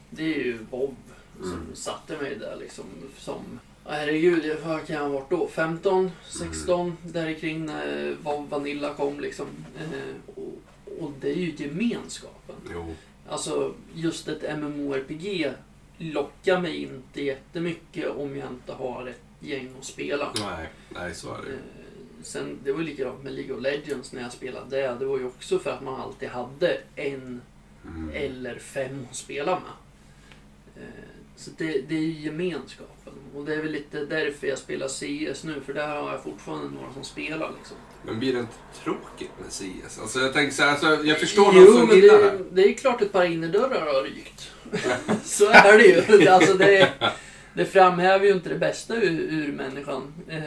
[0.09, 0.95] det är ju Bob
[1.41, 1.75] som Mm.
[1.75, 2.85] satte mig där liksom
[3.17, 5.47] som, ja, herregud, vad kan jag ha varit då?
[5.47, 9.47] 15, 16, där kring när Va- Vanilla kom liksom.
[9.79, 10.53] Eh, och,
[10.99, 12.55] och det är ju gemenskapen.
[12.73, 12.95] Jo.
[13.29, 15.51] Alltså just ett MMORPG
[15.97, 20.33] lockar mig inte jättemycket om jag inte har ett gäng att spela.
[20.39, 21.53] Nej, nej så är det ju.
[21.53, 21.59] Eh,
[22.23, 24.95] Sen, det var ju likadant med League of Legends när jag spelade det.
[24.99, 27.41] Det var ju också för att man alltid hade en
[27.87, 28.11] Mm.
[28.13, 30.83] eller fem att spela med.
[30.83, 30.89] Eh,
[31.37, 33.13] Så det, det är ju gemenskapen.
[33.35, 36.69] Och det är väl lite därför jag spelar CS nu, för där har jag fortfarande
[36.79, 37.77] några som spelar liksom.
[38.05, 38.53] Men blir det inte
[38.83, 39.99] tråkigt med CS?
[39.99, 42.43] Alltså jag tänker såhär, alltså, jag förstår Jo, som men gillar det, det.
[42.51, 44.51] det är klart ett par innerdörrar har rykt.
[45.23, 45.85] Så är det
[46.17, 46.27] ju.
[46.29, 46.93] Alltså det,
[47.55, 50.13] det framhäver ju inte det bästa ur, ur människan.
[50.27, 50.41] Eh,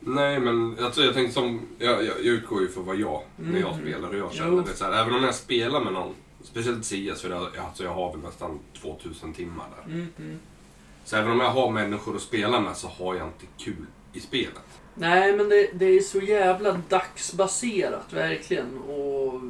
[0.00, 1.60] Nej, men alltså, jag tänker som...
[1.78, 3.82] Jag, jag, jag utgår ju för vad jag, när jag Mm.
[3.82, 4.36] spelar, hur jag Jo.
[4.38, 4.62] känner.
[4.62, 7.94] Det så här, även om jag spelar med någon, speciellt CS, för jag, alltså, jag
[7.94, 9.92] har väl nästan 2000 timmar där.
[9.92, 10.38] mm, mm.
[11.04, 14.20] Så även om jag har människor att spela med så har jag inte kul i
[14.20, 14.62] spelet.
[14.94, 18.78] Nej, men det, det är så jävla dagsbaserat verkligen.
[18.78, 19.40] Och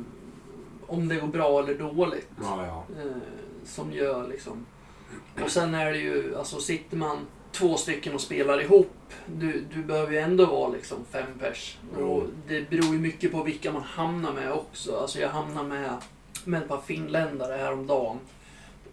[0.87, 2.29] om det går bra eller dåligt.
[2.43, 2.87] Ja, ja.
[3.03, 3.11] Eh,
[3.65, 4.67] som gör liksom...
[5.43, 8.93] Och sen är det ju, alltså sitter man två stycken och spelar ihop.
[9.27, 11.79] Du, du behöver ju ändå vara liksom fem pers.
[11.97, 14.97] Och det beror ju mycket på vilka man hamnar med också.
[14.97, 15.97] Alltså jag hamnar med,
[16.45, 18.19] med ett par finländare häromdagen.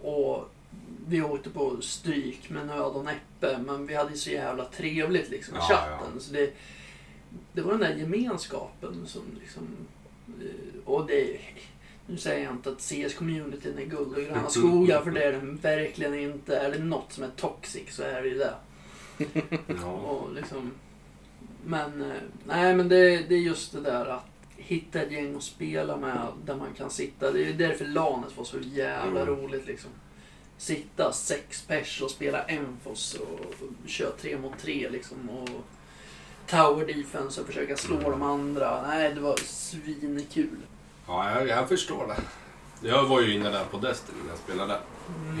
[0.02, 0.48] Och
[1.06, 3.58] vi åkte på stryk med nöd och näppe.
[3.58, 6.20] Men vi hade ju så jävla trevligt liksom i Ja, chatten.
[6.20, 6.52] Så det,
[7.52, 9.66] det var den där gemenskapen som liksom
[10.40, 11.40] Eh, Och det...
[12.10, 15.56] Nu säger jag inte att CS-communityn är guld och gröna skogar, för det är den
[15.56, 16.56] verkligen inte.
[16.56, 18.54] Är det något som är toxic så är det ju det.
[19.82, 19.90] Ja.
[19.92, 20.70] Och liksom,
[21.64, 22.16] men eh,
[22.46, 24.24] nej, men det, det är just det där att
[24.56, 27.30] hitta ett gäng att spela med där man kan sitta.
[27.32, 29.34] Det är därför LANet var så jävla Mm.
[29.36, 29.90] roligt liksom.
[30.58, 35.30] Sitta sex pers och spela Enfos och köra tre mot tre liksom.
[35.30, 35.48] Och
[36.46, 38.10] tower defense och försöka slå Mm.
[38.10, 38.82] de andra.
[38.88, 40.56] Nej, det var svinkul.
[41.10, 42.88] Ja, jag, jag förstår det.
[42.88, 44.80] Jag var ju inne där på Destiny när jag spelade där.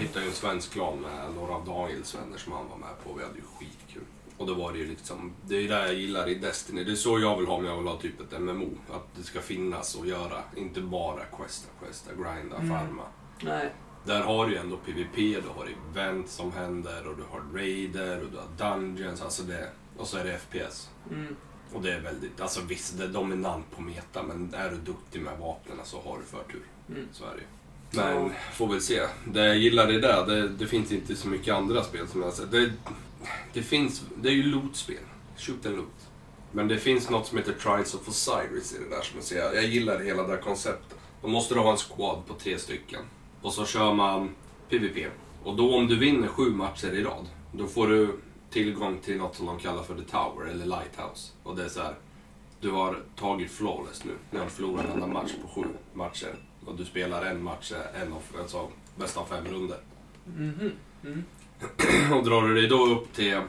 [0.00, 3.12] Hittade ju en svensk klan med några av Daniels vänner som han var med på.
[3.12, 4.02] Vi hade ju skitkul.
[4.38, 6.84] Och då var det ju liksom, det är ju det jag gillar i Destiny.
[6.84, 8.68] Det är så jag vill ha om jag vill ha typ ett MMO.
[8.90, 10.42] Att det ska finnas att göra.
[10.56, 12.68] Inte bara questa, questa, grinda, Mm.
[12.70, 13.02] farma.
[13.42, 13.72] Nej,
[14.04, 18.20] Där har du ju ändå PVP, du har event som händer och du har raider
[18.24, 19.22] och du har dungeons.
[19.22, 20.88] Alltså det, och så är det FPS.
[21.10, 21.36] mm,
[21.72, 25.20] Och det är väldigt, alltså visst det är dominant på meta men är du duktig
[25.20, 26.62] med vapnen så har du förtur.
[26.88, 27.08] mm.
[27.12, 27.46] Så är det ju.
[27.92, 29.02] Men får väl se.
[29.24, 32.34] Det jag gillar det, det, det finns inte så mycket andra spel som jag har
[32.34, 32.50] sett.
[32.50, 32.72] Det,
[33.52, 35.02] det finns, det är ju loot-spel.
[35.36, 35.88] Shoot and loot.
[36.52, 39.54] Men det finns något som heter Trials of Osiris i det där som jag säger.
[39.54, 40.98] Jag gillar hela det där konceptet.
[41.22, 43.00] Då måste du ha en squad på tre stycken.
[43.42, 44.34] Och så kör man
[44.68, 45.06] PVP.
[45.44, 48.16] Och då om du vinner sju matcher i rad, då får du
[48.50, 51.32] tillgång till något som de kallar för The Tower, eller Lighthouse.
[51.42, 51.94] Och det är så här.
[52.60, 54.12] Du har tagit flawless nu.
[54.30, 56.34] Ni har förlorat en enda match på sju matcher.
[56.66, 59.78] Och du spelar en match, en av, alltså bästa av fem runder.
[60.24, 60.72] Mhm.
[61.04, 61.24] Mm.
[62.12, 63.40] Och drar du dig då upp till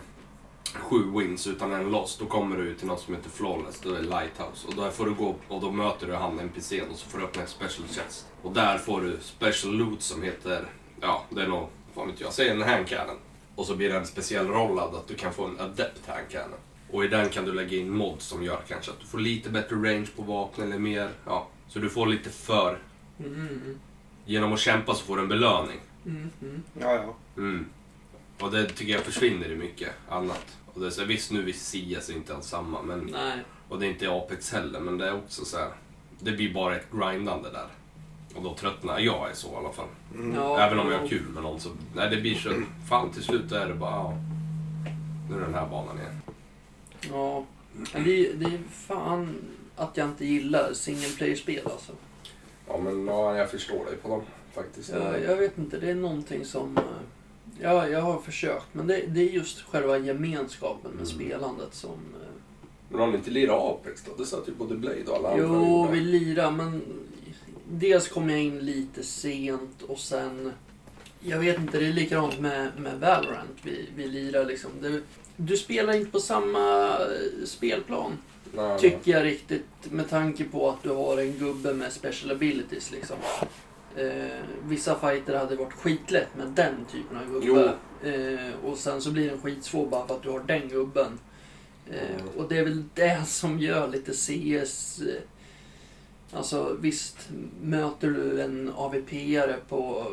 [0.74, 4.02] sju wins utan en loss, då kommer du till något som heter flawless, det är
[4.02, 4.68] lighthouse.
[4.68, 7.24] Och där får du gå och då möter du han NPCn och så får du
[7.24, 8.28] öppna en special chest.
[8.42, 10.66] Och där får du special loot som heter,
[11.02, 13.18] ja det är nog, vad vet jag, säg en handcannon.
[13.62, 16.60] Och så blir det en speciell rollad att du kan få en adept handcannon.
[16.92, 19.50] Och i den kan du lägga in mods som gör kanske att du får lite
[19.50, 21.48] bättre range på vapen eller mer, ja.
[21.68, 22.80] Så du får lite för,
[23.20, 23.34] Mm.
[23.48, 23.80] Mm.
[24.26, 25.80] genom att kämpa så får du en belöning.
[26.06, 26.30] Mm.
[26.42, 26.64] Mm.
[26.80, 27.16] Ja, ja.
[27.38, 27.66] Mm.
[28.40, 30.58] Och det tycker jag försvinner i mycket annat.
[30.74, 33.38] Och det är så, här, visst nu visst CS är inte alls samma, men, Nej.
[33.70, 35.70] och det är inte Apex heller, men det är också så här,
[36.20, 37.68] det blir bara ett grindande där.
[38.36, 39.88] Och då tröttnar jag är så i alla fall.
[40.16, 40.36] Mm.
[40.36, 41.10] Ja, Även om jag har ja.
[41.10, 42.50] kul med någon så, nej det blir så,
[42.90, 44.14] fan till slut är det bara, ja,
[45.30, 46.22] nu är den här banan igen.
[47.12, 47.46] Ja,
[47.94, 49.36] men det, är- det är fan
[49.76, 51.92] att jag inte gillar single player-spel alltså.
[52.68, 54.22] Ja men ja, jag förstår dig på dem
[54.54, 54.90] faktiskt.
[54.90, 56.78] Jag, jag vet inte, det är någonting som...
[56.78, 56.84] eh,
[57.62, 61.06] Ja, jag har försökt, men det, det är just själva gemenskapen med Mm.
[61.06, 61.92] spelandet som...
[61.92, 62.28] eh,
[62.90, 64.12] Men har ni inte lirat Apex då?
[64.18, 66.82] Det satt ju både Blade och alla andra Jo, vi lirar, men...
[67.74, 70.52] Dels kom jag in lite sent och sen...
[71.20, 73.58] Jag vet inte, det är likadant med, med Valorant.
[73.64, 74.72] Vi, vi lirar liksom.
[74.82, 75.02] Det,
[75.38, 78.12] du spelar inte på samma eh, spelplan.
[78.54, 78.80] Nej, nej.
[78.80, 83.18] Tycker jag riktigt med tanke på att du har en gubbe med special abilities liksom.
[83.96, 84.28] Eh,
[84.68, 87.74] vissa fighter hade varit skitlätt med den typen av gubbe.
[88.04, 91.20] Eh, och sen så blir den skitsvår bara för att du har den gubben.
[91.92, 92.28] Eh, Mm.
[92.38, 95.02] och det är väl det som gör lite CS...
[96.34, 97.30] Alltså visst,
[97.62, 100.06] möter du en AVP-are på,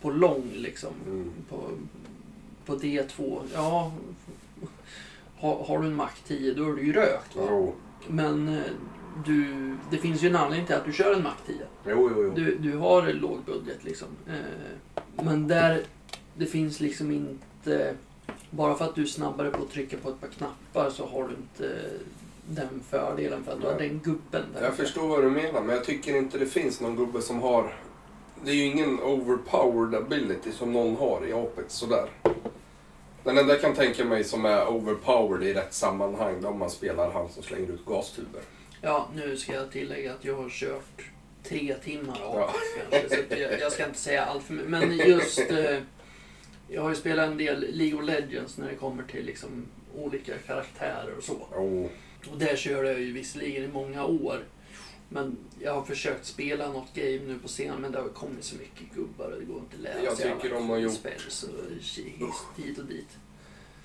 [0.00, 0.92] på lång liksom.
[1.06, 1.30] Mm.
[1.48, 1.70] På,
[2.66, 3.92] på D2, ja...
[5.38, 7.36] Har, har du en Mac 10 då är du ju rökt.
[7.36, 7.42] Va?
[7.50, 7.74] Jo,
[8.08, 8.62] Men eh,
[9.26, 11.56] du, det finns ju en anledning till att du kör en Mac 10.
[11.86, 12.22] jo, jo.
[12.22, 12.32] jo.
[12.36, 14.08] Du, du har låg budget liksom.
[14.28, 15.82] Eh, men där,
[16.34, 17.94] det finns liksom inte...
[18.50, 21.28] Bara för att du är snabbare på att trycka på ett par knappar så har
[21.28, 21.90] du inte
[22.48, 23.88] den fördelen för att du har Nej.
[23.88, 24.62] den gubben där.
[24.64, 27.76] Jag förstår vad du menar, men jag tycker inte det finns någon gubbe som har...
[28.44, 32.08] Det är ju ingen overpowered ability som någon har i Apex sådär.
[33.24, 36.58] Den enda jag kan tänka mig som är overpowered i rätt sammanhang, det är om
[36.58, 38.40] man spelar han som slänger ut gastuber.
[38.80, 41.10] Ja, nu ska jag tillägga att jag har kört
[41.42, 42.50] tre timmar av Ja.
[42.90, 44.70] kanske, så jag, jag ska inte säga allt för mycket.
[44.70, 45.38] Men just...
[45.50, 45.78] Eh,
[46.68, 49.66] jag har ju spelat en del League of Legends när det kommer till liksom
[49.96, 51.36] olika karaktärer och så.
[51.54, 51.90] Jo,
[52.32, 54.44] Och där körde jag ju visserligen i många år.
[55.08, 58.56] Men jag har försökt spela något game nu på scenen men det har kommit så
[58.56, 62.62] mycket gubbar och det går inte att läsa Jag tycker de har gjort- spells och
[62.64, 63.08] hit och dit.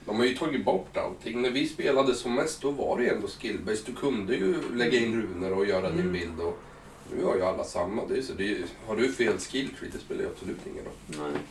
[0.06, 1.42] de har ju tagit bort allting.
[1.42, 3.84] När vi spelade som mest, då var det ju ändå skill-based.
[3.86, 6.14] Du kunde ju lägga in runor och göra din Mm.
[6.14, 6.40] bild.
[6.40, 6.58] Och
[7.18, 8.06] nu har ju alla samma.
[8.06, 10.84] Det är så, det är, har du fel skill tree, det spelar ju absolut ingen
[10.86, 10.94] roll.
[11.32, 11.42] Nej.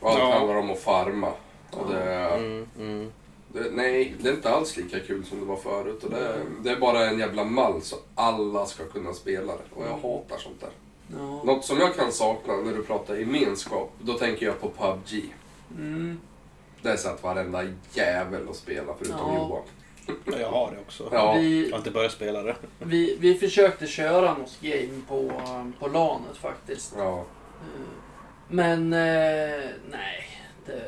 [0.00, 0.32] Och allt Ja.
[0.38, 1.32] handlar om att farma.
[1.70, 3.12] Och det, Mm, mm.
[3.56, 6.04] Det, nej, det är inte alls lika kul som det var förut.
[6.04, 9.62] Och det, det är bara en jävla mall så alla ska kunna spela det.
[9.74, 10.70] Och jag hatar sånt där.
[11.18, 11.42] Ja.
[11.44, 15.34] Något som jag kan sakna när du pratar gemenskap, då tänker jag på PubG.
[15.76, 16.20] Mm.
[16.82, 17.62] Där satt varenda
[17.92, 19.34] jävel och spela förutom Ja.
[19.36, 19.62] Johan.
[20.24, 21.08] Ja, jag har det också.
[21.12, 21.34] Ja.
[21.34, 22.56] Jag Vi, har inte börjat spela det.
[22.78, 25.32] vi, vi försökte köra något game på,
[25.80, 26.94] på LANet faktiskt.
[26.98, 27.18] Ja.
[27.18, 27.24] Eh,
[28.48, 30.28] Men eh, nej,
[30.66, 30.82] det,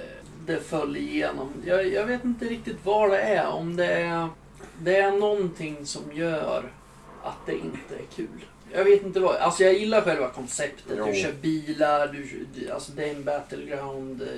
[0.48, 1.48] det föll igenom.
[1.66, 3.48] Jag, jag vet inte riktigt vad det är.
[3.48, 4.28] Om det är,
[4.80, 6.72] det är någonting som gör
[7.22, 8.44] att det inte är kul.
[8.72, 9.36] Jag vet inte vad.
[9.36, 10.96] Alltså jag gillar själva konceptet.
[10.98, 11.06] Jo.
[11.06, 12.08] Du kör bilar,
[12.54, 14.22] du, alltså det är en battleground.
[14.22, 14.28] eh,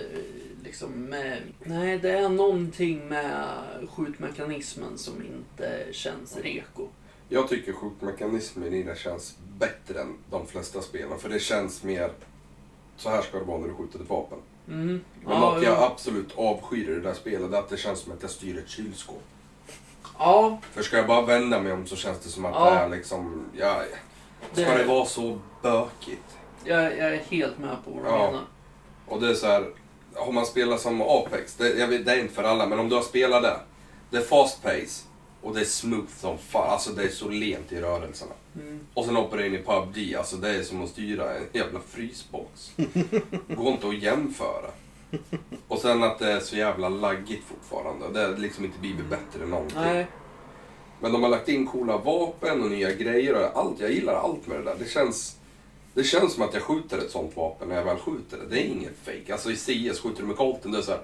[0.65, 3.45] Liksom med, nej, det är någonting med
[3.97, 6.89] skjutmekanismen som inte känns reko.
[7.29, 11.19] Jag tycker skjutmekanismen i det känns bättre än de flesta spelen.
[11.19, 12.11] För det känns mer...
[12.97, 14.39] Så här ska det vara när du skjuter ett vapen.
[14.71, 14.87] Mm.
[15.25, 15.87] Men Ja, något jag ja.
[15.93, 18.69] absolut avskyr i det där spelet är att det känns som att jag styr ett
[18.69, 19.23] kylskåp.
[20.19, 22.71] ja, För ska jag bara vända mig om så känns det som att Ja.
[22.71, 23.45] det är liksom...
[23.59, 23.83] Ja,
[24.53, 26.37] ska Det- det vara så bökigt?
[26.65, 28.27] jag, jag är helt med på vad du Ja.
[28.27, 28.45] menar.
[29.07, 29.71] Och det är så här,
[30.15, 32.89] har man spelat som Apex, det, jag vet, det är inte för alla, men om
[32.89, 33.61] du har spelat det.
[34.11, 35.05] Det är fast pace
[35.43, 36.71] och det är smooth som fan.
[36.71, 38.33] Alltså det är så lent i rörelserna.
[38.57, 38.81] Mm.
[38.95, 41.81] Och sen hoppar du in i PubG, alltså det är som att styra en jävla
[41.89, 42.73] frysbox.
[43.49, 44.71] Går inte att jämföra.
[45.69, 48.09] Och sen att det är så jävla laggigt fortfarande.
[48.13, 49.79] Det är liksom inte blivit bättre än någonting.
[49.81, 50.07] Nej,
[51.01, 53.81] Men de har lagt in coola vapen och nya grejer och allt.
[53.81, 54.77] Jag gillar allt med det där.
[54.79, 55.37] Det känns,
[55.95, 58.55] det känns som att jag skjuter ett sånt vapen när jag väl skjuter det.
[58.55, 59.33] Det är inget fake.
[59.33, 61.01] Alltså i CS skjuter du med Colten, det är så här.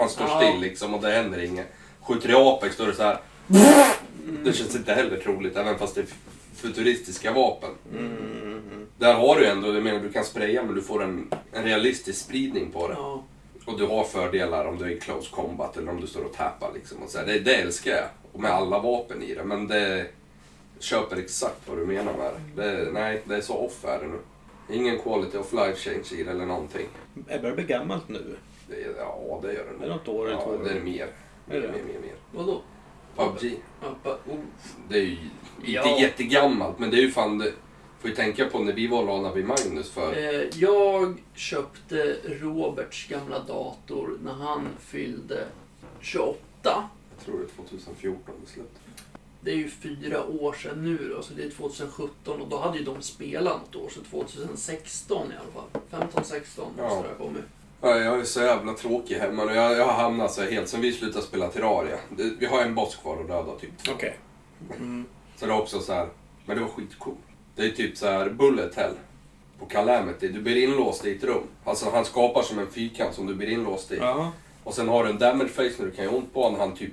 [0.00, 1.66] Han står still liksom och det händer inget.
[2.00, 3.16] Skjuter i Apex då är det så
[4.36, 4.44] här.
[4.44, 6.06] Det känns inte heller troligt även fast det är
[6.54, 7.70] futuristiska vapen.
[7.98, 8.86] Mm.
[8.98, 12.24] Där har du ändå, jag menar du kan spraya men du får en, en realistisk
[12.24, 12.94] spridning på det.
[12.94, 13.24] ja.
[13.66, 16.32] Och du har fördelar om du är i close combat eller om du står och
[16.32, 17.02] tappar liksom.
[17.02, 17.26] Och så här.
[17.26, 18.04] Det, det älskar jag.
[18.32, 19.44] Och med alla vapen i det.
[19.44, 20.06] Men det
[20.78, 22.62] köper exakt vad du menar med det.
[22.84, 24.18] det nej, det är så off är det nu.
[24.76, 26.86] Ingen quality of life change i det eller någonting.
[27.14, 28.36] Det börjar bli gammalt nu.
[28.68, 29.82] Det, är- ja, det gör det nog.
[29.82, 30.60] Är det något år eller ja, två år?
[30.64, 31.06] det är mer.
[31.46, 31.68] Mer, Är det?
[31.68, 32.14] mer, mer, mer.
[32.32, 32.60] Vadå?
[33.18, 33.54] PubG.
[33.82, 34.36] Oh.
[34.88, 35.30] Det är ju inte
[35.72, 36.00] Ja.
[36.00, 37.38] jättegammalt, men det är ju fan...
[37.38, 37.52] Det,
[38.00, 40.16] får ju tänka på när vi var och lanade vid Magnus för...
[40.16, 45.46] Eh, jag köpte Roberts gamla dator när han fyllde
[46.00, 46.38] 28.
[47.16, 48.70] Jag tror det är 2014 det slut.
[49.40, 52.78] Det är ju fyra år sedan nu då, så det är 2017 och då hade
[52.78, 56.08] ju de spelat något år, så 2016 i alla fall.
[56.12, 57.02] 15-16 måste Ja.
[57.02, 57.44] det ha kommit.
[57.80, 59.54] Ja, jag är så jävla tråkig hemma nu.
[59.54, 61.98] Jag, jag har hamnat så här helt sen vi slutade spela Terraria.
[62.16, 63.70] Det, vi har en boss kvar att döda typ.
[63.90, 64.18] Okej.
[64.76, 65.06] Mm.
[65.36, 66.08] Så det är också så här,
[66.46, 67.14] men det var skitcool.
[67.56, 68.94] Det är typ så här bullet hell
[69.58, 70.28] på Calamity.
[70.28, 71.42] Du blir inlåst i ett rum.
[71.64, 73.96] Alltså han skapar som en fyrkant som du blir inlåst i.
[73.96, 74.32] Ja.
[74.64, 76.60] Och sen har du en damage face när du kan göra ont på honom.
[76.60, 76.92] Han typ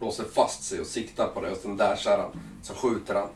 [0.00, 2.40] låser fast sig och siktar på dig och sen dashar han.
[2.62, 3.28] Sen skjuter han.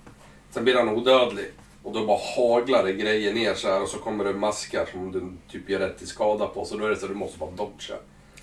[0.51, 1.51] Sen blir han odödlig.
[1.83, 5.13] Och då bara haglar det grejer ner så här och så kommer det maskar som
[5.13, 5.23] du
[5.53, 6.65] typ gör rätt till skada på.
[6.65, 7.95] Så då är det så att du måste bara dodga.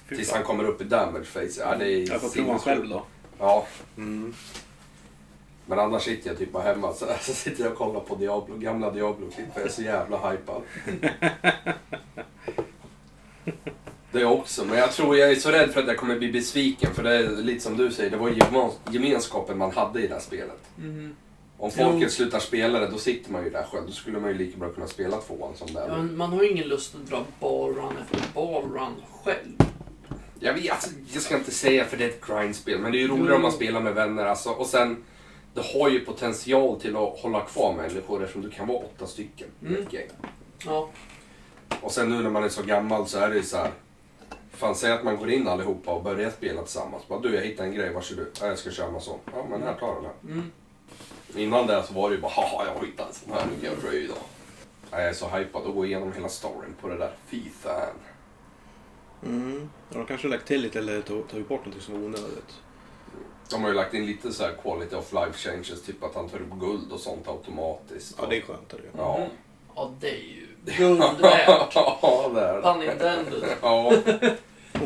[0.07, 1.60] Tills han kommer upp i damage face.
[1.60, 3.03] Ja, det är Jag får prova själv då.
[3.40, 3.66] Ja,
[3.98, 4.34] Mm.
[5.66, 8.57] men annars sitter jag typ bara hemma så, så sitter jag och kollar på Diablo,
[8.57, 10.61] gamla Diablo-klipp jag är så jävla hypad.
[14.11, 16.32] Det är också, men jag tror jag är så rädd för att jag kommer bli
[16.32, 20.07] besviken för det är lite som du säger, det var gemen- gemenskapen man hade i
[20.07, 20.60] det här spelet.
[20.76, 21.16] Mhm.
[21.61, 21.84] Om Jo.
[21.91, 23.86] folket slutar spela det, då sitter man ju där själv.
[23.86, 26.49] Då skulle man ju lika bra kunna spela tvåan som det Ja, man har ju
[26.49, 29.56] ingen lust att dra ballrun efter ballrun själv.
[30.40, 32.99] Jag vet, alltså, jag ska inte säga för det är ett grindspel, men det är
[32.99, 33.36] ju roligare Jo.
[33.36, 34.26] om man spelar med vänner.
[34.26, 34.49] Alltså.
[34.49, 35.03] Och sen,
[35.53, 39.48] det har ju potential till att hålla kvar människor eftersom du kan vara åtta stycken
[39.61, 39.86] i Mm.
[40.65, 40.90] Ja,
[41.81, 43.72] Och sen nu när man är så gammal så är det ju så här.
[44.52, 47.07] Fan, säg att man går in allihopa och börjar spela tillsammans.
[47.07, 48.26] Bara, du, jag hittade en grej, varsågod.
[48.41, 49.19] Ja, jag ska köra Amazon.
[49.34, 50.14] Ja, men här, ta den här.
[50.34, 50.52] mm.
[51.35, 53.76] Innan det så var det ju bara, haha, jag hittade en sån här, nu kan
[53.84, 54.18] jag röja idag.
[54.91, 57.11] Jag är så hypad att gå igenom hela storyn på det där.
[57.27, 57.93] Fy fan.
[59.26, 59.69] Mm.
[59.89, 62.56] Ja, de kanske har lagt till lite eller tagit bort något som var onödigt.
[63.49, 66.30] De har ju lagt in lite så här quality of life changes, typ att han
[66.30, 68.15] tar upp guld och sånt automatiskt.
[68.22, 68.73] Ja, det är skönt.
[68.73, 68.84] är Det.
[68.97, 69.18] Ja.
[69.19, 69.30] Mhm.
[69.76, 70.47] Ja, det är ju
[70.77, 71.76] guld värt.
[71.76, 73.43] ja, det är Pun intended.
[73.61, 73.93] Ja.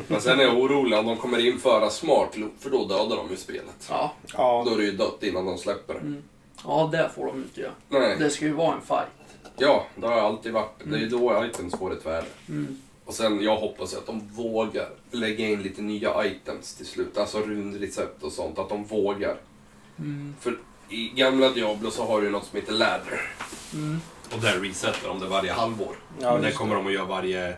[0.07, 3.29] Men sen är jag orolig om de kommer införa smart loop, för då dödar de
[3.29, 3.87] ju spelet.
[3.89, 4.63] Ja, Ja.
[4.65, 5.99] Då är det ju dött innan de släpper det.
[5.99, 6.23] mm.
[6.63, 7.71] Ja, det får de inte göra.
[7.89, 8.15] Nej.
[8.19, 9.37] Det ska ju vara en fight.
[9.57, 10.73] Ja, det har alltid varit.
[10.83, 12.27] Det är ju då items får ett värde.
[12.49, 12.81] Mm.
[13.05, 17.17] Och sen, jag hoppas att de vågar lägga in lite nya items till slut.
[17.17, 18.59] Alltså runrecept och sånt.
[18.59, 19.37] Att de vågar.
[19.99, 20.35] Mm.
[20.39, 20.57] För
[20.89, 23.21] i gamla Diablo så har du något som heter ladder.
[23.73, 24.01] Mm.
[24.35, 25.95] Och där resetar de det varje halvår.
[26.19, 27.57] Ja, Men det kommer de att göra varje...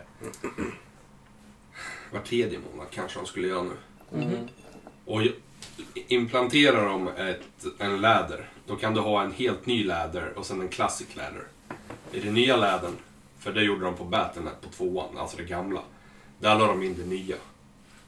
[2.12, 3.76] Var tredje månad kanske de skulle göra nu.
[4.24, 4.48] Mhm.
[5.04, 5.22] Och
[5.94, 10.60] implanterar de ett, en läder, då kan du ha en helt ny läder och sen
[10.60, 11.42] en classic läder.
[12.12, 12.92] I den nya lädern,
[13.38, 15.80] för det gjorde de på Battle.net på tvåan, alltså det gamla,
[16.38, 17.36] där la de in det nya.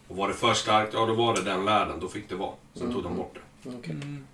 [0.08, 2.54] Och var det för starkt, ja då var det den lärden, då fick det vara.
[2.74, 3.90] Sen tog de bort det.
[3.90, 4.26] Mm.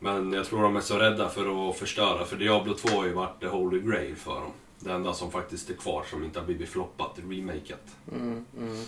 [0.00, 3.12] Men jag tror de är så rädda för att förstöra, för Diablo 2 har ju
[3.12, 4.52] varit the holy grail för dem.
[4.80, 7.96] Det enda som faktiskt är kvar som inte har blivit floppat, remakat.
[8.12, 8.84] Mm, mm.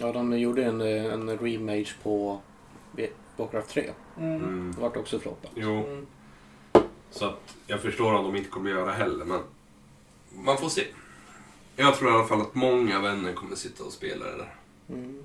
[0.00, 2.40] Ja, de gjorde en, eh, en remake på
[3.36, 3.90] Warcraft 3.
[4.18, 4.34] Mm.
[4.36, 4.72] Mm.
[4.76, 5.50] Det vart också floppat.
[5.54, 6.06] Jo, Mm.
[7.10, 9.40] så att jag förstår om de inte kommer göra heller, men
[10.34, 10.84] man får se.
[11.76, 14.54] Jag tror i alla fall att många vänner kommer sitta och spela det där.
[14.88, 15.24] Mm.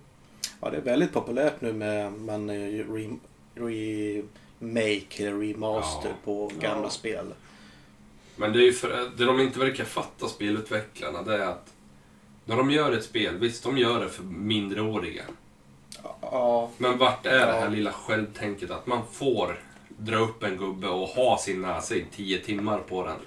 [0.62, 3.18] Ja, det är väldigt populärt nu med man eh, re,
[3.56, 6.16] remake eller remaster Ja.
[6.26, 6.90] på gamla Ja.
[6.90, 7.34] spel.
[8.36, 11.73] Men det är ju för, det de inte verkar fatta, spelutvecklarna, det är att
[12.45, 15.24] när de gör ett spel, visst de gör det för mindreåriga.
[16.22, 19.60] Ja, Men vart är det här lilla självtänket att man får
[19.98, 23.18] dra upp en gubbe och ha sin näsa i tio timmar på den.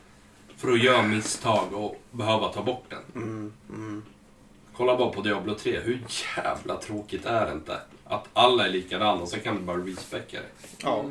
[0.56, 3.22] För att göra misstag och behöva ta bort den.
[3.22, 4.02] mm, mm.
[4.76, 6.04] Kolla bara på Diablo 3, hur
[6.36, 7.80] jävla tråkigt är det inte?
[8.04, 10.66] Att alla är likadana och sen kan du bara respecka det.
[10.82, 11.04] ja.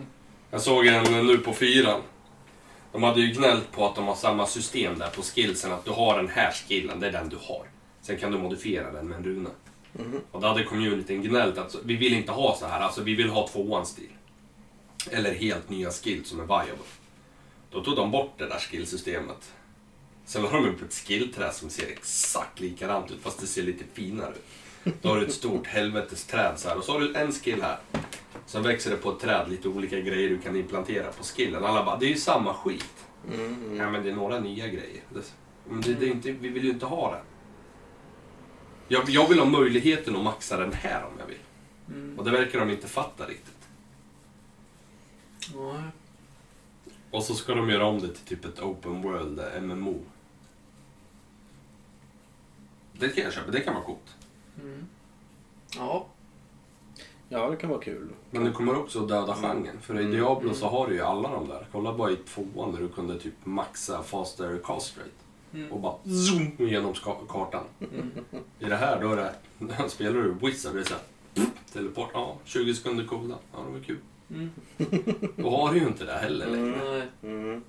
[0.52, 2.02] Jag såg en nu på fyran.
[2.92, 5.92] De hade ju gnällt på att de har samma system där på skillsen, att du
[5.92, 7.66] har den här skillen, det är den du har.
[8.06, 9.50] Sen kan du modifiera den med en runa.
[9.94, 10.22] Mhm.
[10.32, 13.30] Och då hade communityn gnällt att vi vill inte ha så här, alltså vi vill
[13.30, 14.10] ha tvåans stil.
[15.12, 16.86] Eller helt nya skills som är viable.
[17.72, 19.54] Då tog de bort det där skillsystemet.
[20.26, 23.84] Sen la de upp ett skillträd som ser exakt likadant ut fast det ser lite
[23.94, 24.34] finare
[24.84, 24.96] ut.
[25.02, 27.78] Då har du ett stort helvetesträd så här och så har du en skill här.
[28.46, 31.66] Sen växer det på ett träd lite olika grejer du kan implantera på skillen.
[31.66, 33.06] Alla bara, det är ju samma skit.
[33.34, 33.78] Mm, mm.
[33.78, 35.04] Ja men det är några nya grejer.
[35.10, 35.34] Det,
[35.70, 37.22] men det, det inte, vi vill ju inte ha det.
[38.88, 41.38] Jag, jag vill ha möjligheten att maxa den här om jag vill.
[41.90, 42.20] Mm.
[42.20, 43.68] Och det verkar de inte fatta riktigt.
[45.56, 45.84] Nej.
[47.12, 50.00] Och så ska de göra om det till typ ett open world eh, MMO.
[52.94, 54.16] Det kan jag köpa, det kan vara coolt.
[54.62, 54.86] Mm.
[55.76, 56.06] Ja.
[57.30, 58.10] ja, det kan vara kul.
[58.32, 59.82] Men det kommer också att döda genren.
[59.82, 60.12] För i Mm.
[60.12, 61.68] Diablo så har du ju alla de där.
[61.72, 65.10] Kolla bara i tvåan där du kunde typ maxa faster cast rate.
[65.56, 65.72] Mm.
[65.72, 66.94] Och bara zoom genom
[67.30, 67.64] kartan.
[67.80, 68.12] Mm.
[68.60, 71.04] I det här då är det, spelar du Wizard, det är såhär
[71.74, 73.98] teleport, ja 20 sekunder cooldown, ja det var kul.
[74.30, 74.50] Mm.
[75.36, 76.80] Då har du ju inte det heller längre.
[77.24, 77.34] Nej.
[77.34, 77.64] Mm.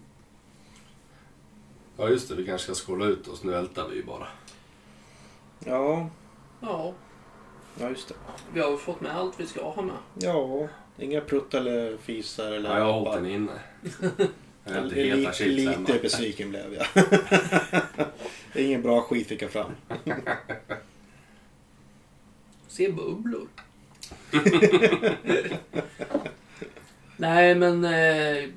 [1.96, 4.26] Ja just det, vi kanske ska skåla ut oss, nu ältar vi ju bara.
[5.64, 6.08] Ja,
[6.60, 6.92] Ja.
[7.80, 8.14] ja, just det.
[8.54, 9.96] Vi har fått med allt vi ska ha med.
[10.14, 10.68] Ja,
[10.98, 12.70] inga prutt eller fisar eller...
[12.70, 13.52] Ja, jag har hållit den inne.
[14.66, 16.86] Lite heta Lite, besviken blev jag.
[18.52, 19.70] det är ingen bra skit fick jag fram.
[22.68, 23.48] Se bubblor.
[27.16, 28.51] Nej, men eh,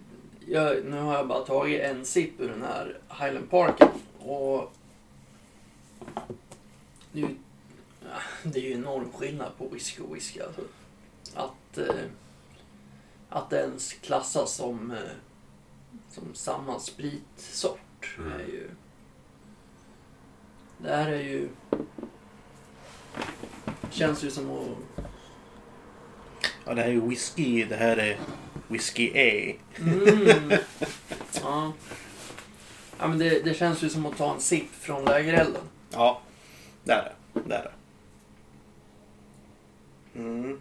[0.47, 3.87] jag, nu har jag bara tagit en sipp ur den här Highland Parken.
[4.19, 4.73] Och
[7.11, 7.35] det är ju,
[8.43, 10.39] det är ju enorm skillnad på whisky och whisky.
[10.39, 10.61] Alltså.
[11.35, 12.05] Att, eh,
[13.29, 14.97] att det ens klassas som, eh,
[16.09, 17.79] som samma spritsort
[18.17, 18.33] Mm.
[18.33, 18.69] är ju...
[20.77, 21.49] Det här är ju...
[23.91, 24.67] Känns ju som att
[26.65, 27.65] Ja, det här är whisky.
[27.65, 28.19] Det här är
[28.67, 29.55] whisky A.
[29.79, 30.49] Mm.
[31.41, 31.73] Ja.
[32.99, 35.61] ja men det, det känns ju som att ta en sipp från lägerelden.
[35.91, 36.21] Ja,
[36.83, 37.03] det är
[37.33, 37.41] det.
[37.47, 37.71] Det är det.
[40.19, 40.59] Mm.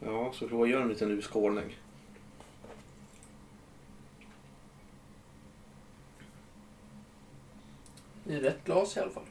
[0.00, 1.76] Ja, så får jag göra en liten urskålning.
[8.24, 9.22] Det är rätt glas i alla fall.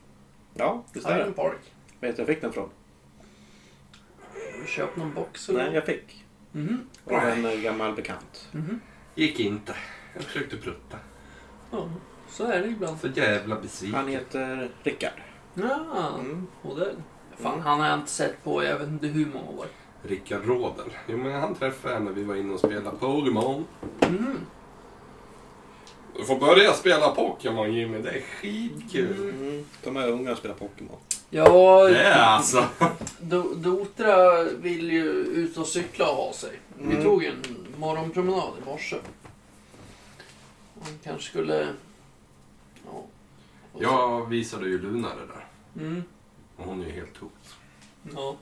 [0.53, 0.99] Ja, det.
[0.99, 1.73] Highland Park.
[1.99, 2.69] Vet du var jag fick den från?
[4.33, 5.63] Har du köpt någon box eller?
[5.65, 6.25] Nej, jag fick.
[6.51, 6.89] Mhm.
[7.05, 8.49] Av en eh, gammal bekant.
[8.51, 8.79] Mhm.
[9.15, 9.75] Gick inte.
[10.13, 10.97] Jag försökte prutta.
[11.71, 11.89] Ja,
[12.29, 12.99] så är det ibland.
[12.99, 13.95] Så jävla besviken.
[13.95, 15.21] Han heter Rickard.
[15.53, 16.47] Ja, Mm.
[16.63, 16.95] Odell.
[17.37, 17.65] Fan, Mm.
[17.65, 19.65] han har jag inte sett på jag vet inte hur många år.
[20.07, 20.85] Rickard Rådel.
[21.07, 23.65] Jo men han träffade jag när vi var inne och spelade Pokémon.
[24.01, 24.39] Mhm.
[26.17, 29.29] Du får börja spela Pokémon Jimmy, det är skitkul.
[29.29, 29.65] Mm.
[29.83, 30.97] De är unga spelar Pokémon.
[31.29, 32.65] Ja, Det är alltså.
[33.21, 36.59] Do- Dotra vill ju ut och cykla och ha sig.
[36.77, 37.03] Vi Mm.
[37.03, 37.43] tog en
[37.77, 38.95] morgonpromenad i morse.
[40.83, 41.67] Han kanske skulle...
[42.85, 42.91] Ja.
[43.71, 45.45] Och så- Jag visade ju Luna det där.
[45.87, 46.03] Mm.
[46.57, 47.53] Och hon är ju helt hooked.
[48.15, 48.35] Ja.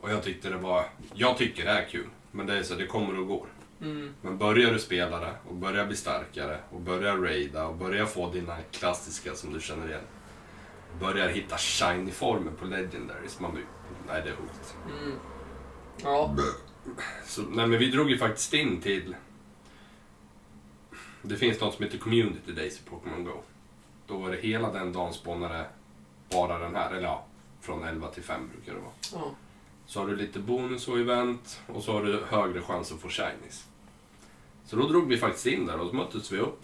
[0.00, 0.84] Och jag tyckte det var...
[1.14, 2.08] Jag tycker det är kul.
[2.30, 3.46] Men det är så, det kommer och går.
[3.80, 4.14] Mm.
[4.22, 8.30] Men börjar du spela det och börjar bli starkare och börjar raida och börjar få
[8.30, 10.00] dina klassiska som du känner igen.
[11.00, 13.40] Börjar hitta shiny-former på legendaries.
[13.40, 13.64] Man blir...
[14.06, 15.00] Nej, det är hooked.
[15.02, 15.18] Mm.
[16.02, 16.36] Ja.
[17.24, 19.16] Så, nej, men vi drog ju faktiskt in till...
[21.22, 23.42] Det finns något som heter Community Days i Pokémon Go.
[24.06, 25.66] Då var det hela den dagen spånade
[26.30, 26.90] bara den här.
[26.90, 27.26] Eller ja,
[27.60, 28.92] från 11 till 5 brukar det vara.
[29.12, 29.34] Ja.
[29.88, 33.08] Så har du lite bonus och event och så har du högre chans att få
[33.08, 33.66] shinies.
[34.64, 36.60] Så då drog vi faktiskt in där och så möttes vi upp.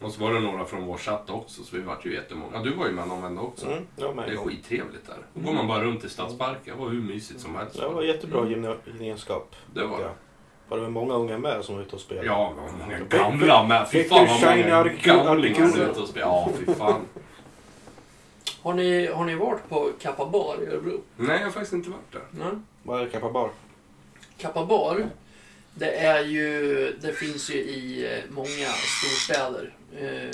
[0.00, 2.50] Och så var det några från vår chatt också, så vi vart ju jättemånga.
[2.56, 3.66] Ja, du var ju med någon vända också.
[3.66, 5.16] Mm, var Det är skittrevligt där.
[5.34, 6.76] Då går man bara runt i stadsparken.
[6.76, 7.76] Det var hur mysigt som helst.
[7.80, 8.48] Det var jättebra
[8.98, 9.56] gemenskap.
[9.74, 10.10] Det var Ja.
[10.68, 12.26] Var det väl många unga med som var ute och spelade?
[12.26, 13.88] Ja, det var många gamla med.
[13.90, 16.26] Fy fan vad många arkiv- som är ute och spelar.
[16.28, 17.00] Ja, fy fan.
[18.66, 21.00] Har, ni, har ni varit på Kappa Bar i Örebro?
[21.16, 22.22] Nej, jag har faktiskt inte varit där.
[22.30, 22.52] Nej.
[22.82, 23.50] Vad är det Kappa Bar?
[24.38, 25.10] Kappa Bar,
[25.74, 28.68] det är ju, det finns ju i eh, många
[28.98, 29.74] storstäder.
[29.98, 30.30] Eh,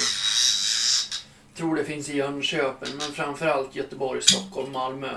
[1.55, 5.13] tror det finns i Jönköping, men framförallt Göteborg, Stockholm, Malmö.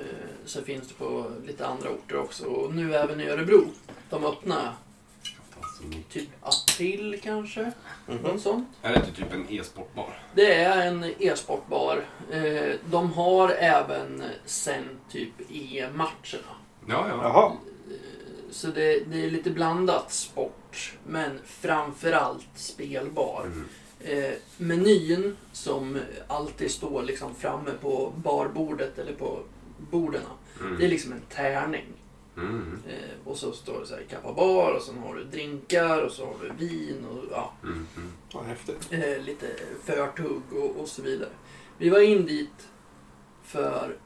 [0.00, 0.04] Eh,
[0.44, 2.44] så finns det på lite andra orter också.
[2.44, 3.64] Och nu även i Örebro.
[4.10, 4.72] De öppnar
[6.10, 7.72] typ april kanske,
[8.06, 8.16] Mhm.
[8.22, 8.68] något sånt.
[8.82, 10.18] Är det inte typ en e-sportbar?
[10.34, 12.04] Det är en e-sportbar.
[12.32, 16.52] Eh, de har även sen typ EM-matcherna.
[16.88, 17.18] Ja, ja.
[17.22, 17.52] Jaha.
[18.50, 23.44] Så det, det är lite blandat sport, men framförallt spelbar.
[23.46, 23.68] Mm.
[24.24, 29.38] Eh, menyn som alltid står liksom framme på barbordet eller på
[29.90, 30.22] borden.
[30.60, 30.78] Mm.
[30.78, 31.84] Det är liksom en tärning.
[32.36, 32.82] Mm.
[32.88, 32.94] Eh,
[33.28, 36.26] och så står det så här kappa bar och sen har du drinkar och så
[36.26, 37.86] har du vin och ja, Mm.
[37.96, 38.46] Mm.
[38.46, 38.88] Häftigt.
[38.90, 39.46] eh, lite
[39.84, 41.28] förtugg och, och så vidare.
[41.78, 42.68] Vi var in dit
[43.44, 43.96] för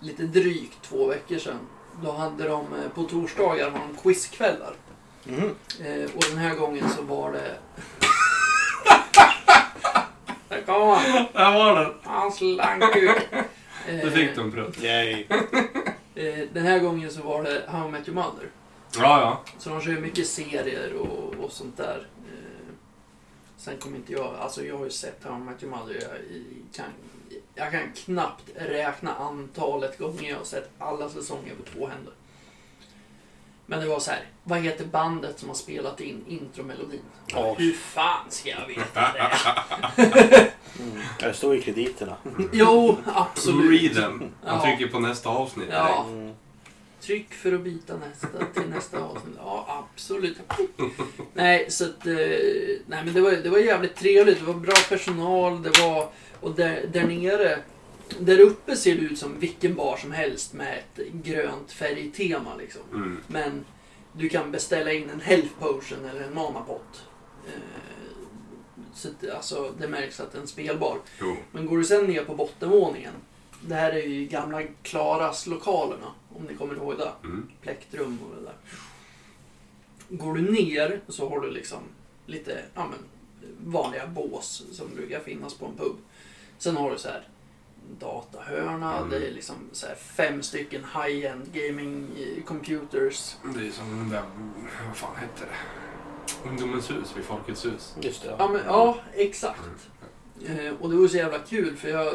[0.00, 1.58] lite drygt två veckor sedan.
[2.02, 4.74] Då hade de eh, på torsdagar har de quizkvällar.
[5.80, 7.58] Eh, och den här gången så var det...
[10.48, 11.24] Där kom han!
[11.32, 11.92] Där var den!
[12.02, 13.16] Han slank ut.
[14.02, 14.82] Du fick du en prutt.
[14.82, 15.26] Yay.
[16.18, 18.50] Eh, den här gången så var det How I Met Your Mother.
[18.94, 19.42] Ja, ja.
[19.58, 22.06] Så de kör ju mycket serier och, och sånt där.
[22.26, 22.74] Eh,
[23.56, 24.34] sen kommer inte jag...
[24.34, 25.94] Alltså jag har ju sett How I Met Your Mother.
[25.94, 26.14] Jag,
[26.72, 26.92] kan,
[27.54, 32.14] jag kan knappt räkna antalet gånger jag har sett alla säsonger på två händer.
[33.70, 34.20] Men det var så här.
[34.44, 37.00] Vad heter bandet som har spelat in intromelodin?
[37.26, 37.54] Ja.
[37.58, 39.30] Hur fan ska jag veta det?
[40.80, 40.98] Mm.
[41.20, 42.16] Det står i krediterna.
[42.52, 43.82] Jo, absolut.
[43.82, 44.18] Read them.
[44.44, 44.62] Han Ja.
[44.64, 45.68] trycker på nästa avsnitt.
[45.70, 46.06] Ja.
[46.08, 46.34] Mm.
[47.00, 48.28] Tryck för att byta nästa
[48.60, 49.34] till nästa avsnitt.
[49.38, 50.38] Ja, absolut.
[51.34, 52.14] Nej, så att, eh,
[52.86, 54.38] nej, men det var, det var jävligt trevligt.
[54.40, 55.62] Det var bra personal.
[55.62, 56.08] Det var,
[56.40, 57.58] och där, där nere,
[58.18, 62.56] där uppe ser det ut som vilken bar som helst med ett grönt färgtema.
[62.56, 62.82] Liksom.
[62.94, 63.18] Mm.
[63.26, 63.64] Men
[64.12, 67.02] du kan beställa in en health potion eller en manapott.
[67.46, 67.52] Eh,
[68.94, 70.98] så att, alltså, det märks att det är en spelbar.
[71.20, 71.36] Jo.
[71.52, 73.14] Men går du sen ner på bottenvåningen.
[73.60, 76.06] Det här är ju gamla Klaras lokalerna.
[76.36, 77.12] Om ni kommer ihåg det.
[77.24, 77.48] Mm.
[77.62, 78.56] Plektrum och det där.
[80.08, 81.78] Går du ner så har du liksom
[82.26, 82.98] lite ja, men,
[83.72, 85.96] vanliga bås som brukar finnas på en pub.
[86.58, 87.28] Sen har du så här
[87.98, 88.96] datahörna.
[88.98, 89.10] Mm.
[89.10, 93.36] Det är liksom så här fem stycken high-end gaming eh, computers.
[93.54, 94.22] Det är som den där...
[94.86, 96.48] Vad fan hette det?
[96.48, 97.96] Ungdomens hus vid Folkets hus.
[98.00, 98.34] Just det.
[98.38, 99.60] Ja, men, ja exakt.
[100.46, 102.14] Eh, och det var så jävla kul för jag...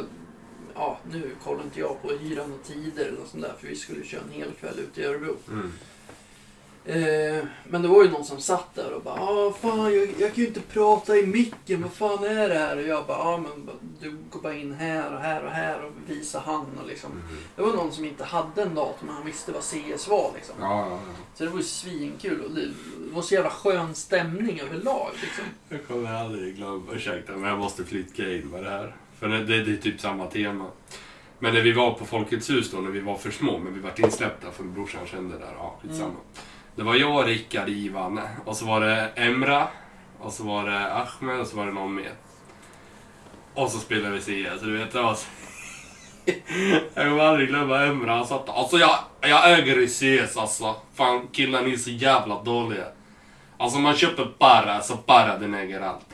[0.75, 3.75] Ja, nu kollar inte jag på hyran och tider eller något sånt där för vi
[3.75, 5.37] skulle köra en hel kväll ute i Örebro.
[5.51, 5.73] Mm.
[6.85, 10.33] Eh, men det var ju någon som satt där och bara ah, fan jag, jag
[10.33, 12.77] kan ju inte prata i micken, vad fan är det här?
[12.77, 13.69] Och jag bara ah, men
[14.01, 17.11] du går bara in här och här och här och visar han och liksom.
[17.11, 17.23] Mm.
[17.55, 20.55] Det var någon som inte hade en dator men han visste vad CS var liksom.
[20.59, 20.99] Ja, ja, ja.
[21.35, 25.43] Så det var ju svinkul och det, det var så jävla skön stämning överlag liksom.
[25.69, 28.95] Jag kommer aldrig glömma, ursäkta men jag måste flika in med det här.
[29.19, 30.65] För det, det, det är typ samma tema.
[31.39, 33.79] Men när vi var på Folkets hus då, när vi var för små, men vi
[33.79, 36.09] vart insläppta för brorsan kände där, ja skitsamma.
[36.09, 36.21] Mm.
[36.75, 39.67] Det var jag, Rickard, Ivan och så var det Emra
[40.19, 42.13] och så var det Ahmed och så var det någon mer.
[43.53, 45.25] Och så spelade vi CS, du vet det var så...
[46.93, 50.75] Jag kommer aldrig glömma Emra, han satt alltså jag, jag äger i CS alltså.
[50.95, 52.85] Fan killar ni är så jävla dåliga.
[53.57, 56.05] Alltså man köper bara, så bara den äger allt.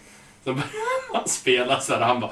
[0.44, 2.32] Så börjar han spela så här, han bara...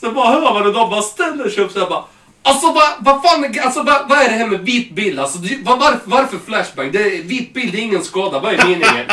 [0.00, 2.04] Så bara hör man hur de bara ställer sig upp så här bara...
[2.46, 5.20] Alltså vad, vad fan, alltså vad, vad är det här med vit bild?
[5.20, 6.92] Alltså vad, varför, varför flashbang?
[6.92, 9.06] Det är, vit bild är ingen skada, vad är meningen?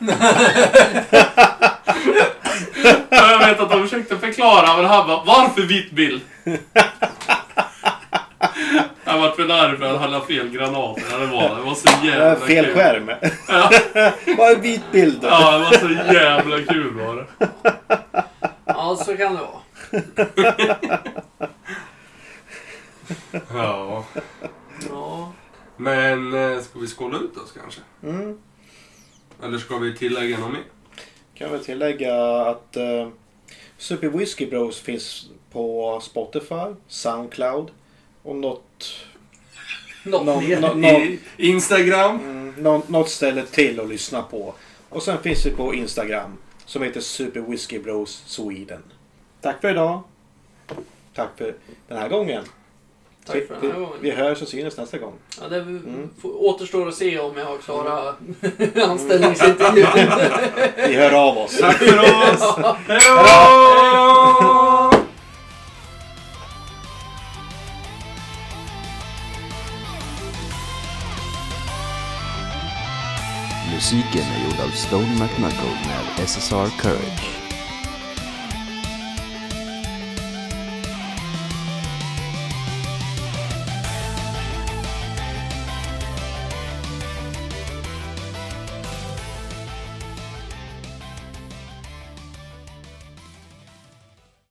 [3.10, 6.20] Jag vet att de försökte förklara men han bara, varför vit bild?
[9.04, 11.18] Jag vart för nervös för att han hade fel granater.
[11.20, 12.74] Det var, det var så Det jävla är fel kul.
[12.74, 13.10] skärm.
[13.48, 13.70] Ja.
[14.38, 15.28] Vad är vit bild då?
[15.28, 17.26] Ja, det var så jävla kul var det.
[18.64, 19.60] Ja, så kan det vara.
[23.54, 24.04] Ja.
[24.88, 25.32] Ja.
[25.76, 27.80] Men eh, ska vi skåla ut oss kanske?
[28.02, 28.38] Mm.
[29.42, 30.62] Eller ska vi tillägga något mer?
[31.34, 33.08] Kan väl tillägga att eh,
[33.78, 37.70] Super Whiskey Bros finns på Spotify, Soundcloud
[38.22, 38.94] och något,
[40.04, 41.18] Något nå- mer.
[41.36, 42.18] Instagram.
[42.20, 44.54] mm, nå- något ställe till att lyssna på.
[44.88, 48.82] Och sen finns vi på Instagram som heter Super Whiskey Bros Sweden.
[49.40, 50.02] Tack för idag.
[51.14, 51.54] Tack för
[51.88, 52.44] den här gången.
[53.26, 53.98] Tack för den här vi, gången.
[54.00, 55.12] vi hörs och syns nästa gång.
[55.40, 56.10] Ja, det Mm.
[56.22, 58.18] får- återstår att se om jag har klarat
[58.88, 60.10] anställningsintervjun.
[60.88, 61.58] Vi hör av oss.
[61.60, 62.56] Tack för oss!
[62.88, 64.90] Hej då!
[73.74, 77.39] Musiken är gjord av Stone McMuckle med SSR Courage.